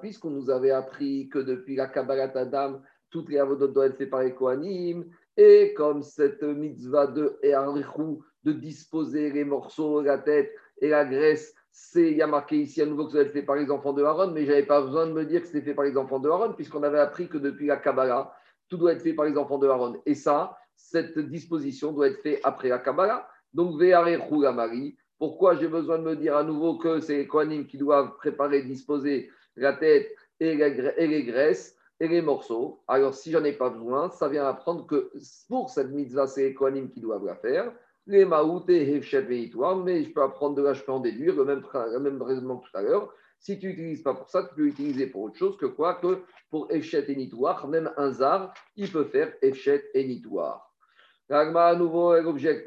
puisqu'on 0.00 0.30
nous 0.30 0.50
avait 0.50 0.70
appris 0.70 1.28
que 1.28 1.38
depuis 1.38 1.76
la 1.76 1.88
Kabbalah 1.88 2.30
Adam, 2.34 2.80
toutes 3.10 3.30
les 3.30 3.38
avodot 3.38 3.68
doivent 3.68 3.90
être 3.90 3.96
faites 3.96 4.10
par 4.10 4.22
les 4.22 4.34
Kohanim, 4.34 5.04
et 5.36 5.72
comme 5.74 6.02
cette 6.02 6.42
mitzvah 6.42 7.06
de 7.06 7.38
E'arichou, 7.42 8.22
de 8.48 8.52
disposer 8.52 9.30
les 9.30 9.44
morceaux, 9.44 10.02
la 10.02 10.18
tête 10.18 10.50
et 10.80 10.88
la 10.88 11.04
graisse, 11.04 11.54
il 11.94 12.16
y 12.16 12.22
a 12.22 12.26
marqué 12.26 12.56
ici 12.56 12.82
à 12.82 12.86
nouveau 12.86 13.06
que 13.06 13.12
ça 13.12 13.20
être 13.20 13.32
fait 13.32 13.42
par 13.42 13.56
les 13.56 13.70
enfants 13.70 13.92
de 13.92 14.02
Aaron, 14.02 14.30
mais 14.32 14.44
je 14.44 14.50
n'avais 14.50 14.66
pas 14.66 14.80
besoin 14.82 15.06
de 15.06 15.12
me 15.12 15.24
dire 15.24 15.40
que 15.40 15.46
c'était 15.46 15.62
fait 15.62 15.74
par 15.74 15.84
les 15.84 15.96
enfants 15.96 16.18
de 16.18 16.28
Aaron, 16.28 16.52
puisqu'on 16.52 16.82
avait 16.82 16.98
appris 16.98 17.28
que 17.28 17.38
depuis 17.38 17.66
la 17.66 17.76
Kabbalah, 17.76 18.34
tout 18.68 18.76
doit 18.76 18.92
être 18.92 19.02
fait 19.02 19.14
par 19.14 19.24
les 19.24 19.36
enfants 19.36 19.58
de 19.58 19.68
Aaron. 19.68 20.00
Et 20.04 20.14
ça, 20.14 20.56
cette 20.76 21.18
disposition 21.18 21.92
doit 21.92 22.08
être 22.08 22.20
faite 22.20 22.40
après 22.44 22.68
la 22.68 22.78
Kabbalah. 22.78 23.28
Donc, 23.54 23.80
la 23.80 24.52
Marie. 24.52 24.96
Pourquoi 25.18 25.56
j'ai 25.56 25.68
besoin 25.68 25.98
de 25.98 26.04
me 26.04 26.14
dire 26.14 26.36
à 26.36 26.44
nouveau 26.44 26.76
que 26.76 27.00
c'est 27.00 27.16
les 27.16 27.26
Kohanim 27.26 27.66
qui 27.66 27.76
doivent 27.76 28.16
préparer, 28.18 28.62
disposer 28.62 29.30
la 29.56 29.72
tête 29.72 30.08
et 30.38 30.54
les, 30.54 31.24
graisses 31.24 31.76
et 31.98 32.06
les 32.06 32.22
morceaux? 32.22 32.80
Alors, 32.86 33.14
si 33.14 33.32
j'en 33.32 33.42
ai 33.42 33.52
pas 33.52 33.70
besoin, 33.70 34.10
ça 34.10 34.28
vient 34.28 34.46
apprendre 34.46 34.86
que 34.86 35.10
pour 35.48 35.70
cette 35.70 35.90
mitzvah, 35.90 36.28
c'est 36.28 36.44
les 36.44 36.54
Kohanim 36.54 36.88
qui 36.90 37.00
doivent 37.00 37.24
la 37.24 37.34
faire. 37.34 37.72
Les 38.10 38.24
Maout 38.24 38.64
et 38.70 38.86
mais 38.90 40.02
je 40.02 40.10
peux 40.14 40.22
apprendre 40.22 40.54
de 40.56 40.62
là, 40.62 40.72
je 40.72 40.82
peux 40.82 40.92
en 40.92 41.00
déduire 41.00 41.36
le 41.36 41.44
même, 41.44 42.22
raisonnement 42.22 42.56
que 42.56 42.70
tout 42.70 42.76
à 42.78 42.80
l'heure. 42.80 43.12
Si 43.38 43.58
tu 43.58 43.66
n'utilises 43.66 44.02
pas 44.02 44.14
pour 44.14 44.30
ça, 44.30 44.44
tu 44.44 44.54
peux 44.54 44.62
l'utiliser 44.62 45.08
pour 45.08 45.24
autre 45.24 45.36
chose 45.36 45.58
que 45.58 45.66
quoi 45.66 45.96
Que 45.96 46.22
pour 46.48 46.72
Efchet 46.72 47.04
et 47.06 47.14
Nitouar, 47.14 47.68
même 47.68 47.92
un 47.98 48.10
zar, 48.10 48.54
il 48.76 48.90
peut 48.90 49.04
faire 49.04 49.34
Efchet 49.42 49.90
et 49.92 50.06
Nitouar. 50.06 50.74
Ragma 51.28 51.66
à 51.66 51.74
nouveau, 51.74 52.14
objecte. 52.14 52.64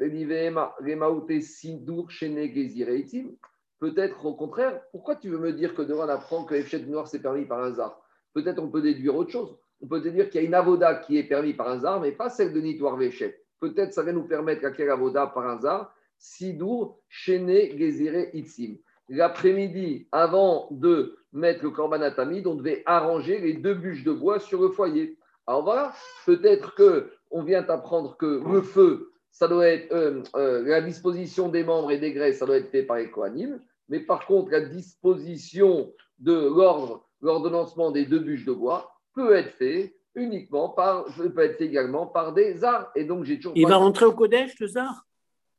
Peut-être 3.80 4.24
au 4.24 4.34
contraire, 4.34 4.80
pourquoi 4.92 5.16
tu 5.16 5.28
veux 5.28 5.38
me 5.38 5.52
dire 5.52 5.74
que 5.74 5.82
devant 5.82 6.04
on 6.04 6.08
apprend 6.08 6.44
que 6.44 6.54
Efchet 6.54 6.78
noir 6.86 7.08
c'est 7.08 7.20
permis 7.20 7.46
par 7.46 7.64
un 7.64 7.72
zar? 7.72 8.00
Peut-être 8.32 8.60
on 8.60 8.68
peut 8.68 8.80
déduire 8.80 9.16
autre 9.16 9.32
chose. 9.32 9.58
On 9.80 9.88
peut 9.88 10.00
déduire 10.00 10.30
qu'il 10.30 10.40
y 10.40 10.44
a 10.44 10.46
une 10.46 10.54
avoda 10.54 10.94
qui 10.94 11.18
est 11.18 11.24
permise 11.24 11.56
par 11.56 11.68
un 11.68 11.80
zar, 11.80 12.00
mais 12.00 12.12
pas 12.12 12.30
celle 12.30 12.52
de 12.52 12.60
Nitoir 12.60 12.96
Véchet. 12.96 13.41
Peut-être 13.62 13.94
ça 13.94 14.02
va 14.02 14.10
nous 14.10 14.24
permettre 14.24 14.60
qu'à 14.60 14.72
quelle 14.72 14.90
avoda 14.90 15.28
par 15.28 15.60
zar 15.60 15.94
Sidour, 16.18 16.98
Chene, 17.08 17.78
Gezire, 17.78 18.26
Itzim. 18.34 18.74
L'après-midi, 19.08 20.08
avant 20.10 20.66
de 20.72 21.16
mettre 21.32 21.62
le 21.62 21.70
korbanatami, 21.70 22.42
on 22.44 22.56
devait 22.56 22.82
arranger 22.86 23.38
les 23.38 23.52
deux 23.52 23.74
bûches 23.74 24.02
de 24.02 24.10
bois 24.10 24.40
sur 24.40 24.60
le 24.60 24.70
foyer. 24.70 25.16
Alors 25.46 25.62
voilà, 25.62 25.92
peut-être 26.26 26.74
que 26.74 27.12
on 27.30 27.44
vient 27.44 27.64
apprendre 27.68 28.16
que 28.16 28.42
le 28.52 28.62
feu, 28.62 29.12
ça 29.30 29.46
doit 29.46 29.68
être 29.68 29.92
euh, 29.92 30.24
euh, 30.34 30.62
la 30.66 30.80
disposition 30.80 31.48
des 31.48 31.62
membres 31.62 31.92
et 31.92 31.98
des 31.98 32.12
graisses, 32.12 32.38
ça 32.38 32.46
doit 32.46 32.56
être 32.56 32.70
fait 32.70 32.82
par 32.82 32.98
les. 32.98 33.60
Mais 33.88 34.00
par 34.00 34.26
contre, 34.26 34.50
la 34.50 34.62
disposition 34.62 35.92
de 36.18 36.32
l'ordre, 36.32 37.08
l'ordonnancement 37.20 37.92
des 37.92 38.06
deux 38.06 38.18
bûches 38.18 38.44
de 38.44 38.52
bois 38.52 38.92
peut 39.14 39.36
être 39.36 39.52
fait 39.52 39.94
uniquement 40.14 40.68
par, 40.70 41.04
peut 41.04 41.42
être 41.42 41.58
fait 41.58 41.64
également 41.64 42.06
par 42.06 42.32
des 42.32 42.64
arts. 42.64 42.90
Et 42.94 43.04
donc, 43.04 43.24
j'ai 43.24 43.36
toujours. 43.36 43.52
Il 43.56 43.66
va 43.66 43.76
rentrer 43.76 44.04
au 44.04 44.12
Kodesh, 44.12 44.58
le 44.60 44.66
zar? 44.66 45.06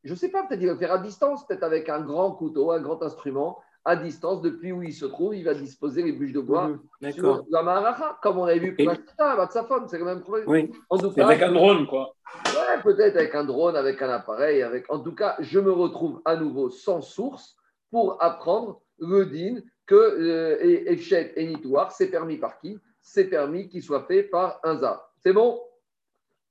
Je 0.03 0.11
ne 0.11 0.15
sais 0.15 0.29
pas, 0.29 0.43
peut-être 0.43 0.61
il 0.61 0.67
va 0.67 0.73
le 0.73 0.79
faire 0.79 0.91
à 0.91 0.97
distance, 0.97 1.47
peut-être 1.47 1.63
avec 1.63 1.87
un 1.87 2.01
grand 2.01 2.31
couteau, 2.31 2.71
un 2.71 2.81
grand 2.81 3.01
instrument 3.03 3.59
à 3.85 3.95
distance, 3.95 4.41
depuis 4.41 4.71
où 4.71 4.81
il 4.81 4.93
se 4.93 5.05
trouve, 5.05 5.35
il 5.35 5.43
va 5.43 5.53
disposer 5.53 6.03
les 6.03 6.13
bûches 6.13 6.31
de 6.31 6.39
bois 6.39 6.69
mmh, 7.01 7.11
sur 7.11 7.45
la 7.49 7.63
Maharacha, 7.63 8.17
comme 8.21 8.39
on 8.39 8.45
avait 8.45 8.59
vu 8.59 8.75
pour 8.75 8.85
la 8.85 9.49
sa 9.49 9.65
femme, 9.65 9.87
c'est 9.87 9.97
le 9.97 10.05
même 10.05 10.21
problème. 10.21 10.47
Oui. 10.47 10.71
avec 11.17 11.41
un 11.41 11.51
drone, 11.51 11.85
quoi. 11.87 12.15
Ouais, 12.45 12.81
peut-être 12.81 13.17
avec 13.17 13.35
un 13.35 13.43
drone, 13.43 13.75
avec 13.75 14.01
un 14.01 14.09
appareil. 14.09 14.61
Avec... 14.63 14.89
En 14.89 14.99
tout 14.99 15.13
cas, 15.13 15.35
je 15.39 15.59
me 15.59 15.71
retrouve 15.71 16.21
à 16.23 16.37
nouveau 16.37 16.69
sans 16.69 17.01
source 17.01 17.57
pour 17.91 18.23
apprendre 18.23 18.81
le 18.99 19.25
din 19.25 19.59
que 19.85 19.95
euh, 19.95 20.89
Efchet 20.89 21.33
et 21.35 21.45
Nitouar, 21.45 21.91
c'est 21.91 22.09
permis 22.09 22.37
par 22.37 22.59
qui? 22.59 22.79
C'est 23.03 23.25
permis 23.25 23.69
qu'il 23.69 23.83
soit 23.83 24.05
fait 24.05 24.23
par 24.23 24.59
un 24.63 24.77
Zar. 24.77 25.13
C'est 25.19 25.33
bon? 25.33 25.61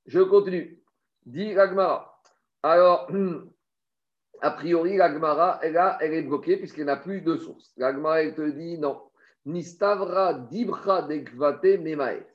Je 0.06 0.20
continue. 0.20 0.80
Dit 1.26 1.54
Ragmara. 1.54 2.20
Alors, 2.62 3.10
a 4.40 4.50
priori, 4.50 4.96
l'Agmara, 4.96 5.58
elle, 5.62 5.80
elle 6.00 6.14
est 6.14 6.22
bloquée 6.22 6.58
puisqu'elle 6.58 6.86
n'a 6.86 6.96
plus 6.96 7.22
de 7.22 7.36
source. 7.36 7.72
L'Agmara, 7.76 8.22
elle 8.22 8.34
te 8.34 8.48
dit 8.50 8.78
non. 8.78 9.00
Nistavra 9.46 10.34
dibra 10.34 11.02
dekvate 11.02 11.80
memaet. 11.80 12.26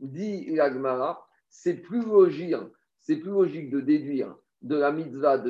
Dit 0.00 0.54
l'Agmara, 0.54 1.26
c'est 1.48 1.74
plus 1.74 2.02
logique, 2.02 2.54
c'est 3.00 3.16
plus 3.16 3.30
logique 3.30 3.70
de 3.70 3.80
déduire 3.80 4.34
de 4.62 4.76
la 4.76 4.92
mitzvah 4.92 5.42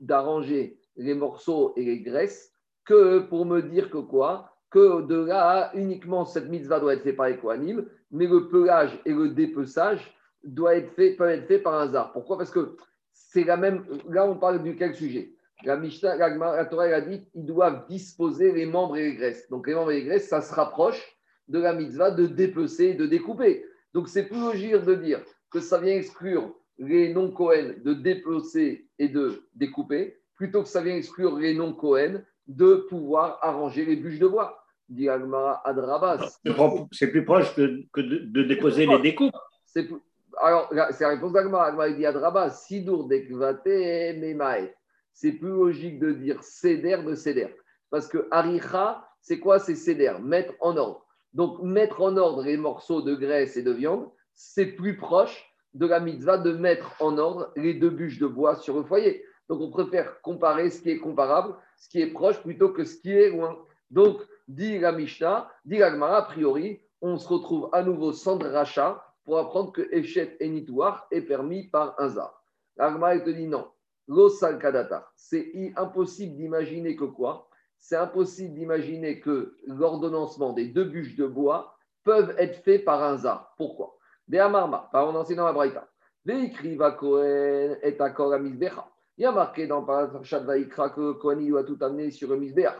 d'arranger 0.00 0.78
les 0.96 1.14
morceaux 1.14 1.72
et 1.76 1.84
les 1.84 2.00
graisses 2.00 2.52
que 2.84 3.20
pour 3.20 3.46
me 3.46 3.62
dire 3.62 3.90
que 3.90 3.98
quoi? 3.98 4.49
Que 4.70 5.02
de 5.02 5.24
là, 5.24 5.70
uniquement 5.74 6.24
cette 6.24 6.48
mitzvah 6.48 6.78
doit 6.78 6.94
être 6.94 7.02
faite 7.02 7.16
par 7.16 7.26
les 7.26 7.76
mais 8.12 8.26
le 8.26 8.48
pelage 8.48 9.00
et 9.04 9.12
le 9.12 9.30
dépeçage 9.30 10.14
doit 10.44 10.76
être 10.76 10.94
peuvent 10.94 11.30
être 11.30 11.46
faits 11.46 11.62
par 11.62 11.74
hasard. 11.74 12.12
Pourquoi? 12.12 12.38
Parce 12.38 12.50
que 12.50 12.76
c'est 13.12 13.44
la 13.44 13.56
même. 13.56 13.84
Là, 14.08 14.26
on 14.26 14.36
parle 14.36 14.62
du 14.62 14.76
quel 14.76 14.94
sujet? 14.94 15.32
La, 15.64 15.76
Mishnah, 15.76 16.16
la, 16.16 16.64
Torah 16.64 16.84
a 16.84 17.00
dit 17.00 17.22
qu'ils 17.26 17.44
doivent 17.44 17.86
disposer 17.86 18.52
les 18.52 18.64
membres 18.64 18.96
et 18.96 19.10
les 19.10 19.14
graisses. 19.16 19.48
Donc 19.50 19.66
les 19.66 19.74
membres 19.74 19.90
et 19.90 20.00
les 20.00 20.06
graisses, 20.06 20.28
ça 20.28 20.40
se 20.40 20.54
rapproche 20.54 21.16
de 21.48 21.58
la 21.58 21.74
mitzvah 21.74 22.12
de 22.12 22.26
dépecer, 22.26 22.94
de 22.94 23.06
découper. 23.06 23.64
Donc 23.92 24.08
c'est 24.08 24.26
plus 24.26 24.40
logique 24.40 24.72
de 24.72 24.94
dire 24.94 25.20
que 25.50 25.60
ça 25.60 25.78
vient 25.78 25.96
exclure 25.96 26.54
les 26.78 27.12
non 27.12 27.30
Cohen 27.30 27.74
de 27.84 27.92
dépecer 27.92 28.88
et 28.98 29.08
de 29.08 29.42
découper, 29.54 30.18
plutôt 30.34 30.62
que 30.62 30.68
ça 30.68 30.80
vient 30.80 30.96
exclure 30.96 31.36
les 31.36 31.54
non 31.54 31.74
Cohen 31.74 32.22
de 32.46 32.86
pouvoir 32.88 33.38
arranger 33.42 33.84
les 33.84 33.96
bûches 33.96 34.18
de 34.18 34.26
bois. 34.26 34.64
Dit 34.88 35.08
Adrabas. 35.08 36.38
C'est 36.92 37.10
plus 37.10 37.24
proche 37.24 37.54
que, 37.54 38.00
de, 38.00 38.42
déposer 38.42 38.86
les 38.86 38.98
découpes. 38.98 39.36
Alors, 40.38 40.68
c'est 40.90 41.04
la 41.04 41.10
réponse 41.10 41.32
d'Agmara. 41.32 41.66
Agmara 41.66 41.90
dit 41.90 42.06
Adrabas, 42.06 42.50
Sidour 42.50 43.08
dekvate 43.08 43.66
memaet 43.66 44.74
c'est 45.20 45.32
plus 45.32 45.50
logique 45.50 45.98
de 45.98 46.12
dire 46.12 46.42
céder 46.42 46.96
de 47.04 47.14
céder. 47.14 47.54
Parce 47.90 48.08
que 48.08 48.26
aricha, 48.30 49.06
c'est 49.20 49.38
quoi? 49.38 49.58
C'est 49.58 49.74
céder, 49.74 50.14
mettre 50.22 50.54
en 50.60 50.78
ordre. 50.78 51.04
Donc, 51.34 51.60
mettre 51.62 52.00
en 52.00 52.16
ordre 52.16 52.42
les 52.42 52.56
morceaux 52.56 53.02
de 53.02 53.14
graisse 53.14 53.56
et 53.58 53.62
de 53.62 53.70
viande, 53.70 54.08
c'est 54.32 54.64
plus 54.64 54.96
proche 54.96 55.46
de 55.74 55.86
la 55.86 56.00
mitzvah 56.00 56.38
de 56.38 56.52
mettre 56.52 56.94
en 57.00 57.18
ordre 57.18 57.52
les 57.54 57.74
deux 57.74 57.90
bûches 57.90 58.18
de 58.18 58.26
bois 58.26 58.56
sur 58.56 58.78
le 58.78 58.84
foyer. 58.84 59.22
Donc, 59.50 59.60
on 59.60 59.70
préfère 59.70 60.22
comparer 60.22 60.70
ce 60.70 60.80
qui 60.80 60.90
est 60.90 60.98
comparable, 60.98 61.54
ce 61.80 61.88
qui 61.88 62.00
est 62.00 62.12
proche, 62.12 62.40
plutôt 62.40 62.68
que 62.68 62.84
ce 62.84 63.00
qui 63.00 63.10
est 63.10 63.30
loin. 63.30 63.58
Donc, 63.90 64.20
dit 64.46 64.78
la 64.78 64.92
Mishnah, 64.92 65.50
dit 65.64 65.78
la 65.78 65.90
Gemara, 65.90 66.18
a 66.18 66.22
priori, 66.22 66.80
on 67.00 67.18
se 67.18 67.26
retrouve 67.26 67.68
à 67.72 67.82
nouveau 67.82 68.12
sans 68.12 68.38
rachat 68.38 69.04
pour 69.24 69.38
apprendre 69.38 69.72
que 69.72 69.88
Echet 69.90 70.36
et 70.38 70.48
Nitouar 70.48 71.08
est 71.10 71.22
permis 71.22 71.68
par 71.68 71.98
un 71.98 72.08
zar. 72.08 72.44
La 72.76 72.92
Gemara, 72.92 73.18
te 73.18 73.30
dit 73.30 73.48
non. 73.48 73.66
C'est 75.16 75.72
impossible 75.76 76.36
d'imaginer 76.36 76.96
que 76.96 77.04
quoi? 77.04 77.48
C'est 77.78 77.96
impossible 77.96 78.54
d'imaginer 78.54 79.20
que 79.20 79.56
l'ordonnancement 79.66 80.52
des 80.52 80.66
deux 80.66 80.84
bûches 80.84 81.16
de 81.16 81.26
bois 81.26 81.76
peuvent 82.04 82.34
être 82.38 82.62
faits 82.62 82.84
par 82.84 83.02
un 83.02 83.16
zar. 83.16 83.54
Pourquoi? 83.56 83.96
Be'amarma, 84.28 84.88
par 84.92 85.08
en 85.08 85.14
enseignant 85.14 85.46
la 85.46 85.52
Braïta. 85.52 85.88
Kohen 86.98 87.78
est 87.82 88.00
accord 88.00 88.32
à 88.32 88.38
Misbecha. 88.38 88.86
Il 89.20 89.24
y 89.24 89.26
a 89.26 89.32
marqué 89.32 89.66
dans 89.66 89.82
Parashat 89.82 90.38
Vaikra 90.38 90.88
que 90.88 91.12
Kohen 91.12 91.46
doit 91.46 91.64
tout 91.64 91.76
amener 91.82 92.10
sur 92.10 92.30
le 92.30 92.38
Misbeach. 92.38 92.72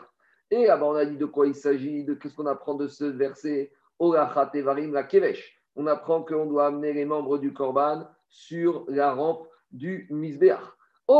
Et 0.50 0.68
là 0.68 0.82
on 0.82 0.94
a 0.94 1.04
dit 1.04 1.18
de 1.18 1.26
quoi 1.26 1.46
il 1.46 1.54
s'agit, 1.54 2.02
de 2.02 2.14
qu'est-ce 2.14 2.34
qu'on 2.34 2.46
apprend 2.46 2.76
de 2.76 2.88
ce 2.88 3.04
verset 3.04 3.70
Orachat 3.98 4.50
Evarim 4.54 4.94
la 4.94 5.02
Kevesh. 5.02 5.60
On 5.76 5.86
apprend 5.86 6.22
qu'on 6.22 6.46
doit 6.46 6.68
amener 6.68 6.94
les 6.94 7.04
membres 7.04 7.36
du 7.36 7.52
Korban 7.52 8.08
sur 8.30 8.86
la 8.88 9.12
rampe 9.12 9.46
du 9.70 10.06
Misbeach. 10.08 10.62
Et 11.10 11.12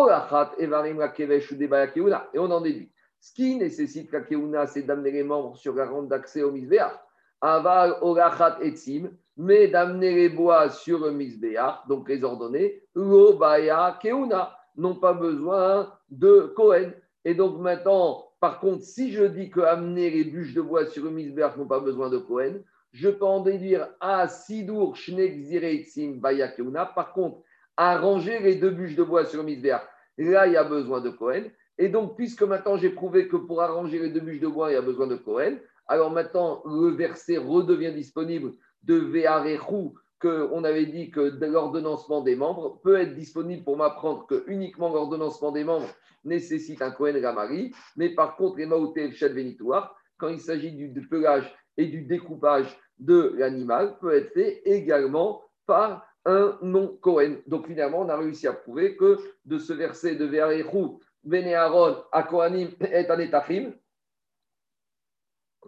on 2.38 2.50
en 2.50 2.60
déduit. 2.62 2.90
Ce 3.20 3.34
qui 3.34 3.56
nécessite 3.56 4.10
la 4.12 4.22
keuna, 4.22 4.66
c'est 4.66 4.84
d'amener 4.84 5.10
les 5.10 5.22
membres 5.22 5.54
sur 5.54 5.74
la 5.74 5.86
rampe 5.86 6.08
d'accès 6.08 6.42
au 6.42 6.50
misbéach. 6.50 6.98
Aval, 7.42 7.98
orachat 8.00 8.56
etzim, 8.62 9.10
mais 9.36 9.68
d'amener 9.68 10.14
les 10.14 10.30
bois 10.30 10.70
sur 10.70 11.00
le 11.00 11.10
misbéach, 11.10 11.86
donc 11.88 12.08
les 12.08 12.24
ordonner, 12.24 12.82
baya 12.94 13.98
keuna, 14.00 14.56
n'ont 14.76 14.96
pas 14.96 15.12
besoin 15.12 15.92
de 16.10 16.52
Cohen. 16.56 16.90
Et 17.24 17.34
donc 17.34 17.60
maintenant, 17.60 18.26
par 18.40 18.60
contre, 18.60 18.82
si 18.82 19.12
je 19.12 19.24
dis 19.24 19.50
que 19.50 19.60
amener 19.60 20.10
les 20.10 20.24
bûches 20.24 20.54
de 20.54 20.62
bois 20.62 20.86
sur 20.86 21.04
le 21.04 21.10
misbéach 21.10 21.56
n'ont 21.56 21.66
pas 21.66 21.80
besoin 21.80 22.08
de 22.08 22.18
Cohen, 22.18 22.54
je 22.92 23.08
peux 23.08 23.24
en 23.24 23.40
déduire 23.40 23.88
à 24.00 24.26
Sidur, 24.28 24.96
Shnek, 24.96 25.42
Zireitzim, 25.42 26.14
Baya 26.16 26.48
Keuna. 26.48 26.86
Par 26.86 27.12
contre, 27.12 27.42
arranger 27.76 28.40
les 28.40 28.56
deux 28.56 28.70
bûches 28.70 28.96
de 28.96 29.02
bois 29.02 29.24
sur 29.24 29.42
le 29.42 29.48
Là, 30.18 30.46
il 30.46 30.52
y 30.52 30.56
a 30.56 30.64
besoin 30.64 31.00
de 31.00 31.10
Cohen. 31.10 31.44
Et 31.78 31.88
donc, 31.88 32.16
puisque 32.16 32.42
maintenant 32.42 32.76
j'ai 32.76 32.90
prouvé 32.90 33.28
que 33.28 33.36
pour 33.36 33.62
arranger 33.62 33.98
les 33.98 34.10
deux 34.10 34.20
bûches 34.20 34.40
de 34.40 34.48
bois, 34.48 34.70
il 34.70 34.74
y 34.74 34.76
a 34.76 34.82
besoin 34.82 35.06
de 35.06 35.16
Cohen, 35.16 35.56
alors 35.86 36.10
maintenant 36.10 36.62
le 36.66 36.90
verset 36.90 37.38
redevient 37.38 37.92
disponible 37.92 38.52
de 38.82 38.96
Ve'arechou, 38.96 39.94
qu'on 40.20 40.64
avait 40.64 40.86
dit 40.86 41.10
que 41.10 41.20
l'ordonnancement 41.44 42.20
des 42.20 42.36
membres 42.36 42.80
peut 42.82 43.00
être 43.00 43.14
disponible 43.14 43.64
pour 43.64 43.76
m'apprendre 43.76 44.26
que 44.26 44.44
uniquement 44.46 44.92
l'ordonnancement 44.92 45.50
des 45.50 45.64
membres 45.64 45.88
nécessite 46.24 46.82
un 46.82 46.90
Cohen 46.90 47.18
Gamari, 47.18 47.72
mais 47.96 48.10
par 48.10 48.36
contre, 48.36 48.58
les 48.58 48.66
Maouté 48.66 49.04
et 49.04 49.08
le 49.08 49.80
quand 50.18 50.28
il 50.28 50.40
s'agit 50.40 50.72
du 50.72 51.08
pelage 51.08 51.50
et 51.78 51.86
du 51.86 52.02
découpage 52.02 52.78
de 52.98 53.34
l'animal, 53.38 53.96
peut 54.00 54.14
être 54.14 54.32
fait 54.34 54.60
également 54.66 55.42
par 55.66 56.06
un 56.26 56.58
non 56.60 56.98
Cohen. 57.00 57.36
Donc 57.46 57.66
finalement, 57.66 58.00
on 58.00 58.08
a 58.10 58.16
réussi 58.16 58.46
à 58.46 58.52
prouver 58.52 58.96
que 58.96 59.16
de 59.46 59.58
ce 59.58 59.72
verset 59.72 60.16
de 60.16 60.26
Ve'arechu, 60.26 60.98
Bene 61.24 61.54
Aaron, 61.54 61.96
à 62.12 62.22
Kohanim 62.24 62.68
et 62.80 63.08
Anetachim, 63.08 63.72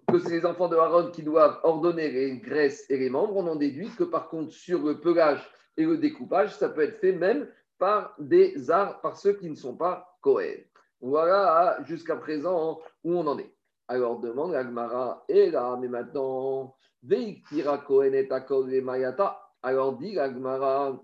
que 0.08 0.18
c'est 0.18 0.30
les 0.30 0.46
enfants 0.46 0.68
de 0.68 0.76
Aaron 0.76 1.10
qui 1.10 1.22
doivent 1.22 1.60
ordonner 1.62 2.10
les 2.10 2.38
graisses 2.38 2.88
et 2.90 2.98
les 2.98 3.10
membres, 3.10 3.36
on 3.36 3.46
en 3.46 3.56
déduit 3.56 3.90
que 3.90 4.04
par 4.04 4.28
contre, 4.28 4.52
sur 4.52 4.82
le 4.82 5.00
pelage 5.00 5.48
et 5.76 5.84
le 5.84 5.98
découpage, 5.98 6.56
ça 6.56 6.68
peut 6.68 6.82
être 6.82 6.98
fait 6.98 7.12
même 7.12 7.48
par 7.78 8.14
des 8.18 8.70
arts, 8.70 9.00
par 9.00 9.16
ceux 9.16 9.34
qui 9.34 9.50
ne 9.50 9.54
sont 9.54 9.76
pas 9.76 10.16
Cohen. 10.20 10.62
Voilà 11.00 11.78
jusqu'à 11.84 12.16
présent 12.16 12.80
où 13.04 13.14
on 13.14 13.26
en 13.26 13.38
est. 13.38 13.52
Alors 13.88 14.20
demande 14.20 14.54
Agmara, 14.54 15.24
et 15.28 15.50
là, 15.50 15.76
mais 15.80 15.88
maintenant, 15.88 16.76
Veiktira 17.02 17.78
Cohen 17.78 18.12
et 18.12 18.30
Akol 18.30 18.70
Mayata, 18.80 19.42
alors 19.62 19.98
dit 19.98 20.14
l'Agmara, 20.14 21.02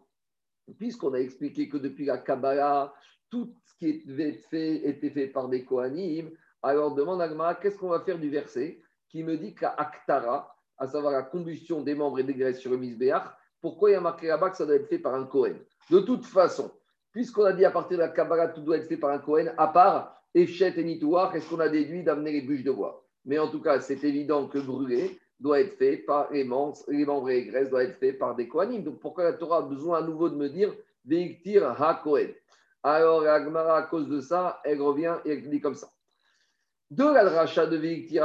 puisqu'on 0.79 1.15
a 1.15 1.19
expliqué 1.19 1.69
que 1.69 1.77
depuis 1.77 2.05
la 2.05 2.19
Kabbalah, 2.19 2.95
tout 3.31 3.53
ce 3.65 3.75
qui 3.79 3.89
était 3.89 4.33
fait 4.51 4.89
était 4.89 5.11
fait 5.11 5.27
par 5.27 5.49
des 5.49 5.65
Kohanim, 5.65 6.31
alors 6.63 6.95
demande 6.95 7.23
Agmara, 7.23 7.55
qu'est-ce 7.55 7.79
qu'on 7.79 7.89
va 7.89 8.01
faire 8.01 8.19
du 8.19 8.31
verset 8.31 8.81
qui 9.09 9.23
me 9.23 9.37
dit 9.37 9.55
qu'à 9.55 9.71
Aktara, 9.71 10.55
à 10.77 10.87
savoir 10.87 11.13
la 11.13 11.23
combustion 11.23 11.83
des 11.83 11.95
membres 11.95 12.19
et 12.19 12.25
des 12.25 12.35
graisses 12.35 12.59
sur 12.59 12.71
le 12.71 12.77
Misbéach, 12.77 13.25
pourquoi 13.61 13.91
il 13.91 13.95
y 13.95 13.97
a 13.97 14.01
marqué 14.01 14.27
là-bas 14.27 14.51
que 14.51 14.57
ça 14.57 14.67
doit 14.67 14.77
être 14.77 14.89
fait 14.89 14.99
par 14.99 15.15
un 15.15 15.25
Kohen? 15.25 15.59
De 15.91 16.01
toute 16.01 16.27
façon, 16.27 16.71
puisqu'on 17.13 17.45
a 17.45 17.53
dit 17.53 17.65
à 17.65 17.71
partir 17.71 17.97
de 17.97 18.03
la 18.03 18.09
Kabbalah, 18.09 18.49
tout 18.49 18.61
doit 18.61 18.77
être 18.77 18.89
fait 18.89 18.97
par 18.97 19.11
un 19.11 19.19
Kohen, 19.19 19.53
à 19.57 19.69
part 19.69 20.21
Echet 20.35 20.79
et 20.79 20.85
Nitouar, 20.85 21.33
qu'est-ce 21.33 21.49
qu'on 21.49 21.61
a 21.61 21.69
déduit 21.69 22.05
d'amener 22.05 22.33
les 22.33 22.43
bûches 22.43 22.65
de 22.65 22.71
bois? 22.71 23.05
Mais 23.25 23.39
en 23.39 23.49
tout 23.49 23.61
cas, 23.61 23.81
c'est 23.81 24.05
évident 24.05 24.47
que 24.47 24.59
brûler, 24.59 25.19
doit 25.41 25.61
être 25.61 25.77
fait 25.77 25.99
par 25.99 26.31
les 26.33 26.45
membres, 26.45 26.77
les 26.89 27.05
membres 27.05 27.31
et 27.31 27.41
les 27.41 27.47
graisses 27.47 27.71
doit 27.71 27.85
être 27.85 27.99
fait 27.99 28.13
par 28.13 28.35
des 28.35 28.49
Kohanim. 28.49 28.83
Donc 28.83 29.01
pourquoi 29.01 29.25
la 29.25 29.33
Torah 29.35 29.59
a 29.59 29.63
besoin 29.63 29.99
à 29.99 30.03
nouveau 30.03 30.29
de 30.29 30.37
me 30.37 30.49
dire 30.49 30.75
Veiktir 31.05 31.65
ha 31.65 32.01
Kohen 32.03 32.33
Alors 32.83 33.23
la 33.23 33.75
à 33.75 33.83
cause 33.83 34.09
de 34.09 34.21
ça, 34.21 34.61
elle 34.65 34.83
revient 34.83 35.17
et 35.25 35.33
elle 35.33 35.49
dit 35.49 35.61
comme 35.61 35.75
ça. 35.75 35.89
De 36.91 37.05
la 37.05 37.29
rachat 37.29 37.67
de 37.67 37.77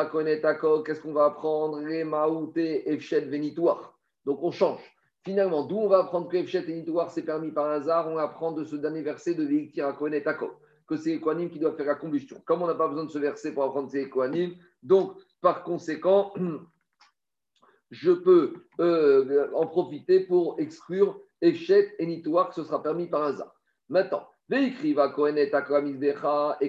Kohen 0.10 0.28
et 0.28 0.42
qu'est-ce 0.86 1.02
qu'on 1.02 1.12
va 1.12 1.26
apprendre? 1.26 1.82
Les 1.82 2.06
Maouté, 2.06 2.90
Efchet, 2.90 3.22
Venitouar. 3.22 4.00
Donc 4.26 4.42
on 4.42 4.52
change. 4.52 4.80
Finalement, 5.26 5.66
d'où 5.66 5.78
on 5.78 5.90
va 5.90 6.00
apprendre 6.00 6.30
que 6.30 6.38
Efchet 6.38 6.64
et 6.70 6.86
c'est 7.10 7.24
permis 7.24 7.52
par 7.52 7.70
hasard? 7.70 8.10
On 8.10 8.18
apprend 8.18 8.54
de 8.54 8.64
ce 8.64 8.78
dernier 8.78 9.02
verset 9.02 9.36
de 9.36 9.92
Kohen 9.98 10.14
et 10.14 10.24
que 10.88 10.96
c'est 10.96 11.20
les 11.20 11.50
qui 11.50 11.60
doivent 11.60 11.76
faire 11.76 11.86
la 11.88 11.96
combustion. 11.96 12.42
Comme 12.46 12.62
on 12.62 12.68
n'a 12.68 12.76
pas 12.76 12.88
besoin 12.88 13.04
de 13.04 13.10
ce 13.10 13.18
verset 13.18 13.54
pour 13.54 13.64
apprendre 13.64 13.90
ces 13.90 14.10
Kohanim, 14.10 14.56
donc 14.82 15.18
par 15.42 15.64
conséquent, 15.64 16.34
je 17.92 18.12
peux 18.12 18.54
euh, 18.80 19.50
en 19.54 19.68
profiter 19.68 20.22
pour 20.22 20.60
exclure 20.60 21.20
Echet 21.42 21.96
et 22.00 22.06
Nitouar, 22.06 22.50
que 22.50 22.56
ce 22.56 22.64
sera 22.64 22.82
permis 22.82 23.08
par 23.08 23.24
hasard. 23.24 23.54
Maintenant, 23.90 24.26
et 24.52 24.74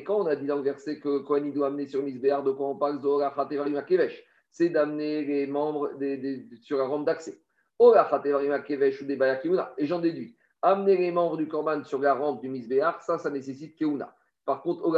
quand 0.04 0.16
on 0.16 0.26
a 0.26 0.36
dit 0.36 0.46
dans 0.46 0.56
le 0.56 0.62
verset 0.62 1.00
que 1.00 1.18
Kohen 1.18 1.52
doit 1.52 1.66
amener 1.66 1.88
sur 1.88 2.02
Misbéar, 2.02 2.44
de 2.44 2.52
quoi 2.52 2.68
on 2.68 2.76
parle? 2.76 3.00
C'est 4.50 4.68
d'amener 4.68 5.24
les 5.24 5.48
membres 5.48 5.90
sur 6.62 6.78
la 6.78 6.84
rampe 6.84 7.04
d'accès. 7.04 7.40
Et 7.80 9.86
j'en 9.86 9.98
déduis, 9.98 10.36
amener 10.62 10.96
les 10.96 11.10
membres 11.10 11.36
du 11.36 11.48
Korban 11.48 11.82
sur 11.82 11.98
la 11.98 12.14
rampe 12.14 12.40
du 12.40 12.48
Misbéar, 12.48 13.02
ça, 13.02 13.18
ça 13.18 13.30
nécessite 13.30 13.76
Keuna. 13.76 14.14
Par 14.44 14.62
contre, 14.62 14.88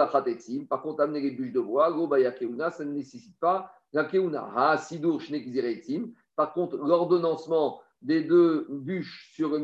par 0.68 0.82
contre, 0.82 1.00
amener 1.00 1.20
les 1.20 1.30
bûches 1.30 1.52
de 1.52 1.60
bois, 1.60 1.90
Keuna, 2.38 2.70
ça 2.70 2.84
ne 2.84 2.92
nécessite 2.92 3.40
pas 3.40 3.72
la 3.94 4.04
Keuna. 4.04 4.76
Shnekiziretzim. 4.76 6.12
Par 6.36 6.52
contre, 6.52 6.76
l'ordonnancement 6.76 7.80
des 8.02 8.22
deux 8.22 8.66
bûches 8.68 9.32
sur 9.32 9.48
le 9.48 9.58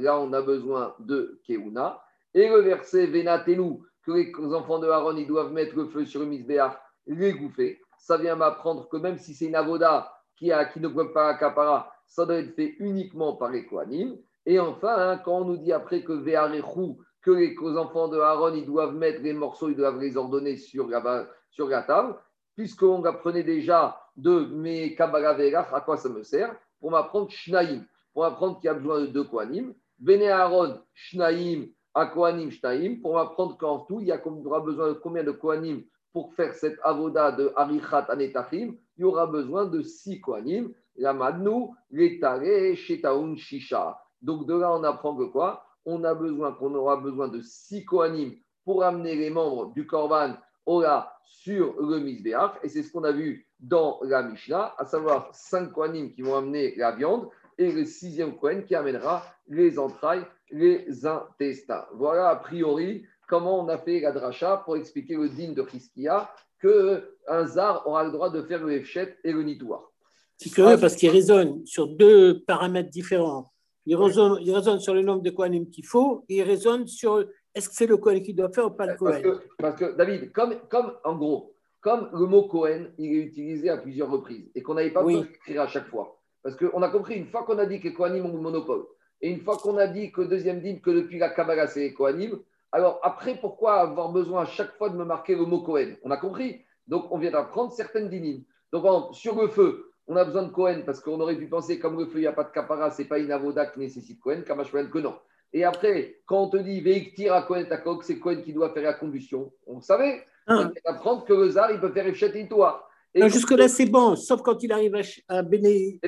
là, 0.00 0.18
on 0.18 0.32
a 0.32 0.40
besoin 0.40 0.94
de 0.98 1.42
Keuna. 1.46 2.00
Et 2.38 2.48
le 2.48 2.60
verset 2.60 3.10
que 3.10 4.12
les 4.12 4.54
enfants 4.54 4.78
de 4.78 4.86
Aaron, 4.88 5.16
ils 5.16 5.26
doivent 5.26 5.52
mettre 5.52 5.74
le 5.74 5.86
feu 5.86 6.04
sur 6.04 6.20
le 6.20 6.26
Misbéach, 6.26 6.78
les 7.08 7.32
gouffer. 7.32 7.80
Ça 7.98 8.16
vient 8.16 8.36
m'apprendre 8.36 8.88
que 8.88 8.96
même 8.96 9.18
si 9.18 9.34
c'est 9.34 9.46
une 9.46 9.56
avoda 9.56 10.12
qui, 10.36 10.52
a, 10.52 10.64
qui 10.66 10.78
ne 10.78 10.86
peut 10.86 11.12
pas 11.12 11.34
capara, 11.34 11.92
ça 12.06 12.24
doit 12.24 12.36
être 12.36 12.54
fait 12.54 12.76
uniquement 12.78 13.34
par 13.34 13.50
les 13.50 13.66
Kohanim. 13.66 14.16
Et 14.46 14.60
enfin, 14.60 14.94
hein, 14.96 15.18
quand 15.18 15.38
on 15.38 15.46
nous 15.46 15.56
dit 15.56 15.72
après 15.72 16.04
que 16.04 16.12
Ve'arechu, 16.12 16.94
que 17.22 17.32
les 17.32 17.56
enfants 17.76 18.06
de 18.06 18.20
Aaron, 18.20 18.54
ils 18.54 18.64
doivent 18.64 18.94
mettre 18.94 19.20
les 19.20 19.32
morceaux, 19.32 19.68
ils 19.68 19.76
doivent 19.76 19.98
les 19.98 20.16
ordonner 20.16 20.56
sur 20.56 20.86
la, 20.86 21.26
sur 21.50 21.66
la 21.66 21.82
table, 21.82 22.14
puisqu'on 22.54 23.04
apprenait 23.04 23.42
déjà 23.42 24.00
de 24.16 24.46
mes 24.54 24.94
Kabbalah 24.94 25.36
à 25.72 25.80
quoi 25.80 25.96
ça 25.96 26.08
me 26.08 26.22
sert? 26.22 26.54
Pour 26.78 26.92
m'apprendre 26.92 27.28
Shnaim, 27.30 27.84
pour 28.12 28.22
m'apprendre 28.22 28.60
qu'il 28.60 28.68
y 28.68 28.70
a 28.70 28.74
besoin 28.74 29.00
de 29.00 29.06
deux 29.06 29.24
Kohanim. 29.24 29.74
Bene 29.98 30.22
Aaron, 30.22 30.80
Shnaim, 30.94 31.66
à 31.98 32.06
Kohanim, 32.06 32.50
Shnaim, 32.50 33.00
pour 33.02 33.14
m'apprendre 33.14 33.56
qu'en 33.58 33.80
tout, 33.80 34.00
il 34.00 34.08
y 34.08 34.12
aura 34.12 34.60
besoin 34.60 34.88
de 34.88 34.92
combien 34.94 35.24
de 35.24 35.32
Kohanim 35.32 35.82
pour 36.12 36.32
faire 36.34 36.54
cette 36.54 36.78
avoda 36.82 37.32
de 37.32 37.52
Arichat 37.56 38.06
Anetachim? 38.08 38.76
Il 38.96 39.02
y 39.02 39.04
aura 39.04 39.26
besoin 39.26 39.66
de 39.66 39.82
six 39.82 40.20
Kohanim. 40.20 40.72
La 40.96 41.12
Madnu, 41.12 41.68
Letare, 41.92 42.74
Shetaun, 42.74 43.36
Shisha. 43.36 44.00
Donc 44.20 44.46
de 44.46 44.54
là, 44.54 44.72
on 44.74 44.82
apprend 44.82 45.14
que 45.14 45.24
quoi? 45.24 45.64
On 45.84 46.02
a 46.02 46.12
besoin, 46.12 46.52
qu'on 46.52 46.74
aura 46.74 46.96
besoin 46.96 47.28
de 47.28 47.40
six 47.40 47.84
Kohanim 47.84 48.32
pour 48.64 48.82
amener 48.82 49.14
les 49.14 49.30
membres 49.30 49.72
du 49.74 49.86
Korban 49.86 50.34
Ola 50.66 51.12
sur 51.22 51.80
le 51.80 52.00
Misbeach. 52.00 52.52
Et 52.64 52.68
c'est 52.68 52.82
ce 52.82 52.92
qu'on 52.92 53.04
a 53.04 53.12
vu 53.12 53.46
dans 53.60 54.00
la 54.02 54.22
Mishnah, 54.22 54.74
à 54.76 54.84
savoir 54.84 55.30
cinq 55.32 55.72
Kohanim 55.72 56.10
qui 56.12 56.22
vont 56.22 56.36
amener 56.36 56.74
la 56.76 56.92
viande 56.92 57.28
et 57.58 57.70
le 57.70 57.84
sixième 57.84 58.36
Kohen 58.36 58.64
qui 58.64 58.74
amènera 58.74 59.22
les 59.46 59.78
entrailles, 59.78 60.24
les 60.50 61.06
intestins. 61.06 61.86
Voilà 61.94 62.30
a 62.30 62.36
priori 62.36 63.04
comment 63.28 63.64
on 63.64 63.68
a 63.68 63.78
fait 63.78 64.00
la 64.00 64.12
dracha 64.12 64.62
pour 64.64 64.76
expliquer 64.76 65.16
le 65.16 65.28
digne 65.28 65.54
de 65.54 65.64
Chizkia 65.64 66.30
qu'un 66.60 67.46
zar 67.46 67.86
aura 67.86 68.04
le 68.04 68.10
droit 68.10 68.30
de 68.30 68.42
faire 68.42 68.64
le 68.64 68.72
efchet 68.72 69.16
et 69.22 69.32
le 69.32 69.42
nitoir. 69.42 69.92
C'est 70.38 70.50
curieux 70.50 70.78
parce 70.78 70.96
qu'il 70.96 71.10
résonne 71.10 71.64
sur 71.66 71.88
deux 71.88 72.42
paramètres 72.46 72.90
différents. 72.90 73.52
Il 73.86 73.96
résonne, 73.96 74.80
sur 74.80 74.94
le 74.94 75.02
nombre 75.02 75.22
de 75.22 75.30
Kohanim 75.30 75.68
qu'il 75.68 75.86
faut 75.86 76.24
et 76.28 76.36
il 76.36 76.42
résonne 76.42 76.86
sur 76.86 77.24
est-ce 77.54 77.68
que 77.68 77.74
c'est 77.74 77.86
le 77.86 77.96
Kohen 77.96 78.22
qui 78.22 78.34
doit 78.34 78.50
faire 78.50 78.66
ou 78.66 78.70
pas 78.70 78.86
le 78.86 78.94
Kohen 78.96 79.22
parce 79.58 79.76
que, 79.76 79.96
David, 79.96 80.30
comme, 80.32 80.56
comme 80.68 80.92
en 81.04 81.16
gros, 81.16 81.54
comme 81.80 82.10
le 82.12 82.26
mot 82.26 82.44
Kohen, 82.44 82.92
il 82.98 83.06
est 83.06 83.24
utilisé 83.24 83.70
à 83.70 83.78
plusieurs 83.78 84.10
reprises 84.10 84.50
et 84.54 84.62
qu'on 84.62 84.74
n'avait 84.74 84.92
pas 84.92 85.02
besoin 85.02 85.22
d'écrire 85.22 85.62
à 85.62 85.66
chaque 85.66 85.88
fois. 85.88 86.20
Parce 86.42 86.54
qu'on 86.54 86.82
a 86.82 86.90
compris, 86.90 87.16
une 87.16 87.26
fois 87.26 87.44
qu'on 87.44 87.58
a 87.58 87.66
dit 87.66 87.80
que 87.80 87.88
les 87.88 87.94
Kohanim 87.94 88.26
ont 88.26 88.32
le 88.32 88.40
monopole, 88.40 88.84
et 89.20 89.30
une 89.30 89.40
fois 89.40 89.56
qu'on 89.56 89.76
a 89.76 89.86
dit 89.86 90.12
que 90.12 90.22
deuxième 90.22 90.60
dîme, 90.60 90.80
que 90.80 90.90
depuis 90.90 91.18
la 91.18 91.30
Kabbalah, 91.30 91.66
c'est 91.66 91.80
les 91.80 91.94
Kohanim, 91.94 92.38
alors 92.70 93.00
après, 93.02 93.34
pourquoi 93.34 93.80
avoir 93.80 94.12
besoin 94.12 94.42
à 94.42 94.46
chaque 94.46 94.76
fois 94.76 94.90
de 94.90 94.96
me 94.96 95.04
marquer 95.04 95.34
le 95.34 95.44
mot 95.44 95.60
Kohen? 95.60 95.96
On 96.02 96.10
a 96.10 96.16
compris. 96.16 96.60
Donc 96.86 97.06
on 97.10 97.18
vient 97.18 97.30
d'apprendre 97.30 97.72
certaines 97.72 98.08
dynimes. 98.08 98.44
Donc 98.72 99.14
sur 99.14 99.40
le 99.40 99.48
feu, 99.48 99.92
on 100.06 100.16
a 100.16 100.24
besoin 100.24 100.44
de 100.44 100.52
Kohen 100.52 100.84
parce 100.84 101.00
qu'on 101.00 101.20
aurait 101.20 101.36
pu 101.36 101.48
penser, 101.48 101.78
comme 101.78 101.98
le 101.98 102.06
feu, 102.06 102.18
il 102.18 102.22
n'y 102.22 102.26
a 102.26 102.32
pas 102.32 102.44
de 102.44 102.50
kapara, 102.50 102.90
ce 102.90 103.02
n'est 103.02 103.08
pas 103.08 103.18
une 103.18 103.32
avoda 103.32 103.66
qui 103.66 103.80
nécessite 103.80 104.20
Kohen, 104.20 104.44
Kamashwan 104.44 104.90
que 104.90 104.98
non. 104.98 105.16
Et 105.52 105.64
après, 105.64 106.20
quand 106.26 106.42
on 106.42 106.48
te 106.48 106.56
dit 106.58 106.80
Veiktir 106.80 107.32
à 107.32 107.42
Kohen 107.42 107.66
Takok, 107.66 108.04
c'est 108.04 108.18
Kohen 108.18 108.42
qui 108.42 108.52
doit 108.52 108.72
faire 108.72 108.82
la 108.82 108.94
combustion. 108.94 109.50
On 109.66 109.80
savait. 109.80 110.24
Ah. 110.46 110.54
On 110.54 110.62
vient 110.64 110.82
d'apprendre 110.84 111.24
que 111.24 111.32
le 111.32 111.50
zar, 111.50 111.70
il 111.70 111.80
peut 111.80 111.92
faire 111.92 112.06
et 112.06 112.48
toi. 112.48 112.87
Jusque-là, 113.14 113.68
c'est 113.68 113.86
bon, 113.86 114.16
sauf 114.16 114.42
quand 114.42 114.62
il 114.62 114.72
arrive 114.72 114.94
à 115.28 115.42
Béné 115.42 115.98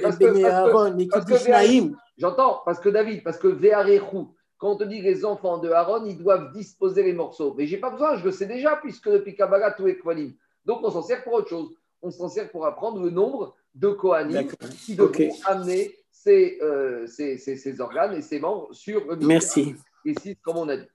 Aaron 0.44 0.98
et 0.98 1.08
qu'il 1.08 1.24
dit 1.24 1.50
Naïm. 1.50 1.96
J'entends, 2.18 2.60
parce 2.64 2.78
que 2.78 2.88
David, 2.88 3.22
parce 3.22 3.38
que 3.38 3.48
Ve'arechu, 3.48 4.26
quand 4.58 4.72
on 4.72 4.76
te 4.76 4.84
dit 4.84 5.00
les 5.00 5.24
enfants 5.24 5.58
de 5.58 5.70
Aaron, 5.70 6.04
ils 6.04 6.18
doivent 6.18 6.52
disposer 6.52 7.02
les 7.02 7.14
morceaux. 7.14 7.54
Mais 7.56 7.66
je 7.66 7.74
n'ai 7.74 7.80
pas 7.80 7.90
besoin, 7.90 8.16
je 8.16 8.24
le 8.24 8.30
sais 8.30 8.46
déjà, 8.46 8.76
puisque 8.76 9.08
depuis 9.08 9.34
Kabbalah, 9.34 9.72
tout 9.72 9.88
est 9.88 9.96
Kohanim. 9.96 10.34
Donc 10.66 10.80
on 10.82 10.90
s'en 10.90 11.02
sert 11.02 11.24
pour 11.24 11.32
autre 11.32 11.48
chose. 11.48 11.70
On 12.02 12.10
s'en 12.10 12.28
sert 12.28 12.50
pour 12.50 12.66
apprendre 12.66 13.02
le 13.02 13.10
nombre 13.10 13.56
de 13.74 13.88
Kohanim 13.88 14.48
qui 14.84 14.96
devront 14.96 15.34
amener 15.46 15.96
euh, 16.28 17.06
ces, 17.06 17.80
organes 17.80 18.14
et 18.14 18.22
ces 18.22 18.38
membres 18.38 18.68
sur 18.72 19.06
le 19.06 19.16
Merci. 19.16 19.74
Ici, 20.04 20.36
comme 20.42 20.58
on 20.58 20.68
a 20.68 20.76
dit. 20.76 20.88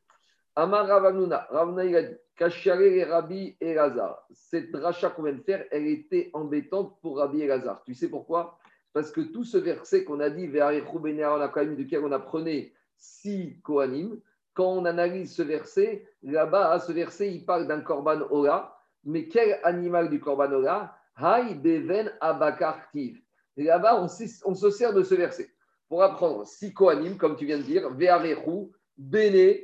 Amar 0.55 0.87
Ravanuna, 0.87 1.47
Ravna 1.49 1.83
il 1.83 1.95
a 1.95 2.03
dit 2.03 2.15
Rabbi 2.39 3.57
et 3.61 3.73
Lazar. 3.73 4.25
Cette 4.31 4.71
dracha 4.71 5.09
qu'on 5.09 5.23
vient 5.23 5.33
de 5.33 5.41
faire, 5.41 5.65
elle 5.71 5.87
était 5.87 6.29
embêtante 6.33 6.99
pour 7.01 7.17
Rabbi 7.17 7.41
et 7.41 7.47
Lazar. 7.47 7.83
Tu 7.83 7.93
sais 7.93 8.09
pourquoi? 8.09 8.57
Parce 8.93 9.11
que 9.11 9.21
tout 9.21 9.43
ce 9.43 9.57
verset 9.57 10.03
qu'on 10.03 10.19
a 10.19 10.29
dit, 10.29 10.47
duquel 10.47 12.05
on 12.05 12.11
apprenait 12.11 12.73
si 12.97 13.59
Kohanim, 13.61 14.19
quand 14.53 14.71
on 14.71 14.85
analyse 14.85 15.35
ce 15.35 15.41
verset, 15.41 16.07
là-bas, 16.23 16.79
ce 16.79 16.93
verset, 16.93 17.33
il 17.33 17.45
parle 17.45 17.67
d'un 17.67 17.81
korban 17.81 18.21
ola, 18.29 18.77
mais 19.03 19.27
quel 19.27 19.59
animal 19.63 20.09
du 20.09 20.19
korban 20.19 20.51
ola? 20.51 20.97
Hay 21.17 21.55
beven 21.55 22.11
abakartiv. 22.21 23.21
Là-bas, 23.57 24.01
on, 24.01 24.07
on, 24.45 24.55
se 24.55 24.69
sert 24.69 24.93
de 24.93 25.03
ce 25.03 25.15
verset 25.15 25.49
pour 25.87 26.03
apprendre 26.03 26.45
si 26.45 26.73
Kohanim, 26.73 27.17
comme 27.17 27.35
tu 27.35 27.45
viens 27.45 27.57
de 27.57 27.63
dire, 27.63 27.89
Ve'arechu, 27.91 28.71
Bene 28.97 29.57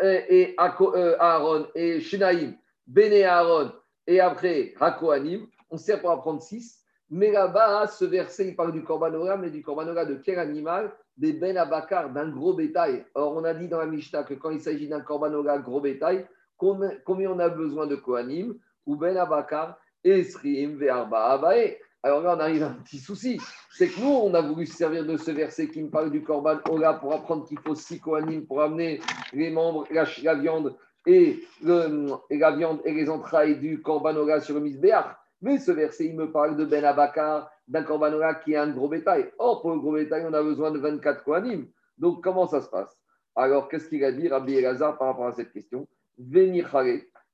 et 0.00 0.54
euh, 0.58 1.16
Aaron 1.18 1.66
et 1.74 2.00
Shinaim, 2.00 2.54
Bene 2.86 3.24
Aaron 3.24 3.72
et 4.06 4.20
après 4.20 4.74
Hakohanim, 4.80 5.46
on 5.70 5.76
sert 5.76 6.00
pour 6.00 6.10
apprendre 6.10 6.42
six. 6.42 6.78
Mais 7.10 7.30
là-bas, 7.30 7.88
ce 7.88 8.06
verset, 8.06 8.48
il 8.48 8.56
parle 8.56 8.72
du 8.72 8.82
korban 8.82 9.12
ola, 9.12 9.36
mais 9.36 9.50
du 9.50 9.62
korban 9.62 9.86
ola 9.86 10.04
de 10.04 10.14
quel 10.14 10.38
animal? 10.38 10.92
Des 11.16 11.34
ben 11.34 11.58
abakar, 11.58 12.10
d'un 12.10 12.30
gros 12.30 12.54
bétail. 12.54 13.04
Or, 13.14 13.36
on 13.36 13.44
a 13.44 13.52
dit 13.52 13.68
dans 13.68 13.78
la 13.78 13.86
Mishnah 13.86 14.24
que 14.24 14.32
quand 14.32 14.50
il 14.50 14.62
s'agit 14.62 14.88
d'un 14.88 15.00
korbanoga 15.02 15.58
gros 15.58 15.80
bétail, 15.80 16.26
combien 16.56 17.30
on 17.30 17.38
a 17.38 17.50
besoin 17.50 17.86
de 17.86 17.96
kohanim? 17.96 18.54
Ou 18.86 18.96
ben 18.96 19.16
abakar, 19.18 19.78
esrim 20.02 20.78
ve'arba 20.78 21.32
abae. 21.32 21.78
Alors 22.04 22.20
là, 22.20 22.34
on 22.36 22.40
arrive 22.40 22.64
à 22.64 22.68
un 22.68 22.74
petit 22.74 22.98
souci. 22.98 23.40
C'est 23.70 23.88
que 23.88 24.00
nous, 24.00 24.08
on 24.08 24.34
a 24.34 24.40
voulu 24.40 24.66
se 24.66 24.76
servir 24.76 25.06
de 25.06 25.16
ce 25.16 25.30
verset 25.30 25.68
qui 25.68 25.82
me 25.82 25.88
parle 25.88 26.10
du 26.10 26.22
korban 26.22 26.58
ola 26.68 26.94
pour 26.94 27.12
apprendre 27.12 27.46
qu'il 27.46 27.60
faut 27.60 27.76
six 27.76 28.00
kohanim 28.00 28.44
pour 28.44 28.60
amener 28.60 29.00
les 29.32 29.50
membres, 29.50 29.86
la, 29.90 30.34
viande 30.34 30.76
et, 31.06 31.40
la 31.62 32.50
viande 32.50 32.80
et 32.84 32.92
les 32.92 33.08
entrailles 33.08 33.58
du 33.58 33.80
korban 33.80 34.16
ola 34.16 34.40
sur 34.40 34.54
le 34.56 34.60
misbéach. 34.62 35.16
Mais 35.42 35.58
ce 35.58 35.70
verset, 35.72 36.06
il 36.06 36.16
me 36.16 36.30
parle 36.30 36.56
de 36.56 36.64
Ben 36.64 36.84
Abakar, 36.84 37.50
d'un 37.66 37.82
Korbanola 37.82 38.34
qui 38.34 38.52
est 38.52 38.56
un 38.56 38.70
gros 38.70 38.88
bétail. 38.88 39.30
Or, 39.38 39.60
pour 39.60 39.72
le 39.72 39.80
gros 39.80 39.92
bétail, 39.92 40.24
on 40.28 40.32
a 40.32 40.42
besoin 40.42 40.70
de 40.70 40.78
24 40.78 41.24
Kohanim. 41.24 41.66
Donc, 41.98 42.22
comment 42.22 42.46
ça 42.46 42.60
se 42.60 42.68
passe? 42.68 42.96
Alors, 43.34 43.68
qu'est-ce 43.68 43.88
qu'il 43.88 44.04
a 44.04 44.12
dit, 44.12 44.28
Rabbi 44.28 44.54
Elazar, 44.54 44.96
par 44.98 45.08
rapport 45.08 45.26
à 45.26 45.32
cette 45.32 45.52
question? 45.52 45.88
Venir 46.16 46.70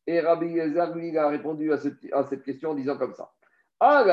Et 0.07 0.20
Rabbi 0.20 0.46
Elazar, 0.46 0.94
lui, 0.94 1.09
il 1.09 1.18
a 1.18 1.28
répondu 1.28 1.70
à 1.72 1.78
cette 1.78 2.42
question 2.44 2.70
en 2.70 2.74
disant 2.74 2.96
comme 2.96 3.14
ça 3.14 3.31
Comme 3.81 4.11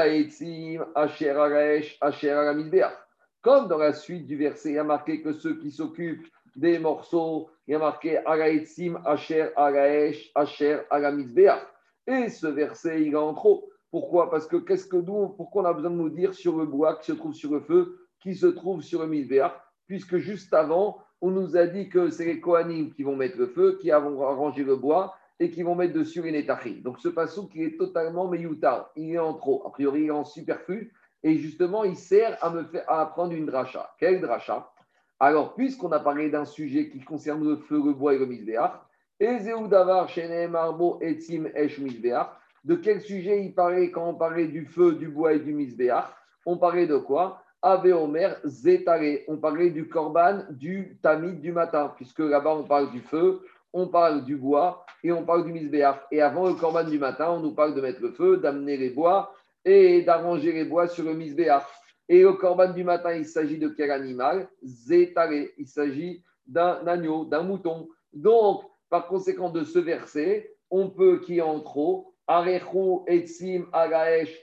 dans 3.67 3.77
la 3.77 3.93
suite 3.93 4.27
du 4.27 4.37
verset, 4.37 4.69
il 4.69 4.75
y 4.75 4.77
a 4.77 4.83
marqué 4.83 5.23
que 5.23 5.33
ceux 5.33 5.57
qui 5.57 5.71
s'occupent 5.71 6.27
des 6.55 6.77
morceaux, 6.77 7.49
il 7.67 7.71
y 7.71 7.75
a 7.75 7.79
marqué 7.79 8.19
Agaetzim, 8.25 9.01
Asher, 9.03 9.49
Agaesh, 9.55 10.31
Asher, 10.35 10.81
Agamizbeach. 10.91 11.61
Et 12.05 12.29
ce 12.29 12.45
verset, 12.45 13.01
il 13.05 13.13
est 13.13 13.17
en 13.17 13.33
trop. 13.33 13.67
Pourquoi? 13.89 14.29
Parce 14.29 14.45
que 14.45 14.57
qu'est-ce 14.57 14.85
que 14.85 14.97
nous, 14.97 15.29
pourquoi 15.29 15.63
on 15.63 15.65
a 15.65 15.73
besoin 15.73 15.89
de 15.89 15.95
nous 15.95 16.09
dire 16.09 16.35
sur 16.35 16.57
le 16.57 16.65
bois 16.65 16.97
qui 16.97 17.07
se 17.07 17.13
trouve 17.13 17.33
sur 17.33 17.51
le 17.51 17.61
feu, 17.61 18.07
qui 18.19 18.35
se 18.35 18.47
trouve 18.47 18.83
sur 18.83 19.01
le 19.01 19.07
misbéach 19.07 19.53
Puisque 19.87 20.17
juste 20.17 20.53
avant, 20.53 20.99
on 21.21 21.31
nous 21.31 21.57
a 21.57 21.65
dit 21.65 21.89
que 21.89 22.11
c'est 22.11 22.25
les 22.25 22.39
Kohanim 22.39 22.93
qui 22.93 23.01
vont 23.01 23.15
mettre 23.15 23.37
le 23.37 23.47
feu, 23.47 23.79
qui 23.81 23.89
vont 23.89 24.27
arranger 24.27 24.63
le 24.63 24.75
bois 24.75 25.15
et 25.39 25.49
qui 25.51 25.63
vont 25.63 25.75
mettre 25.75 25.93
dessus 25.93 26.21
les 26.21 26.31
Netachim. 26.31 26.81
Donc 26.83 26.99
ce 26.99 27.09
passou 27.09 27.47
qui 27.47 27.63
est 27.63 27.77
totalement 27.77 28.27
meyutar, 28.27 28.91
il 28.95 29.13
est 29.13 29.19
en 29.19 29.33
trop, 29.33 29.65
a 29.65 29.71
priori 29.71 30.03
il 30.03 30.07
est 30.07 30.11
en 30.11 30.23
superflu, 30.23 30.93
et 31.23 31.37
justement 31.37 31.83
il 31.83 31.95
sert 31.95 32.37
à 32.43 32.49
me 32.49 32.63
faire 32.63 32.83
à 32.87 33.01
apprendre 33.01 33.33
une 33.33 33.45
dracha. 33.45 33.93
Quel 33.99 34.21
dracha? 34.21 34.71
Alors, 35.19 35.55
puisqu'on 35.55 35.91
a 35.93 35.99
parlé 35.99 36.29
d'un 36.29 36.43
sujet 36.45 36.89
qui 36.89 36.99
concerne 36.99 37.47
le 37.47 37.55
feu, 37.55 37.81
le 37.83 37.93
bois 37.93 38.13
et 38.15 38.17
le 38.17 38.25
misbéach, 38.25 38.73
de 42.65 42.75
quel 42.75 42.99
sujet 42.99 43.45
il 43.45 43.55
parlait 43.55 43.91
quand 43.91 44.09
on 44.09 44.15
parlait 44.15 44.47
du 44.47 44.65
feu, 44.65 44.95
du 44.95 45.07
bois 45.07 45.33
et 45.33 45.39
du 45.39 45.53
misbéach? 45.53 46.09
On 46.45 46.57
parlait 46.57 46.85
de 46.85 46.97
quoi? 46.97 47.41
Ave 47.61 47.93
Omer 47.95 48.35
Zetare. 48.43 49.19
On 49.29 49.37
parlait 49.37 49.69
du 49.69 49.87
korban, 49.87 50.43
du 50.49 50.99
tamid 51.01 51.39
du 51.39 51.53
matin, 51.53 51.93
puisque 51.95 52.19
là-bas 52.19 52.55
on 52.55 52.63
parle 52.63 52.91
du 52.91 52.99
feu, 52.99 53.41
on 53.75 53.89
parle 53.89 54.23
du 54.23 54.37
bois 54.37 54.85
et 55.03 55.11
on 55.11 55.25
parle 55.25 55.45
du 55.45 55.51
misbéach. 55.51 55.99
Et 56.09 56.21
avant 56.21 56.47
le 56.47 56.55
korban 56.55 56.85
du 56.85 56.97
matin, 56.97 57.31
on 57.31 57.41
nous 57.41 57.53
parle 57.53 57.75
de 57.75 57.81
mettre 57.81 58.01
le 58.01 58.11
feu, 58.11 58.37
d'amener 58.37 58.77
les 58.77 58.89
bois 58.89 59.33
et 59.65 60.01
d'arranger 60.01 60.53
les 60.53 60.63
bois 60.63 60.87
sur 60.87 61.03
le 61.03 61.13
misbéach. 61.13 61.65
Et 62.07 62.21
le 62.21 62.33
korban 62.33 62.71
du 62.71 62.85
matin, 62.85 63.13
il 63.13 63.25
s'agit 63.25 63.59
de 63.59 63.67
quel 63.67 63.91
animal? 63.91 64.47
Zetare. 64.63 65.49
Il 65.57 65.67
s'agit 65.67 66.23
d'un 66.47 66.87
agneau, 66.87 67.25
d'un 67.25 67.43
mouton. 67.43 67.89
Donc, 68.13 68.63
Par 68.89 69.07
conséquent, 69.07 69.49
de 69.49 69.63
ce 69.63 69.79
verset, 69.79 70.55
on 70.71 70.89
peut, 70.89 71.19
qui 71.19 71.39
est 71.39 71.41
en 71.41 71.59
trop, 71.59 72.13
agaesh 72.27 72.63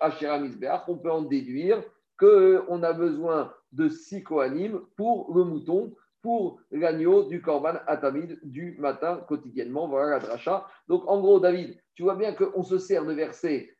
ashera 0.01 0.38
misbeach, 0.38 0.83
on 0.88 0.99
peut 0.99 1.11
en 1.11 1.23
déduire 1.23 1.83
qu'on 2.18 2.83
a 2.83 2.92
besoin 2.92 3.51
de 3.73 3.88
six 3.88 4.23
kohanim 4.23 4.83
pour 4.97 5.33
le 5.35 5.45
mouton, 5.45 5.95
pour 6.23 6.61
l'agneau 6.71 7.25
du 7.25 7.43
korban 7.43 7.75
atamid 7.87 8.39
du 8.43 8.77
matin 8.79 9.23
quotidiennement. 9.29 9.89
Voilà 9.89 10.13
la 10.13 10.19
dracha. 10.21 10.67
Donc 10.89 11.03
en 11.07 11.21
gros, 11.21 11.41
David, 11.41 11.77
tu 11.95 12.05
vois 12.05 12.15
bien 12.15 12.33
qu'on 12.33 12.63
se 12.63 12.79
sert 12.79 13.05
de 13.05 13.13
versets 13.13 13.77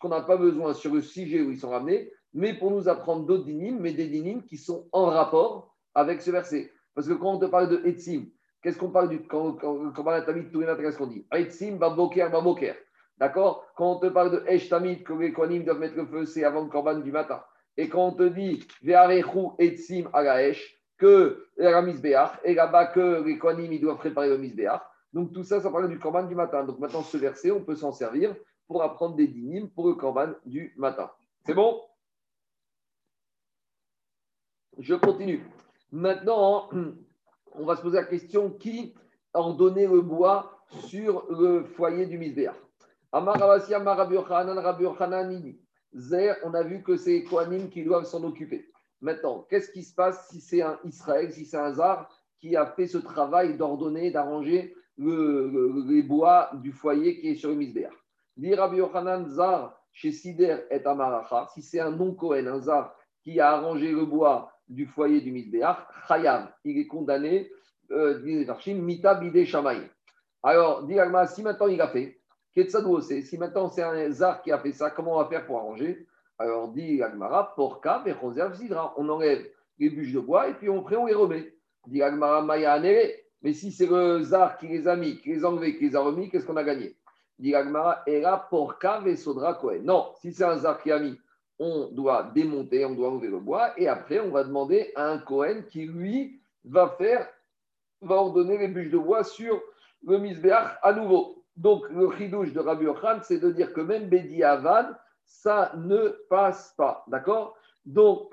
qu'on 0.00 0.08
n'a 0.08 0.22
pas 0.22 0.36
besoin 0.36 0.72
sur 0.72 0.94
le 0.94 1.02
sujet 1.02 1.42
où 1.42 1.50
ils 1.50 1.58
sont 1.58 1.68
ramenés, 1.68 2.10
mais 2.32 2.54
pour 2.54 2.70
nous 2.70 2.88
apprendre 2.88 3.26
d'autres 3.26 3.44
dynimes, 3.44 3.78
mais 3.80 3.92
des 3.92 4.08
dynimes 4.08 4.42
qui 4.44 4.56
sont 4.56 4.88
en 4.92 5.06
rapport 5.06 5.76
avec 5.94 6.22
ce 6.22 6.30
verset. 6.30 6.72
Parce 6.94 7.06
que 7.06 7.12
quand 7.12 7.34
on 7.34 7.38
te 7.38 7.44
parle 7.44 7.68
de 7.68 7.86
etzim, 7.86 8.30
qu'est-ce 8.62 8.78
qu'on 8.78 8.90
parle 8.90 9.10
du 9.10 9.26
korban 9.26 10.12
atamid 10.12 10.50
tous 10.50 10.60
les 10.60 10.66
matins 10.66 10.82
Qu'est-ce 10.82 10.96
qu'on 10.96 11.06
dit? 11.06 11.26
Etzim, 11.32 11.76
baboker, 11.76 12.28
baboker. 12.30 12.74
D'accord? 13.18 13.66
Quand 13.76 13.96
on 13.96 13.98
te 14.00 14.06
parle 14.06 14.30
de 14.30 14.42
Esh 14.46 14.70
Tamid, 14.70 15.02
que 15.02 15.12
les 15.12 15.30
Kohanim 15.30 15.62
doivent 15.62 15.78
mettre 15.78 15.96
le 15.96 16.06
feu, 16.06 16.24
c'est 16.24 16.42
avant 16.42 16.62
le 16.62 16.70
Korban 16.70 17.00
du 17.00 17.12
matin. 17.12 17.42
Et 17.76 17.90
quand 17.90 18.06
on 18.06 18.12
te 18.12 18.22
dit 18.22 18.66
Ve'arechu 18.82 19.50
Etzim 19.58 20.08
Agaesh, 20.14 20.79
que 21.00 21.48
la 21.56 21.82
Misbeach, 21.82 22.38
et 22.44 22.54
là-bas 22.54 22.86
que 22.86 23.24
les 23.24 23.38
Kohanim 23.38 23.76
doivent 23.80 23.96
préparer 23.96 24.28
le 24.28 24.38
Misbeach. 24.38 24.80
Donc 25.12 25.32
tout 25.32 25.42
ça, 25.42 25.60
ça 25.60 25.70
parle 25.70 25.88
du 25.88 25.98
Korban 25.98 26.24
du 26.24 26.34
matin. 26.34 26.62
Donc 26.64 26.78
maintenant, 26.78 27.02
ce 27.02 27.16
verset, 27.16 27.50
on 27.50 27.64
peut 27.64 27.74
s'en 27.74 27.90
servir 27.90 28.36
pour 28.68 28.82
apprendre 28.82 29.16
des 29.16 29.26
dynimes 29.26 29.70
pour 29.70 29.88
le 29.88 29.94
Korban 29.94 30.34
du 30.44 30.74
matin. 30.76 31.10
C'est 31.46 31.54
bon? 31.54 31.80
Je 34.78 34.94
continue. 34.94 35.42
Maintenant, 35.90 36.68
on 37.54 37.64
va 37.64 37.76
se 37.76 37.82
poser 37.82 37.96
la 37.96 38.04
question 38.04 38.50
qui 38.50 38.94
a 39.34 39.40
ordonné 39.40 39.86
le 39.86 40.02
bois 40.02 40.64
sur 40.86 41.26
le 41.30 41.64
foyer 41.64 42.06
du 42.06 42.18
Misbeach 42.18 42.54
on 43.12 43.26
a 46.54 46.62
vu 46.62 46.82
que 46.82 46.96
c'est 46.96 47.10
les 47.10 47.24
Kohanim 47.24 47.68
qui 47.68 47.82
doivent 47.82 48.04
s'en 48.04 48.22
occuper. 48.22 48.69
Maintenant, 49.00 49.46
qu'est-ce 49.48 49.70
qui 49.70 49.82
se 49.82 49.94
passe 49.94 50.28
si 50.28 50.40
c'est 50.40 50.62
un 50.62 50.78
Israël, 50.84 51.32
si 51.32 51.44
c'est 51.46 51.56
un 51.56 51.72
Zar 51.72 52.08
qui 52.38 52.56
a 52.56 52.66
fait 52.66 52.86
ce 52.86 52.98
travail 52.98 53.56
d'ordonner, 53.56 54.10
d'arranger 54.10 54.74
les 54.98 56.02
bois 56.02 56.50
du 56.54 56.72
foyer 56.72 57.18
qui 57.18 57.28
est 57.28 57.34
sur 57.34 57.50
le 57.50 57.56
Misbéach? 57.56 57.92
Dit 58.36 58.54
Rabbi 58.54 58.80
chez 59.92 60.12
Sider 60.12 60.58
et 60.70 60.84
Amaracha, 60.84 61.48
si 61.52 61.62
c'est 61.62 61.80
un 61.80 61.90
non-Kohen, 61.90 62.46
un 62.46 62.60
Zar 62.60 62.94
qui 63.22 63.40
a 63.40 63.50
arrangé 63.50 63.90
le 63.90 64.04
bois 64.04 64.52
du 64.68 64.86
foyer 64.86 65.20
du 65.20 65.32
Misbéach, 65.32 65.78
Chayam, 66.06 66.48
il 66.64 66.78
est 66.78 66.86
condamné, 66.86 67.50
euh, 67.90 68.20
Mita 68.66 69.14
Bide 69.14 69.44
Shamaï. 69.44 69.80
Alors, 70.42 70.84
dit 70.84 70.96
si 71.28 71.42
maintenant 71.42 71.66
il 71.66 71.80
a 71.80 71.88
fait, 71.88 72.20
si 72.54 73.38
maintenant 73.38 73.68
c'est 73.68 73.82
un 73.82 74.10
zar 74.10 74.42
qui 74.42 74.52
a 74.52 74.58
fait 74.58 74.72
ça, 74.72 74.90
comment 74.90 75.16
on 75.16 75.22
va 75.22 75.28
faire 75.28 75.46
pour 75.46 75.58
arranger? 75.58 76.06
Alors 76.40 76.68
dit 76.68 77.02
Agmara, 77.02 77.54
porka, 77.54 78.02
sidra. 78.54 78.94
On 78.96 79.10
enlève 79.10 79.46
les 79.78 79.90
bûches 79.90 80.14
de 80.14 80.20
bois 80.20 80.48
et 80.48 80.54
puis 80.54 80.70
on, 80.70 80.82
on 80.82 81.06
les 81.06 81.12
remet. 81.12 81.54
Dit 81.86 82.02
Agmara, 82.02 82.40
maya 82.40 82.80
Mais 83.42 83.52
si 83.52 83.70
c'est 83.70 83.86
le 83.86 84.22
zar 84.22 84.56
qui 84.56 84.66
les 84.66 84.88
a 84.88 84.96
mis, 84.96 85.18
qui 85.18 85.34
les 85.34 85.44
a 85.44 85.50
enlevés, 85.50 85.76
qui 85.76 85.90
les 85.90 85.96
a 85.96 86.00
remis, 86.00 86.30
qu'est-ce 86.30 86.46
qu'on 86.46 86.56
a 86.56 86.64
gagné? 86.64 86.96
Dit 87.38 87.54
Agmara, 87.54 88.02
era 88.06 88.38
porka, 88.38 89.00
vesodra, 89.00 89.52
kohen. 89.52 89.84
Non, 89.84 90.12
si 90.22 90.32
c'est 90.32 90.44
un 90.44 90.56
zar 90.56 90.82
qui 90.82 90.90
a 90.90 90.98
mis, 90.98 91.14
on 91.58 91.90
doit 91.92 92.30
démonter, 92.34 92.86
on 92.86 92.94
doit 92.94 93.10
enlever 93.10 93.28
le 93.28 93.38
bois 93.38 93.78
et 93.78 93.86
après 93.86 94.18
on 94.18 94.30
va 94.30 94.42
demander 94.42 94.92
à 94.96 95.08
un 95.08 95.18
Kohen 95.18 95.66
qui 95.66 95.84
lui 95.84 96.40
va 96.64 96.88
faire, 96.96 97.28
va 98.00 98.14
ordonner 98.14 98.56
les 98.56 98.68
bûches 98.68 98.90
de 98.90 98.96
bois 98.96 99.24
sur 99.24 99.60
le 100.06 100.16
misbeach 100.16 100.78
à 100.82 100.94
nouveau. 100.94 101.44
Donc, 101.58 101.86
le 101.90 102.10
chidouche 102.12 102.54
de 102.54 102.60
Rabbi 102.60 102.86
Yochan, 102.86 103.18
c'est 103.24 103.38
de 103.38 103.50
dire 103.50 103.74
que 103.74 103.82
même 103.82 104.08
Bedi 104.08 104.42
Avad, 104.42 104.98
ça 105.30 105.72
ne 105.76 106.08
passe 106.28 106.74
pas. 106.76 107.04
D'accord? 107.06 107.56
Donc, 107.86 108.32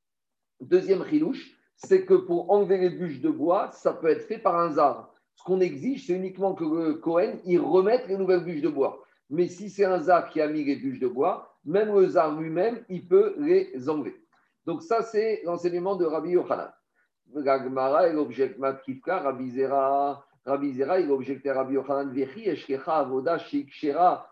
deuxième 0.60 1.04
chidouche, 1.06 1.50
c'est 1.76 2.04
que 2.04 2.14
pour 2.14 2.50
enlever 2.50 2.76
les 2.76 2.90
bûches 2.90 3.20
de 3.20 3.30
bois, 3.30 3.70
ça 3.72 3.94
peut 3.94 4.08
être 4.08 4.26
fait 4.26 4.38
par 4.38 4.56
un 4.56 4.72
zar. 4.72 5.12
Ce 5.34 5.42
qu'on 5.42 5.60
exige, 5.60 6.06
c'est 6.06 6.12
uniquement 6.12 6.54
que 6.54 6.92
Cohen, 6.92 7.38
il 7.44 7.58
remette 7.58 8.06
les 8.06 8.18
nouvelles 8.18 8.44
bûches 8.44 8.60
de 8.60 8.68
bois. 8.68 9.02
Mais 9.30 9.48
si 9.48 9.70
c'est 9.70 9.86
un 9.86 9.98
zar 9.98 10.28
qui 10.28 10.40
a 10.40 10.46
mis 10.46 10.62
les 10.62 10.76
bûches 10.76 11.00
de 11.00 11.08
bois, 11.08 11.58
même 11.64 11.92
le 11.92 12.06
zar 12.06 12.38
lui-même, 12.38 12.84
il 12.88 13.08
peut 13.08 13.34
les 13.38 13.88
enlever. 13.88 14.22
Donc, 14.66 14.82
ça, 14.82 15.02
c'est 15.02 15.40
l'enseignement 15.44 15.96
de 15.96 16.04
Rabbi 16.04 16.30
Yochanan. 16.30 16.70
L'objet 17.32 18.54
Rabbi 18.58 19.50
Zera, 19.50 20.24
Rabbi 20.44 20.74
Zera, 20.74 20.96
Rabbi 21.54 21.74
Yochanan 21.74 22.12
Vechi, 22.12 22.48
Eshkecha 22.48 22.98
Avoda, 22.98 23.38
Shikshera, 23.38 24.26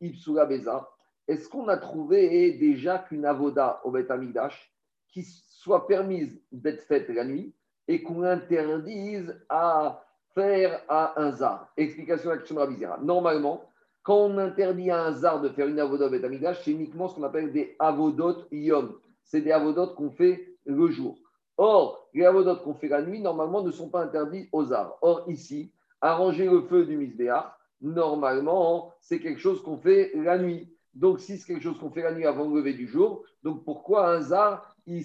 Ipsula 0.00 0.46
Beza. 0.46 0.88
Est-ce 1.26 1.48
qu'on 1.48 1.68
a 1.68 1.76
trouvé 1.76 2.52
déjà 2.52 2.98
qu'une 2.98 3.24
avoda 3.24 3.80
au 3.84 3.90
Beth 3.90 4.10
Amigdash 4.10 4.72
qui 5.08 5.22
soit 5.22 5.86
permise 5.86 6.40
d'être 6.52 6.82
faite 6.82 7.08
la 7.08 7.24
nuit 7.24 7.54
et 7.86 8.02
qu'on 8.02 8.22
interdise 8.22 9.38
à 9.48 10.04
faire 10.34 10.80
à 10.88 11.20
un 11.20 11.32
zar? 11.32 11.72
Explication 11.76 12.30
à 12.30 12.34
la 12.34 12.38
question 12.38 12.54
de 12.54 12.60
Rabbi 12.60 12.76
Zera. 12.76 12.98
Normalement, 13.02 13.64
quand 14.02 14.18
on 14.18 14.38
interdit 14.38 14.90
à 14.90 15.04
un 15.04 15.12
zar 15.12 15.42
de 15.42 15.50
faire 15.50 15.66
une 15.66 15.78
avoda 15.78 16.06
au 16.06 16.10
Beth 16.10 16.24
Amigdash, 16.24 16.62
c'est 16.64 16.70
uniquement 16.70 17.08
ce 17.08 17.14
qu'on 17.14 17.24
appelle 17.24 17.52
des 17.52 17.76
avodot 17.78 18.44
yom. 18.50 18.98
C'est 19.24 19.42
des 19.42 19.52
avodot 19.52 19.88
qu'on 19.88 20.10
fait 20.10 20.56
le 20.64 20.88
jour. 20.88 21.18
Or, 21.58 22.08
les 22.14 22.24
avodot 22.24 22.56
qu'on 22.56 22.74
fait 22.74 22.88
la 22.88 23.02
nuit, 23.02 23.20
normalement, 23.20 23.62
ne 23.62 23.70
sont 23.70 23.90
pas 23.90 24.02
interdits 24.02 24.48
aux 24.52 24.72
arts. 24.72 24.96
Or, 25.02 25.24
ici, 25.28 25.72
arranger 26.00 26.46
le 26.46 26.62
feu 26.62 26.86
du 26.86 26.96
misbéach, 26.96 27.57
normalement, 27.80 28.92
c'est 29.00 29.20
quelque 29.20 29.40
chose 29.40 29.62
qu'on 29.62 29.78
fait 29.78 30.12
la 30.14 30.38
nuit. 30.38 30.68
Donc, 30.94 31.20
si 31.20 31.38
c'est 31.38 31.46
quelque 31.46 31.62
chose 31.62 31.78
qu'on 31.78 31.90
fait 31.90 32.02
la 32.02 32.12
nuit 32.12 32.26
avant 32.26 32.48
le 32.48 32.58
lever 32.58 32.74
du 32.74 32.88
jour, 32.88 33.24
donc 33.42 33.64
pourquoi 33.64 34.10
un 34.10 34.20
zar, 34.20 34.74
il 34.86 35.04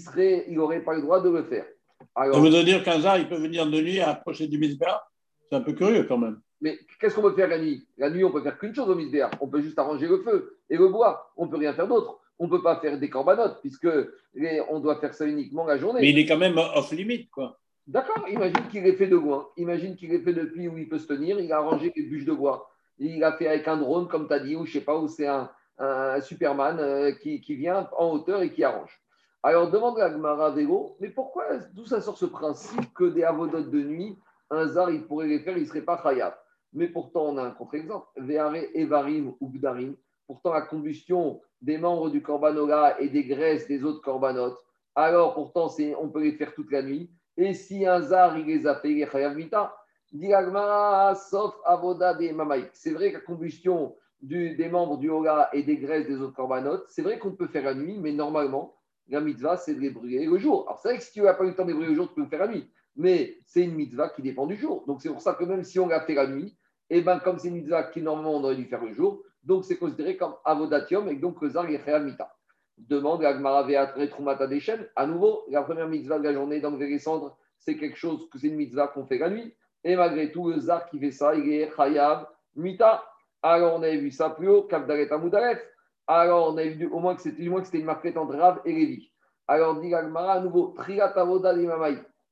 n'aurait 0.49 0.77
il 0.77 0.83
pas 0.83 0.95
le 0.95 1.01
droit 1.01 1.21
de 1.21 1.29
le 1.29 1.43
faire? 1.43 1.65
Alors, 2.15 2.35
Ça 2.35 2.41
veut 2.41 2.63
dire 2.63 2.83
qu'un 2.83 2.99
zar, 2.99 3.17
il 3.17 3.27
peut 3.27 3.37
venir 3.37 3.65
de 3.65 3.81
nuit 3.81 3.99
à 3.99 4.09
approcher 4.09 4.47
du 4.47 4.57
misbéach 4.57 5.01
C'est 5.49 5.55
un 5.55 5.61
peu 5.61 5.73
curieux 5.73 6.03
quand 6.03 6.17
même. 6.17 6.39
Mais 6.61 6.79
qu'est-ce 6.99 7.15
qu'on 7.15 7.21
peut 7.21 7.35
faire 7.35 7.49
la 7.49 7.59
nuit? 7.59 7.85
La 7.97 8.09
nuit, 8.09 8.23
on 8.23 8.31
peut 8.31 8.41
faire 8.41 8.57
qu'une 8.57 8.73
chose 8.73 8.89
au 8.89 8.95
misbéach. 8.95 9.33
On 9.41 9.47
peut 9.47 9.61
juste 9.61 9.77
arranger 9.77 10.07
le 10.07 10.19
feu 10.19 10.57
et 10.69 10.77
le 10.77 10.87
bois. 10.87 11.31
On 11.35 11.45
ne 11.45 11.51
peut 11.51 11.57
rien 11.57 11.73
faire 11.73 11.87
d'autre 11.87 12.21
on 12.39 12.45
ne 12.45 12.49
peut 12.49 12.61
pas 12.61 12.79
faire 12.79 12.99
des 12.99 13.09
corbanotes, 13.09 13.59
puisque 13.61 13.87
on 14.69 14.79
doit 14.79 14.99
faire 14.99 15.13
ça 15.13 15.25
uniquement 15.25 15.65
la 15.65 15.77
journée. 15.77 16.01
Mais 16.01 16.09
il 16.09 16.19
est 16.19 16.25
quand 16.25 16.37
même 16.37 16.57
off-limite, 16.57 17.29
quoi. 17.29 17.59
D'accord, 17.85 18.27
imagine 18.29 18.67
qu'il 18.69 18.85
ait 18.87 18.93
fait 18.93 19.07
de 19.07 19.17
loin. 19.17 19.47
Imagine 19.57 19.95
qu'il 19.95 20.13
ait 20.13 20.21
fait 20.21 20.33
depuis 20.33 20.69
où 20.69 20.77
il 20.77 20.87
peut 20.87 20.99
se 20.99 21.07
tenir, 21.07 21.39
il 21.39 21.51
a 21.51 21.57
arrangé 21.57 21.91
les 21.95 22.03
bûches 22.03 22.25
de 22.25 22.31
bois. 22.31 22.69
Il 22.97 23.23
a 23.23 23.33
fait 23.33 23.47
avec 23.47 23.67
un 23.67 23.77
drone, 23.77 24.07
comme 24.07 24.27
tu 24.27 24.33
as 24.33 24.39
dit, 24.39 24.55
ou 24.55 24.65
je 24.65 24.73
sais 24.73 24.85
pas, 24.85 24.97
où 24.97 25.07
c'est 25.07 25.27
un, 25.27 25.49
Superman 26.21 26.79
euh, 26.79 27.11
qui, 27.11 27.55
vient 27.55 27.89
en 27.97 28.11
hauteur 28.11 28.41
et 28.41 28.51
qui 28.51 28.63
arrange. 28.63 29.01
Alors 29.41 29.69
demande 29.69 29.99
à 29.99 30.09
Gmara 30.09 30.55
mais 31.01 31.09
pourquoi, 31.09 31.57
d'où 31.73 31.85
ça 31.85 31.99
sort 31.99 32.17
ce 32.17 32.25
principe 32.25 32.93
que 32.93 33.03
des 33.03 33.23
avodotes 33.23 33.69
de 33.69 33.81
nuit, 33.81 34.17
un 34.49 34.67
zar, 34.67 34.89
il 34.91 35.03
pourrait 35.05 35.27
les 35.27 35.39
faire, 35.39 35.57
il 35.57 35.63
ne 35.63 35.67
serait 35.67 35.81
pas 35.81 35.97
khayab 35.97 36.35
Mais 36.71 36.87
pourtant, 36.87 37.25
on 37.25 37.37
a 37.37 37.43
un 37.43 37.51
contre-exemple. 37.51 38.07
Veare 38.15 38.55
Evarim 38.75 39.33
ou 39.41 39.49
Gdarim. 39.49 39.95
Pourtant, 40.27 40.53
la 40.53 40.61
combustion 40.61 41.41
des 41.61 41.77
membres 41.77 42.09
du 42.09 42.21
Corbanola 42.21 43.01
et 43.01 43.09
des 43.09 43.25
graisses 43.25 43.67
des 43.67 43.83
autres 43.83 44.01
Corbanotes, 44.01 44.59
alors 44.95 45.33
pourtant 45.33 45.69
on 45.99 46.09
peut 46.09 46.21
les 46.21 46.33
faire 46.33 46.53
toute 46.53 46.71
la 46.71 46.83
nuit. 46.83 47.09
Et 47.37 47.53
si 47.53 47.85
un 47.85 48.01
zar 48.01 48.37
il 48.37 48.45
les 48.45 48.67
a 48.67 48.75
fait, 48.75 48.91
il 48.91 49.07
sauf 51.15 51.55
avoda 51.65 52.13
des 52.13 52.31
mamaïk. 52.31 52.69
C'est 52.73 52.91
vrai 52.91 53.09
que 53.11 53.17
la 53.17 53.23
combustion 53.23 53.95
des 54.21 54.69
membres 54.69 54.97
du 54.97 55.09
Ola 55.09 55.49
et 55.53 55.63
des 55.63 55.77
graisses 55.77 56.07
des 56.07 56.21
autres 56.21 56.35
Corbanotes, 56.35 56.85
c'est 56.87 57.01
vrai 57.01 57.19
qu'on 57.19 57.31
peut 57.31 57.47
faire 57.47 57.65
la 57.65 57.73
nuit, 57.73 57.97
mais 57.99 58.13
normalement, 58.13 58.75
la 59.09 59.19
mitzvah, 59.19 59.57
c'est 59.57 59.75
de 59.75 59.81
les 59.81 59.89
brûler 59.89 60.25
le 60.25 60.37
jour. 60.37 60.65
Alors 60.67 60.79
c'est 60.79 60.89
vrai 60.89 60.97
que 60.97 61.03
si 61.03 61.11
tu 61.11 61.21
n'as 61.21 61.33
pas 61.33 61.43
eu 61.43 61.49
le 61.49 61.55
temps 61.55 61.63
de 61.63 61.69
les 61.69 61.73
brûler 61.73 61.89
le 61.89 61.95
jour, 61.95 62.07
tu 62.07 62.15
peux 62.15 62.21
le 62.21 62.27
faire 62.27 62.39
la 62.39 62.47
nuit. 62.47 62.69
Mais 62.95 63.37
c'est 63.45 63.63
une 63.63 63.73
mitzvah 63.73 64.09
qui 64.09 64.21
dépend 64.21 64.45
du 64.45 64.55
jour. 64.55 64.83
Donc 64.87 65.01
c'est 65.01 65.09
pour 65.09 65.21
ça 65.21 65.33
que 65.33 65.43
même 65.43 65.63
si 65.63 65.79
on 65.79 65.87
l'a 65.87 66.01
fait 66.01 66.13
la 66.13 66.27
nuit, 66.27 66.55
et 66.89 66.97
eh 66.97 67.01
ben 67.01 67.19
comme 67.19 67.39
c'est 67.39 67.47
une 67.47 67.55
mitzvah 67.55 67.83
qui 67.83 68.01
normalement 68.01 68.35
on 68.35 68.43
aurait 68.43 68.55
dû 68.55 68.65
faire 68.65 68.83
le 68.83 68.93
jour, 68.93 69.23
donc 69.43 69.65
c'est 69.65 69.77
considéré 69.77 70.15
comme 70.15 70.35
avodatium 70.45 71.09
et 71.09 71.15
donc 71.15 71.41
le 71.41 71.49
zar 71.49 71.65
mita. 71.65 72.35
Demande 72.77 73.23
à 73.23 74.07
Trumata 74.07 74.47
Deshen. 74.47 74.87
À 74.95 75.05
nouveau, 75.05 75.43
la 75.49 75.63
première 75.63 75.87
mitzvah 75.87 76.19
de 76.19 76.23
la 76.23 76.33
journée 76.33 76.59
d'enlever 76.59 76.87
les 76.87 76.99
cendres, 76.99 77.37
c'est 77.59 77.77
quelque 77.77 77.97
chose 77.97 78.27
que 78.29 78.37
c'est 78.37 78.47
une 78.47 78.55
mitzvah 78.55 78.87
qu'on 78.87 79.05
fait 79.05 79.17
la 79.17 79.29
nuit. 79.29 79.53
Et 79.83 79.95
malgré 79.95 80.31
tout, 80.31 80.49
le 80.49 80.59
zar 80.59 80.89
qui 80.89 80.99
fait 80.99 81.11
ça, 81.11 81.35
il 81.35 81.51
est 81.51 81.71
chayav 81.75 82.27
mita. 82.55 83.03
Alors 83.41 83.77
on 83.77 83.83
avait 83.83 83.97
vu 83.97 84.11
ça 84.11 84.29
plus 84.29 84.47
haut, 84.47 84.63
Kavdaret 84.63 85.11
Amoudaref. 85.11 85.59
Alors 86.07 86.53
on 86.53 86.57
a 86.57 86.65
vu 86.65 86.87
au 86.87 86.99
moins 86.99 87.15
que 87.15 87.21
c'était 87.21 87.43
une 87.43 87.85
marquette 87.85 88.17
entre 88.17 88.35
Rav 88.35 88.61
et 88.65 88.73
Lévi. 88.73 89.11
Alors 89.47 89.79
dit 89.79 89.93
Agmara 89.93 90.33
à 90.33 90.39
nouveau, 90.39 90.73
Triat 90.77 91.13
Avoda 91.17 91.53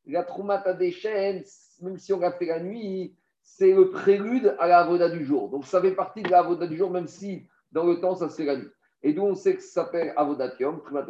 La 0.06 0.24
Trumata 0.24 0.74
Deshen, 0.74 1.44
même 1.82 1.98
si 1.98 2.14
on 2.14 2.20
l'a 2.20 2.32
fait 2.32 2.46
la 2.46 2.60
nuit, 2.60 3.16
c'est 3.42 3.74
le 3.74 3.90
prélude 3.90 4.56
à 4.60 4.68
la 4.68 4.80
avoda 4.80 5.10
du 5.10 5.26
jour. 5.26 5.50
Donc 5.50 5.66
ça 5.66 5.82
fait 5.82 5.92
partie 5.92 6.24
de 6.24 6.30
la 6.30 6.40
avoda 6.40 6.68
du 6.68 6.78
jour, 6.78 6.90
même 6.90 7.08
si 7.08 7.48
dans 7.72 7.86
le 7.86 8.00
temps 8.00 8.16
ça 8.16 8.30
se 8.30 8.38
fait 8.38 8.46
la 8.46 8.58
nuit. 8.58 8.70
Et 9.04 9.14
d'où 9.14 9.24
on 9.24 9.36
sait 9.36 9.56
que 9.56 9.62
ça 9.62 9.84
s'appelle 9.84 10.14
avodatium, 10.16 10.82
primat 10.82 11.06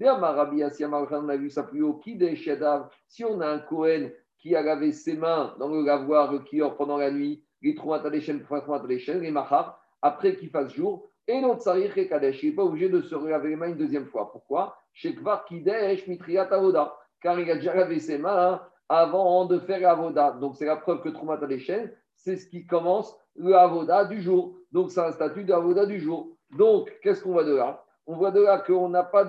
Rabbi 0.00 0.62
on 0.62 1.28
a 1.28 1.36
vu 1.36 1.50
ça 1.50 1.64
plus 1.64 1.82
haut, 1.82 1.94
qui 1.94 2.18
si 3.08 3.24
on 3.24 3.40
a 3.40 3.48
un 3.48 3.58
Kohen 3.58 4.12
qui 4.38 4.54
a 4.54 4.62
lavé 4.62 4.92
ses 4.92 5.16
mains 5.16 5.54
dans 5.58 5.68
le 5.68 5.84
lavoir, 5.84 6.32
le 6.32 6.38
kior 6.40 6.76
pendant 6.76 6.98
la 6.98 7.10
nuit, 7.10 7.42
les 7.60 7.74
les 7.74 9.20
les 9.20 9.30
mahar, 9.30 9.80
après 10.00 10.36
qu'il 10.36 10.50
fasse 10.50 10.72
jour, 10.72 11.08
et 11.26 11.40
notre 11.40 11.62
sarich 11.62 11.96
et 11.96 12.08
il 12.08 12.48
n'est 12.48 12.56
pas 12.56 12.62
obligé 12.62 12.88
de 12.88 13.02
se 13.02 13.14
laver 13.14 13.50
les 13.50 13.56
mains 13.56 13.68
une 13.68 13.76
deuxième 13.76 14.06
fois. 14.06 14.32
Pourquoi? 14.32 14.78
Shekvar 14.94 15.44
kidesh 15.44 16.06
mitriat 16.06 16.48
avoda, 16.50 16.96
car 17.20 17.38
il 17.38 17.50
a 17.50 17.56
déjà 17.56 17.74
lavé 17.74 17.98
ses 18.00 18.16
mains 18.16 18.62
avant 18.88 19.44
de 19.44 19.58
faire 19.58 19.80
l'avoda. 19.80 20.30
Donc 20.40 20.56
c'est 20.56 20.64
la 20.64 20.76
preuve 20.76 21.02
que 21.02 21.10
Troumat 21.10 21.38
c'est 22.14 22.36
ce 22.36 22.46
qui 22.48 22.66
commence 22.66 23.14
le 23.36 23.54
avoda 23.54 24.06
du 24.06 24.22
jour. 24.22 24.56
Donc 24.72 24.90
c'est 24.90 25.00
un 25.00 25.12
statut 25.12 25.44
d'avoda 25.44 25.84
du 25.84 26.00
jour. 26.00 26.37
Donc 26.50 26.92
qu'est-ce 27.02 27.22
qu'on 27.22 27.32
voit 27.32 27.44
de 27.44 27.54
là 27.54 27.84
On 28.06 28.16
voit 28.16 28.30
de 28.30 28.40
là 28.40 28.58
qu'on 28.58 28.88
n'a 28.88 29.04
pas 29.04 29.26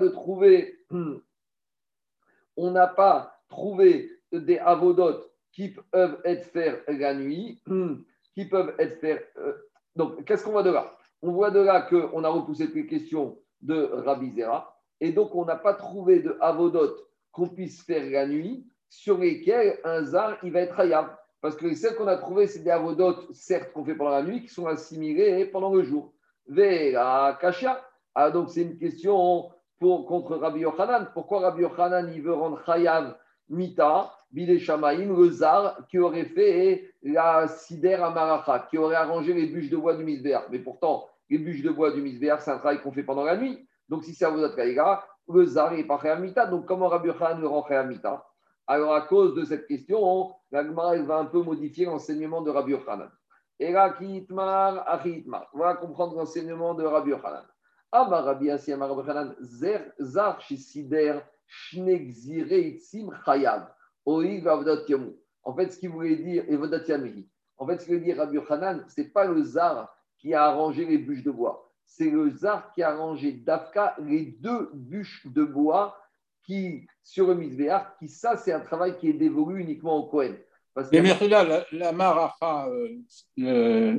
on 2.56 2.70
n'a 2.70 2.86
pas 2.86 3.40
trouvé 3.48 4.10
des 4.32 4.58
avodotes 4.58 5.30
qui 5.52 5.70
peuvent 5.70 6.20
être 6.24 6.44
faits 6.46 6.84
la 6.88 7.14
nuit, 7.14 7.62
qui 8.34 8.46
peuvent 8.46 8.74
être. 8.78 9.04
Euh, 9.38 9.52
donc 9.96 10.24
qu'est-ce 10.24 10.44
qu'on 10.44 10.52
voit 10.52 10.62
de 10.62 10.70
là 10.70 10.96
On 11.22 11.32
voit 11.32 11.50
de 11.50 11.60
là 11.60 11.82
qu'on 11.82 12.24
a 12.24 12.28
repoussé 12.28 12.68
les 12.68 12.86
questions 12.86 13.38
de 13.60 13.90
Rabbi 13.92 14.30
Zera, 14.32 14.80
et 15.00 15.12
donc 15.12 15.34
on 15.34 15.44
n'a 15.44 15.56
pas 15.56 15.74
trouvé 15.74 16.20
de 16.20 16.36
avodotes 16.40 17.06
qu'on 17.32 17.48
puisse 17.48 17.82
faire 17.82 18.08
la 18.10 18.26
nuit 18.26 18.66
sur 18.88 19.18
lesquels 19.18 19.78
un 19.84 20.02
zar 20.04 20.38
il 20.42 20.52
va 20.52 20.60
être 20.60 20.78
hayab. 20.78 21.16
Parce 21.40 21.56
que 21.56 21.74
celles 21.74 21.96
qu'on 21.96 22.06
a 22.06 22.16
trouvées, 22.16 22.46
c'est 22.46 22.60
des 22.60 22.70
avodotes, 22.70 23.32
certes, 23.32 23.72
qu'on 23.72 23.84
fait 23.84 23.94
pendant 23.94 24.10
la 24.10 24.22
nuit, 24.22 24.42
qui 24.42 24.48
sont 24.48 24.66
assimilées 24.66 25.46
pendant 25.46 25.72
le 25.72 25.82
jour. 25.82 26.12
Vera 26.46 27.38
kasha. 27.40 27.80
Ah, 28.14 28.30
donc 28.30 28.50
c'est 28.50 28.62
une 28.62 28.78
question 28.78 29.50
pour, 29.78 30.06
contre 30.06 30.36
Rabbi 30.36 30.60
Yochanan. 30.60 31.08
Pourquoi 31.14 31.40
Rabbi 31.40 31.62
Yochanan 31.62 32.10
il 32.12 32.22
veut 32.22 32.34
rendre 32.34 32.60
hayab 32.68 33.16
mita, 33.48 34.12
bile 34.30 34.58
shamaim, 34.58 35.16
le 35.16 35.30
zar 35.30 35.86
qui 35.88 35.98
aurait 35.98 36.24
fait 36.24 36.92
la 37.02 37.48
sider 37.48 37.94
amaracha, 37.94 38.66
qui 38.70 38.78
aurait 38.78 38.96
arrangé 38.96 39.32
les 39.32 39.46
bûches 39.46 39.70
de 39.70 39.76
bois 39.76 39.94
du 39.94 40.04
misbéar. 40.04 40.44
Mais 40.50 40.58
pourtant, 40.58 41.08
les 41.28 41.38
bûches 41.38 41.62
de 41.62 41.70
bois 41.70 41.92
du 41.92 42.02
misbéar, 42.02 42.40
c'est 42.40 42.50
un 42.50 42.58
travail 42.58 42.80
qu'on 42.80 42.92
fait 42.92 43.02
pendant 43.02 43.24
la 43.24 43.36
nuit. 43.36 43.66
Donc 43.88 44.04
si 44.04 44.14
c'est 44.14 44.24
avodat 44.24 44.54
kaïga, 44.54 45.04
le 45.28 45.44
zar 45.44 45.72
n'est 45.72 45.84
pas 45.84 45.98
hayab 46.02 46.20
mita. 46.20 46.46
Donc 46.46 46.66
comment 46.66 46.88
Rabbi 46.88 47.08
Yochanan 47.08 47.40
le 47.40 47.46
rend 47.46 47.64
hayab 47.68 47.88
mita? 47.88 48.26
Alors, 48.66 48.94
à 48.94 49.00
cause 49.00 49.34
de 49.34 49.44
cette 49.44 49.66
question, 49.66 50.32
l'Agmara 50.52 50.96
va 50.98 51.16
un 51.16 51.24
peu 51.24 51.42
modifier 51.42 51.86
l'enseignement 51.86 52.40
de 52.40 52.50
Rabbi 52.50 52.70
Yochanan. 52.70 53.10
Et 53.60 53.72
là, 53.72 53.90
kitmar, 53.90 54.88
achitmar. 54.88 55.50
Voilà 55.52 55.74
comprendre 55.74 56.16
l'enseignement 56.16 56.72
de 56.72 56.82
Rabbi 56.82 57.10
Yochanan. 57.10 57.44
Amar 57.92 58.24
Rabbi 58.24 58.50
Amar 58.50 58.88
Rabbi 58.88 59.00
Yochanan, 59.06 59.36
zar 60.00 60.40
shisider 60.40 61.20
shnegzire 61.46 62.78
chayav. 63.26 63.68
Oïg 64.06 64.48
avdot 64.48 64.86
yamu. 64.88 65.12
En 65.42 65.54
fait, 65.54 65.72
ce 65.72 65.78
qu'il 65.78 65.90
voulait 65.90 66.16
dire, 66.16 66.44
et 66.48 66.56
En 66.56 67.66
fait, 67.66 67.78
ce 67.78 67.84
qu'il 67.84 67.96
voulait 67.96 68.06
dire 68.06 68.16
Rabbi 68.16 68.36
Yochanan, 68.36 68.82
ce 68.88 69.02
n'est 69.02 69.08
pas 69.08 69.26
le 69.26 69.42
zar 69.42 69.94
qui 70.16 70.32
a 70.32 70.44
arrangé 70.44 70.86
les 70.86 70.96
bûches 70.96 71.22
de 71.22 71.30
bois. 71.30 71.70
C'est 71.84 72.08
le 72.08 72.30
zar 72.30 72.72
qui 72.72 72.82
a 72.82 72.92
arrangé 72.92 73.32
d'Afka 73.32 73.94
les 73.98 74.38
deux 74.40 74.70
bûches 74.72 75.26
de 75.26 75.44
bois 75.44 75.98
qui, 76.44 76.86
sur 77.02 77.26
le 77.26 77.34
misbéach, 77.34 77.98
qui 77.98 78.08
ça, 78.08 78.38
c'est 78.38 78.52
un 78.52 78.60
travail 78.60 78.96
qui 78.96 79.10
est 79.10 79.12
dévolu 79.12 79.60
uniquement 79.60 79.98
au 79.98 80.08
Cohen. 80.08 80.36
Mais 80.92 81.28
là, 81.28 81.44
la, 81.44 81.66
la 81.72 81.92
maracha, 81.92 82.68
euh, 83.38 83.98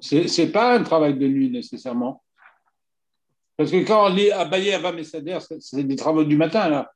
c'est 0.00 0.52
pas 0.52 0.74
un 0.74 0.82
travail 0.82 1.14
de 1.14 1.26
nuit 1.26 1.50
nécessairement. 1.50 2.22
Parce 3.56 3.70
que 3.70 3.86
quand 3.86 4.06
on 4.06 4.14
lit 4.14 4.30
Abaye 4.30 4.72
Ava 4.72 4.92
Messader, 4.92 5.38
c'est 5.60 5.82
des 5.84 5.96
travaux 5.96 6.24
du 6.24 6.36
matin, 6.36 6.68
là. 6.68 6.90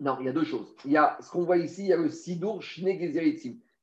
Non, 0.00 0.16
il 0.20 0.26
y 0.26 0.28
a 0.28 0.32
deux 0.32 0.44
choses. 0.44 0.74
Il 0.84 0.92
y 0.92 0.96
a 0.96 1.16
ce 1.20 1.30
qu'on 1.30 1.44
voit 1.44 1.58
ici, 1.58 1.82
il 1.82 1.88
y 1.88 1.92
a 1.92 1.96
le 1.96 2.08
Sidour 2.08 2.62
Shne 2.62 2.98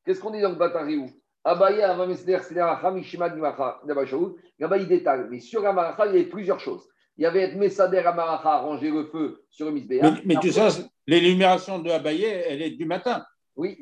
Qu'est-ce 0.04 0.20
qu'on 0.20 0.32
dit 0.32 0.42
dans 0.42 0.50
le 0.50 0.56
Batariou 0.56 1.10
Abaye 1.44 1.82
Ava 1.82 2.08
Messader, 2.08 2.40
c'est 2.42 2.56
la 2.56 2.72
Hamishima 2.74 3.28
Là-bas, 3.30 4.78
il 4.78 4.88
détaille. 4.88 5.26
Mais 5.30 5.40
sur 5.40 5.62
la 5.62 5.74
Maracha, 5.74 6.08
il 6.08 6.20
y 6.20 6.24
a 6.24 6.28
plusieurs 6.28 6.60
choses 6.60 6.88
il 7.18 7.24
y 7.24 7.28
avait 7.28 7.42
être 7.42 7.56
Messader 7.56 8.00
Amaracha, 8.00 8.58
ranger 8.58 8.90
le 8.90 9.06
feu 9.06 9.44
sur 9.50 9.68
le 9.68 9.74
Misbéa. 9.74 10.10
Mais, 10.10 10.22
mais 10.26 10.36
tu 10.42 10.52
sais, 10.52 10.70
l'énumération 11.06 11.80
de 11.80 11.92
Abaye, 11.92 12.24
elle 12.24 12.62
est 12.62 12.72
du 12.72 12.86
matin. 12.86 13.24
Oui, 13.56 13.82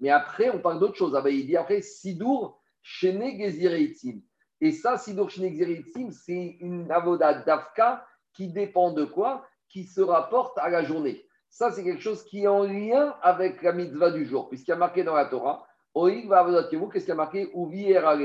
mais 0.00 0.10
après, 0.10 0.50
on 0.50 0.58
parle 0.58 0.80
d'autre 0.80 0.96
chose. 0.96 1.14
Abaye 1.14 1.44
dit 1.44 1.56
après 1.56 1.82
Sidour 1.82 2.60
Shene 2.82 3.38
Gezireitim. 3.38 4.20
Et 4.60 4.72
ça, 4.72 4.96
Sidour 4.96 5.30
Shene 5.30 5.48
Gezireitim, 5.50 6.10
c'est 6.10 6.56
une 6.60 6.90
avoda 6.90 7.34
d'Afka 7.34 8.06
qui 8.32 8.48
dépend 8.48 8.92
de 8.92 9.04
quoi? 9.04 9.46
Qui 9.68 9.84
se 9.84 10.00
rapporte 10.00 10.56
à 10.58 10.68
la 10.68 10.82
journée. 10.82 11.24
Ça, 11.50 11.70
c'est 11.70 11.84
quelque 11.84 12.02
chose 12.02 12.24
qui 12.24 12.44
est 12.44 12.48
en 12.48 12.64
lien 12.64 13.14
avec 13.22 13.62
la 13.62 13.72
mitzvah 13.72 14.10
du 14.10 14.24
jour, 14.24 14.48
puisqu'il 14.48 14.70
y 14.70 14.74
a 14.74 14.76
marqué 14.76 15.04
dans 15.04 15.14
la 15.14 15.26
Torah. 15.26 15.66
Qu'est-ce 15.94 17.04
qu'il 17.04 17.08
y 17.08 17.10
a 17.10 17.14
marqué? 17.14 17.52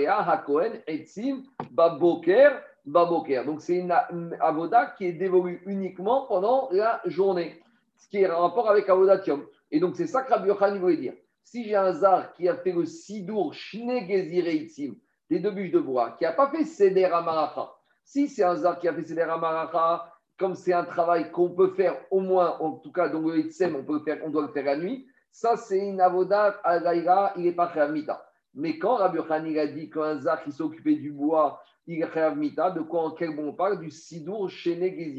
Hakohen, 0.07 0.81
Etzim, 0.87 1.43
Baboker, 1.71 2.51
Baboker. 2.85 3.43
Donc, 3.45 3.61
c'est 3.61 3.75
une, 3.75 3.91
avoda 4.39 4.93
qui 4.97 5.07
est 5.07 5.13
dévolue 5.13 5.61
uniquement 5.65 6.25
pendant 6.27 6.69
la 6.71 7.01
journée, 7.05 7.61
ce 7.97 8.07
qui 8.07 8.19
est 8.19 8.31
en 8.31 8.41
rapport 8.41 8.69
avec 8.69 8.87
avodatium. 8.87 9.45
Et 9.71 9.79
donc, 9.79 9.95
c'est 9.95 10.07
ça 10.07 10.23
que 10.23 10.31
Rabbi 10.31 10.47
Yochanan 10.47 10.79
voulait 10.79 10.97
dire. 10.97 11.13
Si 11.43 11.63
j'ai 11.63 11.75
un 11.75 11.93
zar 11.93 12.33
qui 12.33 12.47
a 12.47 12.55
fait 12.57 12.71
le 12.71 12.85
sidour 12.85 13.53
shnegezireitzim, 13.53 14.95
des 15.29 15.39
deux 15.39 15.51
bûches 15.51 15.71
de 15.71 15.79
bois, 15.79 16.15
qui 16.17 16.23
n'a 16.23 16.33
pas 16.33 16.49
fait 16.49 16.65
seder 16.65 17.05
amaracha, 17.05 17.71
si 18.03 18.27
c'est 18.27 18.43
un 18.43 18.55
zar 18.55 18.79
qui 18.79 18.87
a 18.87 18.93
fait 18.93 19.03
seder 19.03 19.21
amaracha, 19.21 20.11
comme 20.37 20.55
c'est 20.55 20.73
un 20.73 20.83
travail 20.83 21.31
qu'on 21.31 21.49
peut 21.49 21.73
faire 21.73 21.97
au 22.11 22.19
moins, 22.19 22.57
en 22.59 22.73
tout 22.73 22.91
cas, 22.91 23.09
dans 23.09 23.21
le 23.21 23.39
Etsem, 23.39 23.75
on, 23.75 23.83
peut 23.83 23.99
faire, 23.99 24.19
on 24.23 24.29
doit 24.29 24.43
le 24.43 24.53
faire 24.53 24.65
la 24.65 24.77
nuit, 24.77 25.07
ça, 25.31 25.55
c'est 25.55 25.79
une 25.79 26.01
avoda 26.01 26.59
à 26.63 26.95
il 27.35 27.43
n'est 27.43 27.51
pas 27.51 27.87
mita. 27.87 28.23
Mais 28.53 28.79
quand 28.79 28.95
Rabbi 28.95 29.17
Yochanan 29.17 29.57
a 29.57 29.67
dit 29.67 29.89
qu'un 29.89 30.19
zar 30.19 30.43
qui 30.43 30.51
s'occupait 30.51 30.95
du 30.95 31.11
bois, 31.11 31.61
il 31.87 32.05
mita, 32.35 32.71
de 32.71 32.81
quoi 32.81 33.03
en 33.03 33.11
quel 33.11 33.35
bon 33.35 33.49
on 33.49 33.53
parle? 33.53 33.79
Du 33.79 33.89
sidour 33.91 34.49
chéné 34.49 35.15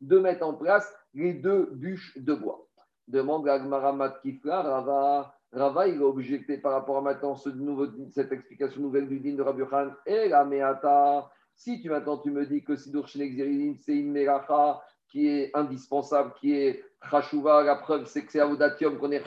de 0.00 0.18
mettre 0.18 0.46
en 0.46 0.54
place 0.54 0.92
les 1.14 1.34
deux 1.34 1.70
bûches 1.72 2.18
de 2.18 2.34
bois. 2.34 2.65
Demande 3.08 3.48
à 3.48 3.58
Gmaramat 3.58 4.18
Kifla, 4.22 4.62
Rava, 4.62 5.34
Rava, 5.52 5.88
il 5.88 6.02
a 6.02 6.06
objecté 6.06 6.58
par 6.58 6.72
rapport 6.72 6.98
à 6.98 7.00
maintenant 7.02 7.36
cette 7.36 8.32
explication 8.32 8.80
nouvelle 8.80 9.08
du 9.08 9.20
din 9.20 9.34
de 9.34 9.42
Rabbi 9.42 9.62
Khan. 9.70 9.90
Et 10.04 10.28
la 10.28 10.44
meata, 10.44 11.30
si 11.54 11.80
tu 11.80 11.88
maintenant 11.88 12.18
tu 12.18 12.30
me 12.30 12.44
dis 12.44 12.62
que 12.62 12.76
sidour 12.76 13.06
chéné 13.08 13.76
c'est 13.80 13.96
une 13.96 14.12
melacha 14.12 14.82
qui 15.08 15.28
est 15.28 15.56
indispensable, 15.56 16.34
qui 16.40 16.52
est 16.52 16.84
chashuva, 17.10 17.62
la 17.62 17.76
preuve 17.76 18.06
c'est 18.06 18.24
que 18.24 18.32
c'est 18.32 18.40
avodatium 18.40 18.98
qu'on 18.98 19.12
est 19.12 19.24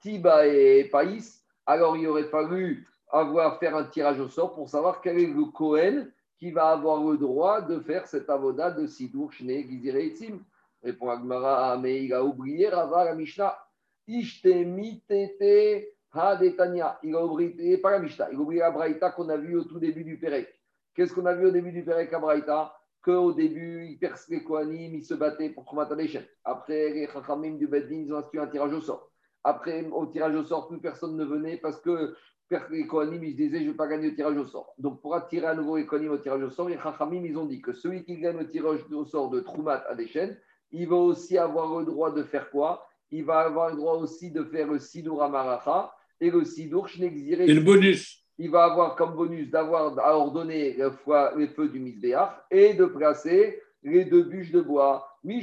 tiba 0.00 0.46
et 0.46 0.84
païs, 0.84 1.42
alors 1.66 1.96
il 1.96 2.06
aurait 2.06 2.28
fallu 2.28 2.86
avoir 3.10 3.58
faire 3.58 3.76
un 3.76 3.84
tirage 3.84 4.20
au 4.20 4.28
sort 4.28 4.54
pour 4.54 4.68
savoir 4.68 5.00
quel 5.00 5.18
est 5.18 5.26
le 5.26 5.44
Kohen 5.46 6.10
qui 6.38 6.50
va 6.50 6.68
avoir 6.68 7.02
le 7.02 7.16
droit 7.16 7.60
de 7.62 7.80
faire 7.80 8.06
cet 8.06 8.28
avodat 8.28 8.70
de 8.70 8.86
Sidour, 8.86 9.32
Shne, 9.32 9.62
Gizire 9.68 9.98
Itzim. 9.98 10.38
Répond 10.82 11.10
Agmara, 11.10 11.72
ah, 11.72 11.78
mais 11.78 12.04
il 12.04 12.12
a 12.12 12.24
oublié 12.24 12.68
Rava 12.68 13.04
la 13.04 13.14
Mishnah. 13.14 13.56
Ha-detania. 16.12 16.98
Il 17.02 17.14
a 17.14 17.24
oublié, 17.24 17.78
pas 17.78 17.90
la 17.90 17.98
Mishnah, 17.98 18.30
il 18.30 18.36
a 18.36 18.40
oublié 18.40 18.60
la 18.60 18.70
Braïta 18.70 19.10
qu'on 19.10 19.28
a 19.28 19.36
vu 19.36 19.56
au 19.56 19.64
tout 19.64 19.78
début 19.78 20.04
du 20.04 20.18
Pérec. 20.18 20.48
Qu'est-ce 20.94 21.12
qu'on 21.12 21.26
a 21.26 21.34
vu 21.34 21.46
au 21.46 21.50
début 21.50 21.72
du 21.72 21.84
Pérec 21.84 22.12
à 22.12 22.18
Braïta? 22.18 22.74
Qu'au 23.02 23.32
début, 23.32 23.86
ils 23.86 23.98
percent 23.98 24.28
les 24.30 24.42
Kohanim, 24.42 24.94
ils 24.94 25.04
se 25.04 25.14
battaient 25.14 25.50
pour 25.50 25.64
Trumat 25.64 25.88
Après, 26.44 26.90
les 26.90 27.06
Chachamim 27.06 27.56
du 27.56 27.68
Beddin, 27.68 28.02
ils 28.06 28.12
ont 28.12 28.16
inscrit 28.16 28.38
un 28.38 28.48
tirage 28.48 28.72
au 28.72 28.80
sort. 28.80 29.12
Après, 29.44 29.86
au 29.92 30.06
tirage 30.06 30.34
au 30.34 30.42
sort, 30.42 30.66
plus 30.66 30.80
personne 30.80 31.16
ne 31.16 31.24
venait 31.24 31.58
parce 31.58 31.80
que 31.80 32.16
les 32.70 32.86
Kohanim, 32.86 33.22
ils 33.22 33.32
se 33.32 33.36
disaient, 33.36 33.58
je 33.60 33.64
ne 33.66 33.70
vais 33.70 33.76
pas 33.76 33.86
gagner 33.86 34.10
le 34.10 34.16
tirage 34.16 34.36
au 34.36 34.46
sort. 34.46 34.74
Donc, 34.78 35.00
pour 35.02 35.14
attirer 35.14 35.46
à 35.46 35.54
nouveau 35.54 35.76
les 35.76 35.86
Kohanim 35.86 36.10
au 36.12 36.18
tirage 36.18 36.42
au 36.42 36.50
sort, 36.50 36.68
les 36.68 36.78
Chachamim, 36.78 37.24
ils 37.24 37.36
ont 37.36 37.46
dit 37.46 37.60
que 37.60 37.72
celui 37.72 38.04
qui 38.04 38.16
gagne 38.18 38.38
le 38.38 38.48
tirage 38.48 38.80
au 38.90 39.04
sort 39.04 39.30
de 39.30 39.40
Troumat 39.40 39.84
à 39.88 39.94
des 39.94 40.08
il 40.70 40.88
va 40.88 40.96
aussi 40.96 41.38
avoir 41.38 41.78
le 41.78 41.84
droit 41.84 42.12
de 42.12 42.22
faire 42.22 42.50
quoi? 42.50 42.86
Il 43.10 43.24
va 43.24 43.40
avoir 43.40 43.70
le 43.70 43.76
droit 43.76 43.94
aussi 43.94 44.30
de 44.30 44.44
faire 44.44 44.68
le 44.68 44.78
Sidour 44.78 45.22
Amaracha 45.22 45.92
et 46.20 46.30
le 46.30 46.44
Sidour 46.44 46.88
Shnexire. 46.88 47.40
Et 47.40 47.54
le 47.54 47.60
bonus 47.60 48.24
Il 48.38 48.50
va 48.50 48.64
avoir 48.64 48.96
comme 48.96 49.14
bonus 49.14 49.50
d'avoir 49.50 49.98
à 49.98 50.16
ordonner 50.16 50.76
les 50.76 51.48
feux 51.48 51.68
du 51.68 51.78
Misbéach 51.78 52.32
et 52.50 52.74
de 52.74 52.86
placer 52.86 53.62
les 53.82 54.04
deux 54.04 54.24
bûches 54.24 54.50
de 54.50 54.60
bois. 54.60 55.08
Donc, 55.24 55.42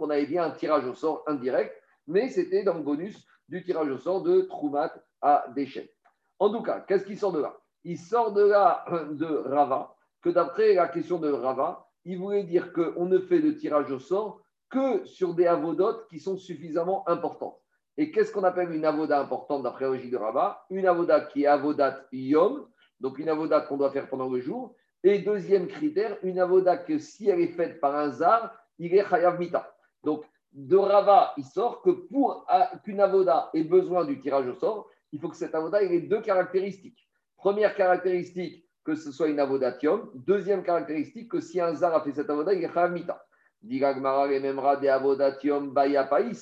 on 0.00 0.10
avait 0.10 0.26
bien 0.26 0.44
un 0.44 0.50
tirage 0.50 0.86
au 0.86 0.94
sort 0.94 1.24
indirect 1.26 1.72
mais 2.08 2.30
c'était 2.30 2.64
dans 2.64 2.74
le 2.74 2.82
bonus 2.82 3.24
du 3.48 3.62
tirage 3.62 3.90
au 3.90 3.98
sort 3.98 4.22
de 4.22 4.40
Troumat 4.42 4.92
à 5.20 5.46
Deschet. 5.54 5.94
En 6.38 6.50
tout 6.50 6.62
cas, 6.62 6.80
qu'est-ce 6.80 7.04
qui 7.04 7.16
sort 7.16 7.32
de 7.32 7.40
là? 7.40 7.56
Il 7.84 7.98
sort 7.98 8.32
de 8.32 8.42
là 8.42 8.84
de 9.12 9.26
Rava, 9.26 9.94
que 10.22 10.30
d'après 10.30 10.74
la 10.74 10.88
question 10.88 11.18
de 11.18 11.30
Rava, 11.30 11.88
il 12.04 12.18
voulait 12.18 12.44
dire 12.44 12.72
qu'on 12.72 13.06
ne 13.06 13.18
fait 13.18 13.40
de 13.40 13.50
tirage 13.50 13.90
au 13.90 13.98
sort 13.98 14.40
que 14.70 15.04
sur 15.04 15.34
des 15.34 15.46
avodotes 15.46 16.08
qui 16.08 16.20
sont 16.20 16.36
suffisamment 16.36 17.08
importantes. 17.08 17.58
Et 17.96 18.10
qu'est-ce 18.12 18.32
qu'on 18.32 18.44
appelle 18.44 18.72
une 18.72 18.84
avoda 18.84 19.20
importante 19.20 19.64
d'après 19.64 19.84
la 19.84 19.90
logique 19.90 20.12
de 20.12 20.16
Rava? 20.16 20.64
Une 20.70 20.86
avoda 20.86 21.20
qui 21.20 21.42
est 21.42 21.46
avodat 21.46 22.06
yom, 22.12 22.68
donc 23.00 23.18
une 23.18 23.28
avoda 23.28 23.60
qu'on 23.60 23.76
doit 23.76 23.90
faire 23.90 24.08
pendant 24.08 24.28
le 24.28 24.40
jour. 24.40 24.74
Et 25.02 25.20
deuxième 25.20 25.66
critère, 25.66 26.16
une 26.22 26.38
avoda 26.38 26.76
que 26.76 26.98
si 26.98 27.28
elle 27.28 27.40
est 27.40 27.48
faite 27.48 27.80
par 27.80 27.96
un 27.96 28.10
zar, 28.10 28.54
il 28.78 28.94
est 28.94 29.08
chayav 29.08 29.38
mita. 29.38 29.74
Donc 30.04 30.24
de 30.52 30.76
Rava, 30.76 31.34
il 31.36 31.44
sort 31.44 31.82
que 31.82 31.90
pour 31.90 32.46
qu'une 32.84 33.00
avoda 33.00 33.50
ait 33.54 33.64
besoin 33.64 34.04
du 34.04 34.20
tirage 34.20 34.46
au 34.46 34.54
sort, 34.54 34.88
il 35.12 35.20
faut 35.20 35.28
que 35.28 35.36
cette 35.36 35.54
avoda 35.54 35.82
ait 35.82 36.00
deux 36.00 36.20
caractéristiques. 36.20 37.08
Première 37.36 37.74
caractéristique, 37.74 38.67
que 38.88 38.94
ce 38.94 39.12
soit 39.12 39.28
une 39.28 39.38
avodatium. 39.38 40.10
Deuxième 40.14 40.62
caractéristique, 40.62 41.30
que 41.30 41.40
si 41.40 41.60
un 41.60 41.74
zar 41.74 41.94
a 41.94 42.00
fait 42.00 42.12
cette 42.12 42.30
avoda, 42.30 42.54
il 42.54 42.64
est 42.64 42.72
chamita. 42.72 43.22
de 43.62 44.88
avodatium 44.88 45.74
bayapais. 45.74 46.32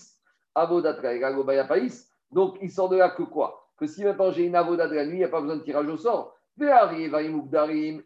bayapais. 0.55 1.89
Donc, 2.31 2.57
il 2.63 2.71
sort 2.71 2.89
de 2.89 2.99
là 2.99 3.11
que 3.11 3.25
quoi? 3.25 3.69
Que 3.77 3.89
si 3.89 4.05
maintenant 4.05 4.31
j'ai 4.31 4.45
une 4.45 4.55
avoda 4.55 4.87
de 4.87 4.95
la 4.95 5.07
nuit, 5.07 5.17
il 5.17 5.19
n'y 5.19 5.25
a 5.25 5.29
pas 5.29 5.41
besoin 5.41 5.57
de 5.57 5.65
tirage 5.65 5.89
au 5.89 5.97
sort. 5.97 6.37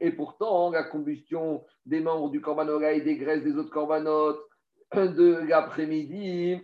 Et 0.00 0.10
pourtant, 0.12 0.70
la 0.70 0.84
combustion 0.84 1.62
des 1.84 2.00
membres 2.00 2.30
du 2.30 2.40
corbanola 2.40 2.92
et 2.92 3.02
des 3.02 3.16
graisses 3.16 3.44
des 3.44 3.58
autres 3.58 3.68
corbanotes 3.68 4.40
de 4.94 5.46
l'après-midi. 5.48 6.62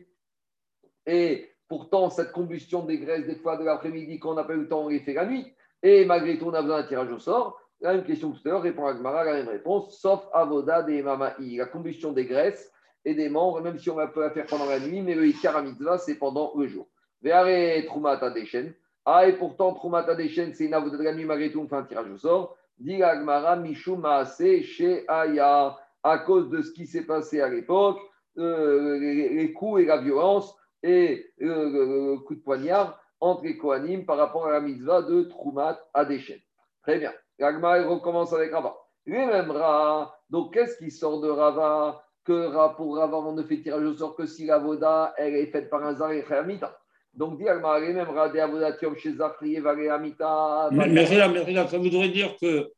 Et 1.04 1.50
pourtant, 1.68 2.08
cette 2.08 2.32
combustion 2.32 2.86
des 2.86 2.98
graisses 2.98 3.26
des 3.26 3.36
fois 3.36 3.58
de 3.58 3.64
l'après-midi, 3.64 4.18
quand 4.18 4.30
on 4.30 4.36
n'a 4.36 4.44
pas 4.44 4.54
eu 4.54 4.62
le 4.62 4.68
temps, 4.68 4.86
on 4.86 4.88
les 4.88 5.00
fait 5.00 5.12
la 5.12 5.26
nuit. 5.26 5.52
Et 5.82 6.06
malgré 6.06 6.38
tout, 6.38 6.46
on 6.46 6.54
a 6.54 6.62
besoin 6.62 6.80
d'un 6.80 6.88
tirage 6.88 7.12
au 7.12 7.18
sort. 7.18 7.60
La 7.80 7.92
même 7.92 8.04
question 8.04 8.32
tout 8.32 8.40
à 8.46 8.50
l'heure, 8.50 8.62
répond 8.62 8.86
Agmara, 8.86 9.24
la 9.24 9.34
même 9.34 9.48
réponse, 9.48 9.98
sauf 10.00 10.26
avoda 10.32 10.82
des 10.82 11.02
mamaï, 11.02 11.56
la 11.56 11.66
combustion 11.66 12.12
des 12.12 12.24
graisses 12.24 12.72
et 13.04 13.14
des 13.14 13.28
membres, 13.28 13.60
même 13.60 13.78
si 13.78 13.90
on 13.90 13.96
peut 14.08 14.22
la 14.22 14.30
faire 14.30 14.46
pendant 14.46 14.66
la 14.66 14.80
nuit, 14.80 15.02
mais 15.02 15.14
le 15.14 15.26
ikara 15.26 15.62
c'est 15.98 16.16
pendant 16.16 16.52
le 16.56 16.66
jour. 16.66 16.88
Veare 17.22 17.84
trumata 17.86 18.30
deshen. 18.30 18.74
Ah, 19.04 19.28
et 19.28 19.34
pourtant, 19.34 19.74
trumata 19.74 20.14
deshen, 20.14 20.54
c'est 20.54 20.64
une 20.64 20.74
avoda 20.74 20.96
de 20.96 21.02
la 21.02 21.14
nuit, 21.14 21.24
malgré 21.24 21.52
tout, 21.52 21.60
on 21.60 21.68
fait 21.68 21.76
un 21.76 21.84
tirage 21.84 22.10
au 22.10 22.16
sort. 22.16 22.56
Dit 22.78 23.02
Agmara, 23.02 23.56
mishum 23.56 24.00
maase 24.00 24.62
chez 24.62 25.04
Aya, 25.08 25.76
à 26.02 26.18
cause 26.18 26.48
de 26.50 26.62
ce 26.62 26.72
qui 26.72 26.86
s'est 26.86 27.04
passé 27.04 27.40
à 27.40 27.48
l'époque, 27.48 27.98
euh, 28.38 28.98
les, 28.98 29.52
coups 29.52 29.82
et 29.82 29.86
la 29.86 29.98
violence 29.98 30.54
et 30.82 31.32
le, 31.38 32.16
coup 32.18 32.34
de 32.34 32.40
poignard 32.40 33.00
entre 33.18 33.44
les 33.44 33.56
Kohanim 33.56 34.04
par 34.04 34.18
rapport 34.18 34.46
à 34.46 34.52
la 34.52 34.60
mitzvah 34.60 35.02
de 35.02 35.22
Trumat 35.22 35.80
Adeshen. 35.94 36.38
Très 36.82 36.98
bien. 36.98 37.12
L'agma 37.38 37.82
recommence 37.84 38.32
avec 38.32 38.52
Rava. 38.52 38.76
Lui 39.04 39.18
même 39.18 39.50
Ra, 39.50 40.18
donc 40.30 40.54
qu'est-ce 40.54 40.78
qui 40.78 40.90
sort 40.90 41.20
de 41.20 41.28
Rava 41.28 42.02
Que 42.24 42.74
pour 42.76 42.96
Rava, 42.96 43.18
on 43.18 43.32
ne 43.32 43.42
fait 43.42 43.60
tirage 43.60 43.84
au 43.84 43.94
sort 43.96 44.16
que 44.16 44.26
si 44.26 44.46
la 44.46 44.58
voda, 44.58 45.14
elle 45.16 45.36
est 45.36 45.46
faite 45.46 45.70
par 45.70 45.84
un 45.84 45.94
Zar 45.94 46.12
et 46.12 46.24
Amita. 46.30 46.78
Donc, 47.14 47.38
dit 47.38 47.48
Agma, 47.48 47.78
lui 47.78 47.94
même 47.94 48.10
Ra, 48.10 48.28
de 48.28 48.38
Avodatium 48.38 48.96
chez 48.96 49.14
Zachri 49.14 49.54
et 49.54 49.88
Amita. 49.88 50.68
Mais, 50.72 50.88
mais, 50.88 51.06
mais, 51.08 51.66
ça 51.66 51.78
voudrait 51.78 52.10
dire 52.10 52.36
que 52.40 52.70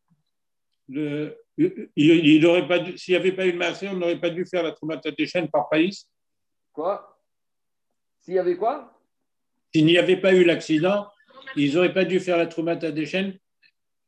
le, 0.88 1.36
il, 1.58 1.90
il 1.96 2.68
pas 2.68 2.84
s'il 2.96 3.14
n'y 3.14 3.16
avait 3.16 3.32
pas 3.32 3.46
eu 3.46 3.52
le 3.52 3.58
marché, 3.58 3.88
on 3.88 3.94
n'aurait 3.94 4.20
pas 4.20 4.30
dû 4.30 4.46
faire 4.46 4.62
la 4.62 4.72
traumatisation 4.72 5.46
par 5.48 5.68
pays. 5.68 6.04
Quoi? 6.72 7.18
S'il 8.20 8.34
y 8.34 8.38
avait 8.38 8.56
quoi? 8.56 8.92
S'il 9.74 9.86
n'y 9.86 9.98
avait 9.98 10.20
pas 10.20 10.32
eu 10.32 10.44
l'accident, 10.44 11.08
ils 11.56 11.74
n'auraient 11.74 11.92
pas 11.92 12.04
dû 12.04 12.20
faire 12.20 12.36
la 12.36 12.46
traumatisation 12.46 13.32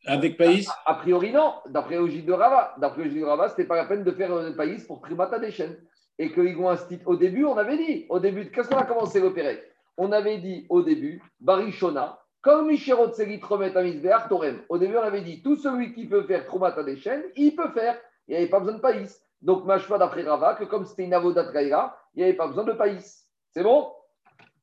avec 0.06 0.36
pays 0.36 0.66
a, 0.86 0.94
priori, 0.94 1.32
non. 1.32 1.54
D'après 1.66 1.98
Ogid 1.98 2.24
de 2.24 2.32
Rava, 2.32 2.74
d'après 2.78 3.08
de 3.08 3.22
Rava, 3.22 3.48
ce 3.48 3.52
n'était 3.52 3.64
pas 3.64 3.76
la 3.76 3.84
peine 3.84 4.02
de 4.02 4.10
faire 4.12 4.34
le 4.34 4.56
pays 4.56 4.78
pour 4.86 5.00
traumatisation. 5.00 5.76
Et 6.18 6.32
qu'ils 6.32 6.56
vont 6.56 6.74
Au 7.06 7.16
début, 7.16 7.44
on 7.44 7.56
avait 7.56 7.76
dit, 7.76 8.06
au 8.08 8.18
début, 8.18 8.50
qu'est-ce 8.50 8.68
qu'on 8.68 8.76
a 8.76 8.84
commencé 8.84 9.20
à 9.20 9.24
opérer? 9.24 9.62
On 9.96 10.12
avait 10.12 10.38
dit 10.38 10.66
au 10.68 10.82
début, 10.82 11.22
Barishona, 11.40 12.18
comme 12.42 12.68
Michérot 12.68 13.08
Tromet 13.40 13.72
à 13.76 14.20
Torem. 14.28 14.60
Au 14.68 14.78
début, 14.78 14.96
on 14.96 15.02
avait 15.02 15.22
dit 15.22 15.42
tout 15.42 15.56
celui 15.56 15.92
qui 15.94 16.06
peut 16.06 16.22
faire 16.24 16.46
Tromata 16.46 16.82
des 16.82 16.96
chaînes, 16.96 17.22
il 17.36 17.54
peut 17.54 17.70
faire. 17.70 17.96
Il 18.28 18.32
n'y 18.32 18.36
avait 18.38 18.48
pas 18.50 18.60
besoin 18.60 18.74
de 18.74 18.80
païs. 18.80 19.20
Donc, 19.42 19.64
Mashva 19.64 19.98
d'après 19.98 20.22
Rava, 20.22 20.54
que 20.54 20.64
comme 20.64 20.84
c'était 20.84 21.04
une 21.04 21.14
avodat 21.14 21.50
Gaïra, 21.52 21.96
il 22.14 22.18
n'y 22.18 22.24
avait 22.24 22.36
pas 22.36 22.46
besoin 22.46 22.64
de 22.64 22.72
païs. 22.72 23.26
C'est 23.52 23.62
bon? 23.62 23.90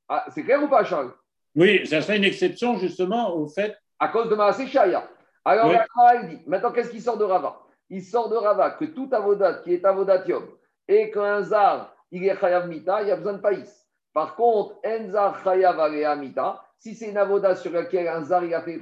Ah, 0.08 0.26
C'est 0.30 0.44
clair 0.44 0.64
ou 0.64 0.68
pas, 0.68 0.84
Charles? 0.84 1.12
Oui, 1.56 1.86
ça 1.88 2.02
serait 2.02 2.18
une 2.18 2.24
exception 2.24 2.78
justement 2.78 3.36
au 3.36 3.48
fait. 3.48 3.76
À 4.00 4.10
cause 4.10 4.30
de 4.30 4.36
Maasé 4.36 4.68
Shaya. 4.68 5.10
Alors, 5.48 5.72
il 5.72 6.28
dit 6.28 6.42
maintenant, 6.46 6.74
qu'est-ce 6.74 6.92
qui 6.92 7.00
sort 7.00 7.18
de 7.18 7.24
Rava? 7.24 7.62
Il 7.90 8.04
sort 8.04 8.28
de 8.28 8.36
Rava 8.36 8.72
que 8.72 8.84
tout 8.84 9.08
avodat 9.14 9.54
qui 9.64 9.74
est 9.74 9.86
avodatium 9.86 10.44
et 10.90 11.10
qu'un 11.10 11.42
zar, 11.42 11.96
il 12.12 12.26
est 12.28 12.38
chayav 12.38 12.68
mita, 12.68 13.02
il 13.02 13.08
y 13.08 13.12
a 13.12 13.16
besoin 13.16 13.34
de 13.34 13.42
païs. 13.42 13.88
Par 14.14 14.36
contre, 14.36 14.76
enzar 14.86 15.42
chayav 15.42 16.20
mita, 16.20 16.62
si 16.80 16.96
c'est 16.96 17.10
une 17.12 17.18
avoda 17.18 17.56
sur 17.56 17.72
laquelle 17.72 18.10
un 18.10 18.26
zar 18.26 18.44
a 18.44 18.62
fait 18.62 18.78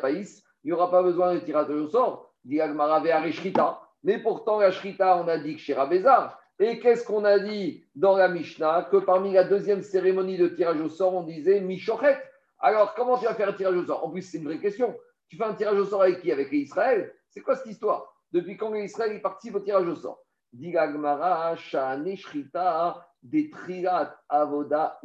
païs, 0.00 0.42
il 0.64 0.66
n'y 0.66 0.72
aura 0.72 0.90
pas 0.90 1.04
besoin 1.04 1.34
de 1.34 1.38
tirage 1.38 1.70
au 1.70 1.86
sort. 1.86 2.34
Mais 4.02 4.18
pourtant, 4.18 4.58
la 4.58 4.72
shrita, 4.72 5.18
on 5.18 5.28
a 5.28 5.38
dit 5.38 5.54
que 5.54 5.60
chez 5.60 5.74
Rabézar. 5.74 6.40
Et 6.58 6.80
qu'est-ce 6.80 7.06
qu'on 7.06 7.24
a 7.24 7.38
dit 7.38 7.84
dans 7.94 8.16
la 8.16 8.28
Mishnah? 8.28 8.88
Que 8.90 8.96
parmi 8.96 9.32
la 9.32 9.44
deuxième 9.44 9.82
cérémonie 9.82 10.36
de 10.36 10.48
tirage 10.48 10.80
au 10.80 10.88
sort, 10.88 11.14
on 11.14 11.22
disait 11.22 11.60
Mishochet. 11.60 12.18
Alors, 12.58 12.94
comment 12.94 13.18
tu 13.18 13.24
vas 13.24 13.34
faire 13.34 13.48
un 13.48 13.52
tirage 13.52 13.76
au 13.76 13.84
sort? 13.86 14.04
En 14.04 14.10
plus, 14.10 14.22
c'est 14.22 14.38
une 14.38 14.44
vraie 14.44 14.58
question. 14.58 14.94
Tu 15.30 15.36
fais 15.36 15.44
un 15.44 15.54
tirage 15.54 15.78
au 15.78 15.84
sort 15.86 16.02
avec 16.02 16.20
qui? 16.20 16.32
Avec 16.32 16.52
Israël? 16.52 17.14
C'est 17.28 17.40
quoi 17.40 17.54
cette 17.54 17.66
histoire? 17.66 18.12
Depuis 18.32 18.56
quand 18.56 18.74
Israël 18.74 19.12
est 19.12 19.20
parti 19.20 19.50
au 19.52 19.60
tirage 19.60 19.86
au 19.86 19.94
sort? 19.94 20.24
Avoda, 24.28 25.00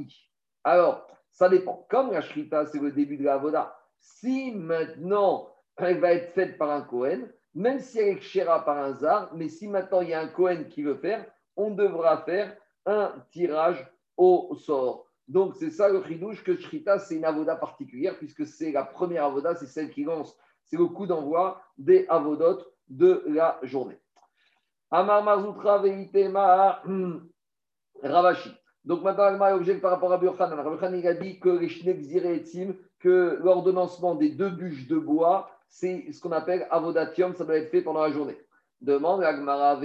Alors, 0.64 1.08
ça 1.32 1.48
dépend. 1.48 1.86
Comme 1.90 2.12
la 2.12 2.22
shrita, 2.22 2.66
c'est 2.66 2.80
le 2.80 2.92
début 2.92 3.18
de 3.18 3.24
la 3.24 3.38
voda, 3.38 3.78
si 4.00 4.52
maintenant 4.52 5.54
elle 5.78 6.00
va 6.00 6.14
être 6.14 6.32
faite 6.32 6.58
par 6.58 6.72
un 6.72 6.82
Kohen, 6.82 7.32
même 7.54 7.80
si 7.80 8.00
elle 8.00 8.18
est 8.18 8.20
kshera 8.20 8.66
par 8.66 8.78
un 8.78 8.94
zar, 8.94 9.32
mais 9.36 9.50
si 9.50 9.68
maintenant 9.68 10.02
il 10.02 10.10
y 10.10 10.14
a 10.14 10.22
un 10.22 10.28
Kohen 10.28 10.68
qui 10.70 10.84
veut 10.84 10.96
faire, 10.96 11.26
on 11.56 11.72
devra 11.72 12.24
faire 12.24 12.58
un 12.86 13.14
tirage 13.32 13.86
au 14.18 14.56
sort. 14.56 15.05
Donc 15.28 15.56
c'est 15.56 15.72
ça 15.72 15.90
le 15.90 16.04
chidouche 16.04 16.44
que 16.44 16.56
shrita, 16.56 17.00
c'est 17.00 17.16
une 17.16 17.26
avoda 17.26 17.56
particulière, 17.56 18.18
puisque 18.18 18.46
c'est 18.46 18.72
la 18.72 18.84
première 18.84 19.26
avoda, 19.26 19.56
c'est 19.56 19.66
celle 19.66 19.90
qui 19.90 20.04
lance, 20.04 20.38
c'est 20.66 20.78
le 20.78 20.86
coup 20.86 21.08
d'envoi 21.08 21.62
des 21.78 22.06
avodot 22.10 22.60
de 22.88 23.24
la 23.28 23.60
journée. 23.64 24.00
Amar 24.92 25.24
Marzoutra 25.24 25.80
Veitema 25.80 26.84
Ravashi. 28.04 28.52
Donc 28.84 29.02
maintenant, 29.02 29.24
Agma 29.24 29.56
objecte 29.56 29.82
par 29.82 29.92
rapport 29.92 30.14
à 30.14 30.18
Burkhan. 30.18 30.56
Burkhan, 30.56 30.94
il 30.94 31.08
a 31.08 31.16
dit 31.16 31.40
que 31.40 31.50
les 31.50 32.78
que 33.00 33.40
l'ordonnancement 33.42 34.16
des 34.16 34.30
deux 34.30 34.50
bûches 34.50 34.88
de 34.88 34.98
bois, 34.98 35.50
c'est 35.68 36.12
ce 36.12 36.22
qu'on 36.22 36.32
appelle 36.32 36.68
avodatium, 36.70 37.34
ça 37.34 37.46
doit 37.46 37.58
être 37.58 37.72
fait 37.72 37.82
pendant 37.82 38.04
la 38.04 38.12
journée. 38.12 38.38
Demande 38.82 39.24
Agmara 39.24 39.80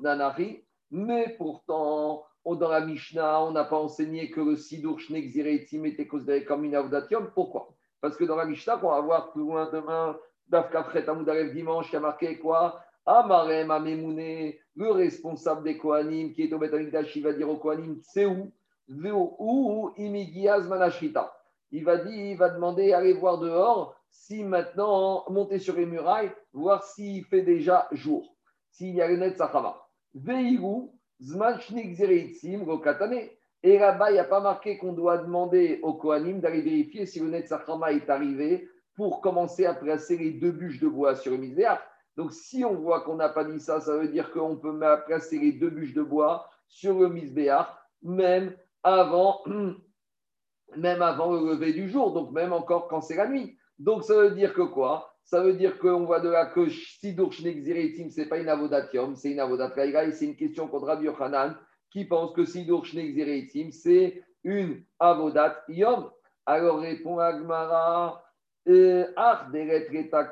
Nanari, 0.00 0.64
mais 0.90 1.34
pourtant, 1.36 2.24
dans 2.44 2.68
la 2.68 2.80
Mishnah, 2.84 3.44
on 3.44 3.52
n'a 3.52 3.64
pas 3.64 3.78
enseigné 3.78 4.30
que 4.30 4.40
le 4.40 4.56
Sidur 4.56 4.98
Shnek 4.98 5.30
Ziretim 5.30 5.84
était 5.84 6.06
considéré 6.06 6.44
comme 6.44 6.64
une 6.64 6.74
avodatium. 6.74 7.30
Pourquoi? 7.34 7.74
Parce 8.00 8.16
que 8.16 8.24
dans 8.24 8.36
la 8.36 8.46
Mishnah, 8.46 8.78
qu'on 8.78 8.90
va 8.90 9.00
voir 9.00 9.32
plus 9.32 9.42
loin 9.42 9.70
demain, 9.72 10.18
Dafkafret 10.48 11.08
Amoudarev 11.08 11.52
dimanche, 11.52 11.88
il 11.90 11.94
y 11.94 11.96
a 11.96 12.00
marqué 12.00 12.38
quoi? 12.38 12.80
Amarem 13.06 13.70
Amemouné, 13.70 14.60
le 14.76 14.90
responsable 14.90 15.64
des 15.64 15.78
Kohanim 15.78 16.32
qui 16.32 16.42
est 16.42 16.52
au 16.52 16.58
Betamikdash, 16.58 17.14
il 17.16 17.22
va 17.22 17.32
dire 17.32 17.48
au 17.48 17.56
Kohanim, 17.56 18.00
c'est 18.02 18.26
où? 18.26 18.52
Où 18.88 19.92
Imigiaz 19.96 20.68
Manashrita. 20.68 21.32
Il 21.70 21.84
va 21.84 21.96
dire, 21.96 22.12
il 22.12 22.36
va 22.36 22.50
demander, 22.50 22.92
aller 22.92 23.14
voir 23.14 23.38
dehors, 23.38 23.96
si 24.10 24.44
maintenant, 24.44 25.24
monter 25.30 25.58
sur 25.58 25.74
les 25.74 25.86
murailles, 25.86 26.30
voir 26.52 26.82
s'il 26.82 27.24
fait 27.24 27.42
déjà 27.42 27.88
jour, 27.92 28.36
s'il 28.70 28.94
y 28.94 29.00
a 29.00 29.08
le 29.08 29.16
net 29.16 29.38
Sachava. 29.38 29.88
Veigu, 30.14 30.90
Zmanchnik 31.22 31.94
Zereitzim, 31.94 32.64
Rokatane. 32.64 33.30
Et 33.62 33.78
là-bas, 33.78 34.10
il 34.10 34.14
n'y 34.14 34.18
a 34.18 34.24
pas 34.24 34.40
marqué 34.40 34.76
qu'on 34.76 34.92
doit 34.92 35.18
demander 35.18 35.78
au 35.82 35.94
Kohanim 35.94 36.40
d'aller 36.40 36.62
vérifier 36.62 37.06
si 37.06 37.20
le 37.20 37.28
net 37.28 37.46
Sachama 37.46 37.92
est 37.92 38.10
arrivé 38.10 38.68
pour 38.96 39.20
commencer 39.20 39.64
à 39.66 39.74
placer 39.74 40.18
les 40.18 40.32
deux 40.32 40.50
bûches 40.50 40.80
de 40.80 40.88
bois 40.88 41.14
sur 41.14 41.32
le 41.32 41.38
misbéach. 41.38 41.78
Donc, 42.16 42.32
si 42.32 42.64
on 42.64 42.74
voit 42.74 43.02
qu'on 43.02 43.14
n'a 43.14 43.28
pas 43.28 43.44
dit 43.44 43.60
ça, 43.60 43.80
ça 43.80 43.96
veut 43.96 44.08
dire 44.08 44.32
qu'on 44.32 44.56
peut 44.56 44.78
placer 45.06 45.38
les 45.38 45.52
deux 45.52 45.70
bûches 45.70 45.94
de 45.94 46.02
bois 46.02 46.48
sur 46.68 46.98
le 46.98 47.08
misbéach, 47.08 47.68
même 48.02 48.56
avant, 48.82 49.42
même 50.76 51.02
avant 51.02 51.32
le 51.32 51.52
lever 51.52 51.72
du 51.72 51.88
jour, 51.88 52.12
donc 52.12 52.32
même 52.32 52.52
encore 52.52 52.88
quand 52.88 53.00
c'est 53.00 53.16
la 53.16 53.28
nuit. 53.28 53.56
Donc, 53.78 54.02
ça 54.02 54.14
veut 54.14 54.32
dire 54.32 54.52
que 54.54 54.62
quoi? 54.62 55.11
Ça 55.24 55.42
veut 55.42 55.54
dire 55.54 55.78
qu'on 55.78 56.04
voit 56.04 56.20
de 56.20 56.28
là 56.28 56.46
que 56.46 56.68
Sidur 56.68 57.32
Shnek 57.32 57.64
ce 57.64 58.20
n'est 58.20 58.26
pas 58.26 58.38
une 58.38 58.48
avodatium, 58.48 59.16
c'est 59.16 59.30
une 59.30 59.40
avodat 59.40 59.72
et 59.76 60.12
c'est 60.12 60.26
une 60.26 60.36
question 60.36 60.68
contre 60.68 60.86
Rabbi 60.86 61.06
Yochanan 61.06 61.56
qui 61.90 62.04
pense 62.04 62.32
que 62.34 62.44
Sidur 62.44 62.84
Shnek 62.84 63.50
c'est 63.72 64.22
une 64.44 64.84
avodat 64.98 65.64
yom. 65.68 66.10
Alors 66.44 66.80
répond 66.80 67.18
Agmara, 67.18 68.22
euh, 68.68 69.06
Ach 69.16 69.46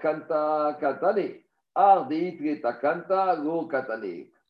kanta 0.03 0.76
katane. 0.80 1.41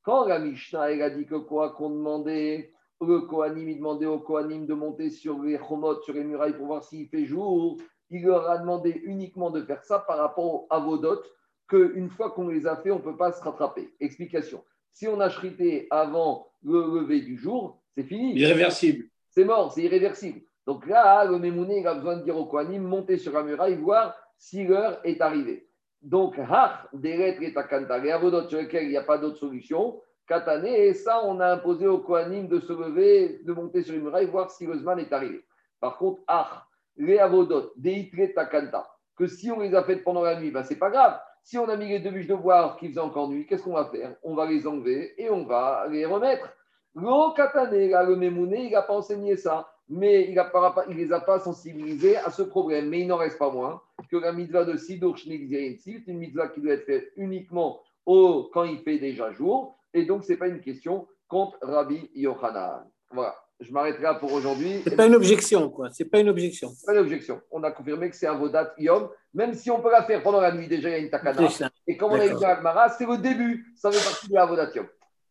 Quand 0.02 0.24
la 0.26 0.38
Mishnah 0.38 0.90
elle 0.90 1.02
a 1.02 1.10
dit 1.10 1.26
que 1.26 1.34
quoi 1.34 1.70
Qu'on 1.70 1.90
demandait, 1.90 2.72
le 3.00 3.20
Kohanim, 3.20 3.68
il 3.68 3.76
demandait 3.76 4.06
au 4.06 4.18
Kohanim 4.18 4.66
de 4.66 4.74
monter 4.74 5.10
sur 5.10 5.42
les 5.42 5.58
chomot, 5.58 6.00
sur 6.02 6.14
les 6.14 6.24
murailles 6.24 6.56
pour 6.56 6.66
voir 6.66 6.82
s'il 6.82 7.08
fait 7.08 7.26
jour. 7.26 7.76
Il 8.10 8.24
leur 8.24 8.50
a 8.50 8.58
demandé 8.58 9.00
uniquement 9.04 9.50
de 9.50 9.62
faire 9.62 9.82
ça 9.84 10.00
par 10.00 10.18
rapport 10.18 10.66
à 10.70 10.76
Avodot, 10.76 11.22
qu'une 11.68 12.10
fois 12.10 12.30
qu'on 12.30 12.48
les 12.48 12.66
a 12.66 12.76
fait, 12.76 12.90
on 12.90 12.98
ne 12.98 13.02
peut 13.02 13.16
pas 13.16 13.32
se 13.32 13.42
rattraper. 13.42 13.94
Explication. 14.00 14.64
Si 14.92 15.06
on 15.06 15.20
a 15.20 15.28
chrité 15.28 15.86
avant 15.90 16.48
le 16.62 17.00
lever 17.00 17.20
du 17.20 17.36
jour, 17.38 17.80
c'est 17.94 18.02
fini. 18.02 18.36
Irréversible. 18.36 19.04
C'est 19.30 19.44
mort, 19.44 19.72
c'est 19.72 19.82
irréversible. 19.82 20.40
Donc 20.66 20.86
là, 20.86 21.24
le 21.24 21.38
Mémouné, 21.38 21.80
il 21.80 21.86
a 21.86 21.94
besoin 21.94 22.16
de 22.16 22.24
dire 22.24 22.36
au 22.36 22.46
Kohanim, 22.46 22.82
monter 22.82 23.16
sur 23.16 23.32
la 23.32 23.42
muraille, 23.42 23.76
voir 23.76 24.16
si 24.36 24.64
l'heure 24.64 25.00
est 25.04 25.20
arrivée. 25.20 25.68
Donc, 26.02 26.38
Har, 26.38 26.88
des 26.92 27.16
lettres 27.16 27.42
et 27.42 27.52
Takanta, 27.52 27.98
les 27.98 28.10
avodot 28.10 28.48
sur 28.48 28.58
lesquels 28.58 28.84
il 28.84 28.90
n'y 28.90 28.96
a 28.96 29.02
pas 29.02 29.18
d'autre 29.18 29.36
solution, 29.36 30.00
Katane, 30.26 30.66
et 30.66 30.94
ça, 30.94 31.24
on 31.24 31.40
a 31.40 31.52
imposé 31.52 31.86
au 31.86 31.98
Kohanim 31.98 32.48
de 32.48 32.60
se 32.60 32.72
lever, 32.72 33.40
de 33.44 33.52
monter 33.52 33.82
sur 33.82 33.94
une 33.94 34.02
muraille, 34.02 34.26
voir 34.26 34.50
si 34.50 34.64
le 34.64 34.78
Zman 34.78 34.98
est 34.98 35.12
arrivé. 35.12 35.44
Par 35.80 35.98
contre, 35.98 36.22
Har, 36.26 36.69
les 36.96 37.18
avodot, 37.18 37.72
des 37.76 37.92
itre 37.92 38.34
Takanta, 38.34 38.88
que 39.16 39.26
si 39.26 39.50
on 39.50 39.60
les 39.60 39.74
a 39.74 39.82
faites 39.82 40.04
pendant 40.04 40.22
la 40.22 40.40
nuit, 40.40 40.50
ben, 40.50 40.62
c'est 40.62 40.78
pas 40.78 40.90
grave. 40.90 41.18
Si 41.42 41.56
on 41.58 41.68
a 41.68 41.76
mis 41.76 41.88
les 41.88 42.00
deux 42.00 42.10
bûches 42.10 42.26
de 42.26 42.34
bois 42.34 42.76
qui 42.78 42.88
faisaient 42.88 43.00
encore 43.00 43.28
nuit, 43.28 43.46
qu'est-ce 43.46 43.62
qu'on 43.62 43.74
va 43.74 43.86
faire? 43.86 44.14
On 44.22 44.34
va 44.34 44.46
les 44.46 44.66
enlever 44.66 45.14
et 45.16 45.30
on 45.30 45.44
va 45.44 45.86
les 45.90 46.04
remettre. 46.04 46.48
Le 46.94 47.34
Katane, 47.34 47.70
le 47.72 48.16
Mémouné, 48.16 48.64
il 48.64 48.72
n'a 48.72 48.82
pas 48.82 48.94
enseigné 48.94 49.36
ça 49.36 49.70
mais 49.90 50.28
il 50.28 50.34
ne 50.34 50.94
les 50.94 51.12
a 51.12 51.20
pas 51.20 51.40
sensibilisés 51.40 52.16
à 52.16 52.30
ce 52.30 52.42
problème. 52.42 52.88
Mais 52.88 53.00
il 53.00 53.08
n'en 53.08 53.16
reste 53.16 53.38
pas 53.38 53.50
moins 53.50 53.82
que 54.08 54.16
la 54.16 54.32
mitzvah 54.32 54.64
de 54.64 54.76
Sidur 54.76 55.16
Shnik 55.16 55.50
c'est 55.78 56.06
une 56.06 56.18
mitzvah 56.18 56.48
qui 56.48 56.60
doit 56.60 56.74
être 56.74 56.86
faite 56.86 57.12
uniquement 57.16 57.80
au, 58.06 58.48
quand 58.52 58.64
il 58.64 58.78
fait 58.78 58.98
déjà 58.98 59.32
jour. 59.32 59.76
Et 59.92 60.04
donc, 60.04 60.24
ce 60.24 60.32
n'est 60.32 60.38
pas 60.38 60.46
une 60.46 60.60
question 60.60 61.08
contre 61.26 61.58
Rabbi 61.60 62.08
Yochanan. 62.14 62.88
Voilà, 63.10 63.34
je 63.60 63.72
m'arrêterai 63.72 64.18
pour 64.18 64.32
aujourd'hui. 64.32 64.80
Ce 64.84 64.90
n'est 64.90 64.96
pas 64.96 65.06
une 65.06 65.14
objection, 65.14 65.68
quoi. 65.70 65.90
Ce 65.90 66.02
n'est 66.02 66.08
pas 66.08 66.20
une 66.20 66.28
objection. 66.28 66.72
pas 66.86 66.92
une 66.92 67.00
objection. 67.00 67.40
On 67.50 67.62
a 67.62 67.70
confirmé 67.70 68.08
que 68.10 68.16
c'est 68.16 68.26
un 68.26 68.34
Vodat 68.34 68.72
Yom, 68.78 69.08
même 69.34 69.54
si 69.54 69.70
on 69.70 69.80
peut 69.80 69.90
la 69.90 70.02
faire 70.02 70.22
pendant 70.22 70.40
la 70.40 70.52
nuit, 70.52 70.66
déjà, 70.66 70.88
il 70.88 70.92
y 70.92 70.94
a 70.94 70.98
une 70.98 71.10
takana. 71.10 71.48
Et 71.86 71.96
comme 71.96 72.12
on 72.12 72.20
a 72.20 72.28
dit 72.28 72.44
à 72.44 72.56
Agmara, 72.56 72.88
c'est 72.88 73.06
le 73.06 73.18
début. 73.18 73.72
Ça 73.76 73.90
fait 73.90 74.04
partie 74.04 74.28
de 74.28 74.34
la 74.34 74.46
Vodat 74.46 74.70
Yom. 74.74 74.86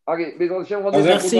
Allez, 0.06 0.34
mais 0.38 0.50
on 0.50 0.60
Merci. 1.02 1.28